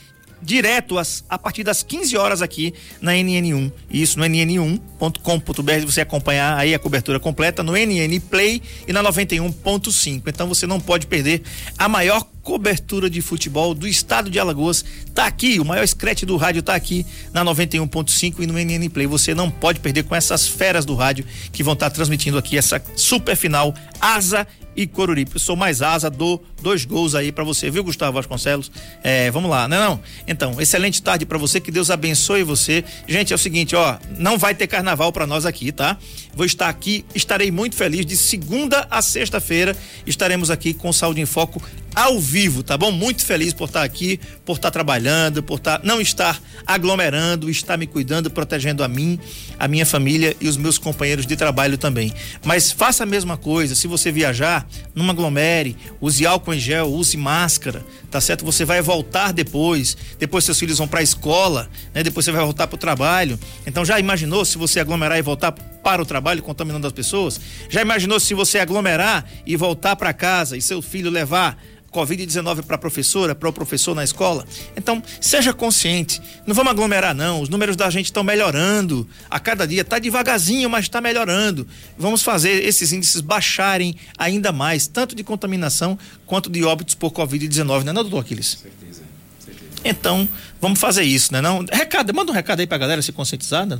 direto 0.41 0.97
às, 0.97 1.23
a 1.29 1.37
partir 1.37 1.63
das 1.63 1.83
15 1.83 2.17
horas 2.17 2.41
aqui 2.41 2.73
na 3.01 3.13
NN1. 3.13 3.71
Isso 3.89 4.19
no 4.19 4.25
nn1.com.br 4.25 5.85
você 5.85 6.01
acompanhar 6.01 6.57
aí 6.57 6.73
a 6.73 6.79
cobertura 6.79 7.19
completa 7.19 7.63
no 7.63 7.73
NN 7.73 8.19
Play 8.29 8.61
e 8.87 8.93
na 8.93 9.03
91.5. 9.03 10.23
Então 10.27 10.47
você 10.47 10.65
não 10.65 10.79
pode 10.79 11.07
perder 11.07 11.41
a 11.77 11.87
maior 11.87 12.25
cobertura 12.41 13.09
de 13.09 13.21
futebol 13.21 13.75
do 13.75 13.87
estado 13.87 14.29
de 14.29 14.39
Alagoas. 14.39 14.83
Tá 15.13 15.25
aqui, 15.25 15.59
o 15.59 15.65
maior 15.65 15.87
scratch 15.87 16.23
do 16.23 16.35
rádio 16.37 16.63
tá 16.63 16.73
aqui 16.73 17.05
na 17.31 17.45
91.5 17.45 18.39
e 18.39 18.47
no 18.47 18.53
NN 18.53 18.89
Play. 18.89 19.05
Você 19.07 19.35
não 19.35 19.51
pode 19.51 19.79
perder 19.79 20.03
com 20.03 20.15
essas 20.15 20.47
feras 20.47 20.85
do 20.85 20.95
rádio 20.95 21.25
que 21.51 21.61
vão 21.61 21.73
estar 21.73 21.89
tá 21.89 21.95
transmitindo 21.95 22.37
aqui 22.37 22.57
essa 22.57 22.81
super 22.95 23.35
final 23.35 23.73
Asa 24.01 24.47
e 24.75 24.87
Coruripe. 24.87 25.35
Eu 25.35 25.39
sou 25.39 25.55
mais 25.55 25.81
asa, 25.81 26.09
dou 26.09 26.43
dois 26.61 26.85
gols 26.85 27.15
aí 27.15 27.31
para 27.31 27.43
você, 27.43 27.69
viu, 27.69 27.83
Gustavo 27.83 28.13
Vasconcelos? 28.13 28.71
É, 29.03 29.29
vamos 29.31 29.49
lá, 29.49 29.67
não 29.67 29.77
é 29.77 29.79
não? 29.79 29.99
Então, 30.27 30.61
excelente 30.61 31.01
tarde 31.01 31.25
para 31.25 31.37
você, 31.37 31.59
que 31.59 31.71
Deus 31.71 31.89
abençoe 31.89 32.43
você. 32.43 32.83
Gente, 33.07 33.33
é 33.33 33.35
o 33.35 33.39
seguinte, 33.39 33.75
ó, 33.75 33.97
não 34.17 34.37
vai 34.37 34.53
ter 34.53 34.67
carnaval 34.67 35.11
para 35.11 35.27
nós 35.27 35.45
aqui, 35.45 35.71
tá? 35.71 35.97
Vou 36.33 36.45
estar 36.45 36.69
aqui, 36.69 37.05
estarei 37.13 37.51
muito 37.51 37.75
feliz 37.75 38.05
de 38.05 38.15
segunda 38.15 38.87
a 38.89 39.01
sexta-feira, 39.01 39.75
estaremos 40.05 40.49
aqui 40.49 40.73
com 40.73 40.91
Saúde 40.93 41.21
em 41.21 41.25
Foco 41.25 41.61
ao 41.95 42.19
vivo, 42.19 42.63
tá 42.63 42.77
bom? 42.77 42.91
Muito 42.91 43.25
feliz 43.25 43.53
por 43.53 43.65
estar 43.65 43.83
aqui, 43.83 44.19
por 44.45 44.55
estar 44.55 44.71
trabalhando, 44.71 45.41
por 45.43 45.57
estar 45.57 45.81
não 45.83 45.99
estar 45.99 46.41
aglomerando, 46.65 47.49
estar 47.49 47.77
me 47.77 47.87
cuidando, 47.87 48.29
protegendo 48.29 48.83
a 48.83 48.87
mim, 48.87 49.19
a 49.57 49.67
minha 49.67 49.85
família 49.85 50.35
e 50.39 50.47
os 50.47 50.57
meus 50.57 50.77
companheiros 50.77 51.25
de 51.25 51.35
trabalho 51.35 51.77
também. 51.77 52.13
Mas 52.43 52.71
faça 52.71 53.03
a 53.03 53.05
mesma 53.05 53.37
coisa, 53.37 53.75
se 53.75 53.87
você 53.87 54.11
viajar, 54.11 54.67
não 54.93 55.09
aglomere, 55.09 55.75
use 55.99 56.25
álcool 56.25 56.53
em 56.53 56.59
gel, 56.59 56.91
use 56.91 57.17
máscara, 57.17 57.85
tá 58.09 58.21
certo? 58.21 58.45
Você 58.45 58.65
vai 58.65 58.81
voltar 58.81 59.31
depois, 59.31 59.97
depois 60.17 60.43
seus 60.43 60.59
filhos 60.59 60.77
vão 60.77 60.87
para 60.87 60.99
a 60.99 61.03
escola, 61.03 61.69
né? 61.93 62.03
Depois 62.03 62.25
você 62.25 62.31
vai 62.31 62.43
voltar 62.43 62.67
para 62.67 62.75
o 62.75 62.79
trabalho. 62.79 63.39
Então 63.65 63.83
já 63.83 63.99
imaginou 63.99 64.45
se 64.45 64.57
você 64.57 64.79
aglomerar 64.79 65.17
e 65.17 65.21
voltar 65.21 65.51
para 65.83 66.01
o 66.01 66.05
trabalho 66.05 66.43
contaminando 66.43 66.87
as 66.87 66.93
pessoas? 66.93 67.39
Já 67.69 67.81
imaginou 67.81 68.19
se 68.19 68.33
você 68.33 68.59
aglomerar 68.59 69.25
e 69.45 69.55
voltar 69.55 69.95
para 69.95 70.13
casa 70.13 70.57
e 70.57 70.61
seu 70.61 70.81
filho 70.81 71.09
levar 71.09 71.57
Covid-19 71.91 72.63
para 72.63 72.75
a 72.75 72.79
professora, 72.79 73.35
para 73.35 73.49
o 73.49 73.53
professor 73.53 73.95
na 73.95 74.03
escola. 74.03 74.45
Então, 74.75 75.01
seja 75.19 75.53
consciente. 75.53 76.21
Não 76.45 76.53
vamos 76.53 76.71
aglomerar, 76.71 77.13
não. 77.13 77.41
Os 77.41 77.49
números 77.49 77.75
da 77.75 77.89
gente 77.89 78.05
estão 78.05 78.23
melhorando 78.23 79.07
a 79.29 79.39
cada 79.39 79.65
dia. 79.67 79.81
Está 79.81 79.99
devagarzinho, 79.99 80.69
mas 80.69 80.85
está 80.85 81.01
melhorando. 81.01 81.67
Vamos 81.97 82.21
fazer 82.21 82.63
esses 82.63 82.91
índices 82.91 83.21
baixarem 83.21 83.95
ainda 84.17 84.51
mais, 84.51 84.87
tanto 84.87 85.15
de 85.15 85.23
contaminação 85.23 85.97
quanto 86.25 86.49
de 86.49 86.63
óbitos 86.63 86.95
por 86.95 87.11
Covid-19, 87.11 87.83
não 87.83 87.91
é, 87.91 87.93
não, 87.93 88.03
doutor 88.03 88.19
Aquiles? 88.19 88.59
Certeza, 88.61 89.03
certeza. 89.43 89.81
Então, 89.83 90.27
vamos 90.61 90.79
fazer 90.79 91.03
isso, 91.03 91.33
né? 91.33 91.41
Não? 91.41 91.65
Recado, 91.71 92.13
manda 92.13 92.31
um 92.31 92.35
recado 92.35 92.59
aí 92.59 92.67
para 92.67 92.75
a 92.75 92.79
galera 92.79 93.01
se 93.01 93.11
conscientizar, 93.11 93.65
né? 93.65 93.79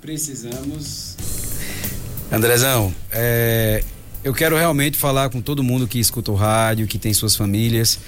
Precisamos. 0.00 1.16
Andrezão, 2.30 2.92
é, 3.10 3.82
eu 4.22 4.34
quero 4.34 4.54
realmente 4.54 4.98
falar 4.98 5.30
com 5.30 5.40
todo 5.40 5.62
mundo 5.62 5.88
que 5.88 5.98
escuta 5.98 6.30
o 6.30 6.34
rádio, 6.34 6.86
que 6.86 6.98
tem 6.98 7.14
suas 7.14 7.34
famílias. 7.34 7.98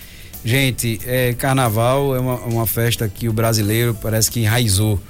Gente, 0.44 1.00
é, 1.06 1.32
carnaval 1.32 2.14
é 2.14 2.20
uma, 2.20 2.34
uma 2.40 2.66
festa 2.66 3.08
que 3.08 3.28
o 3.30 3.32
brasileiro 3.32 3.96
parece 4.00 4.30
que 4.30 4.40
enraizou 4.40 5.00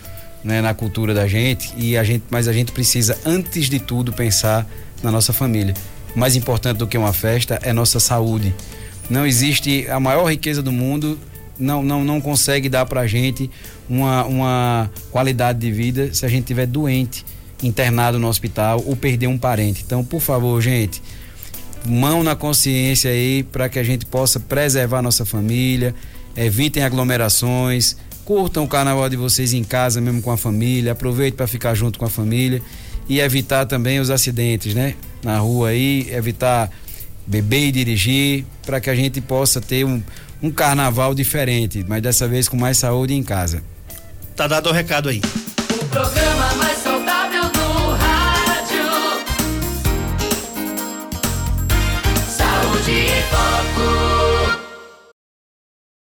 né, 0.44 0.60
na 0.60 0.74
cultura 0.74 1.12
da 1.12 1.26
gente 1.26 1.72
e 1.76 1.96
a 1.96 2.04
gente, 2.04 2.24
mas 2.30 2.46
a 2.46 2.52
gente 2.52 2.70
precisa 2.70 3.18
antes 3.24 3.68
de 3.68 3.80
tudo 3.80 4.12
pensar 4.12 4.64
na 5.02 5.10
nossa 5.10 5.32
família. 5.32 5.74
Mais 6.14 6.36
importante 6.36 6.78
do 6.78 6.86
que 6.86 6.96
uma 6.96 7.12
festa 7.12 7.58
é 7.62 7.72
nossa 7.72 7.98
saúde. 7.98 8.54
Não 9.08 9.26
existe 9.26 9.88
a 9.88 9.98
maior 9.98 10.30
riqueza 10.30 10.62
do 10.62 10.70
mundo 10.70 11.18
não, 11.58 11.82
não, 11.82 12.04
não 12.04 12.20
consegue 12.20 12.68
dar 12.68 12.86
pra 12.86 13.06
gente 13.06 13.50
uma, 13.88 14.24
uma 14.24 14.90
qualidade 15.10 15.58
de 15.58 15.70
vida 15.70 16.14
se 16.14 16.24
a 16.24 16.28
gente 16.28 16.42
estiver 16.42 16.66
doente 16.66 17.24
internado 17.62 18.18
no 18.18 18.28
hospital 18.28 18.82
ou 18.86 18.96
perder 18.96 19.26
um 19.26 19.38
parente. 19.38 19.82
Então, 19.84 20.04
por 20.04 20.20
favor, 20.20 20.60
gente, 20.60 21.02
mão 21.84 22.22
na 22.22 22.34
consciência 22.34 23.10
aí 23.10 23.42
para 23.42 23.68
que 23.68 23.78
a 23.78 23.82
gente 23.82 24.06
possa 24.06 24.38
preservar 24.38 25.02
nossa 25.02 25.24
família, 25.24 25.94
evitem 26.36 26.82
aglomerações, 26.82 27.96
curtam 28.24 28.64
o 28.64 28.68
carnaval 28.68 29.08
de 29.08 29.16
vocês 29.16 29.52
em 29.52 29.64
casa 29.64 30.00
mesmo 30.00 30.22
com 30.22 30.30
a 30.30 30.36
família, 30.36 30.92
aproveite 30.92 31.36
para 31.36 31.46
ficar 31.46 31.74
junto 31.74 31.98
com 31.98 32.04
a 32.04 32.10
família 32.10 32.62
e 33.08 33.20
evitar 33.20 33.66
também 33.66 33.98
os 33.98 34.10
acidentes, 34.10 34.74
né? 34.74 34.94
Na 35.22 35.38
rua 35.38 35.70
aí, 35.70 36.08
evitar 36.12 36.70
beber 37.26 37.68
e 37.68 37.72
dirigir 37.72 38.44
para 38.64 38.80
que 38.80 38.88
a 38.88 38.94
gente 38.94 39.20
possa 39.20 39.60
ter 39.60 39.84
um, 39.84 40.02
um 40.42 40.50
carnaval 40.50 41.14
diferente, 41.14 41.84
mas 41.86 42.02
dessa 42.02 42.26
vez 42.28 42.48
com 42.48 42.56
mais 42.56 42.78
saúde 42.78 43.14
em 43.14 43.22
casa. 43.22 43.62
Tá 44.36 44.46
dado 44.46 44.68
o 44.68 44.72
recado 44.72 45.08
aí. 45.08 45.20
O 45.80 45.84
programa 45.86 46.54
mais 46.54 46.79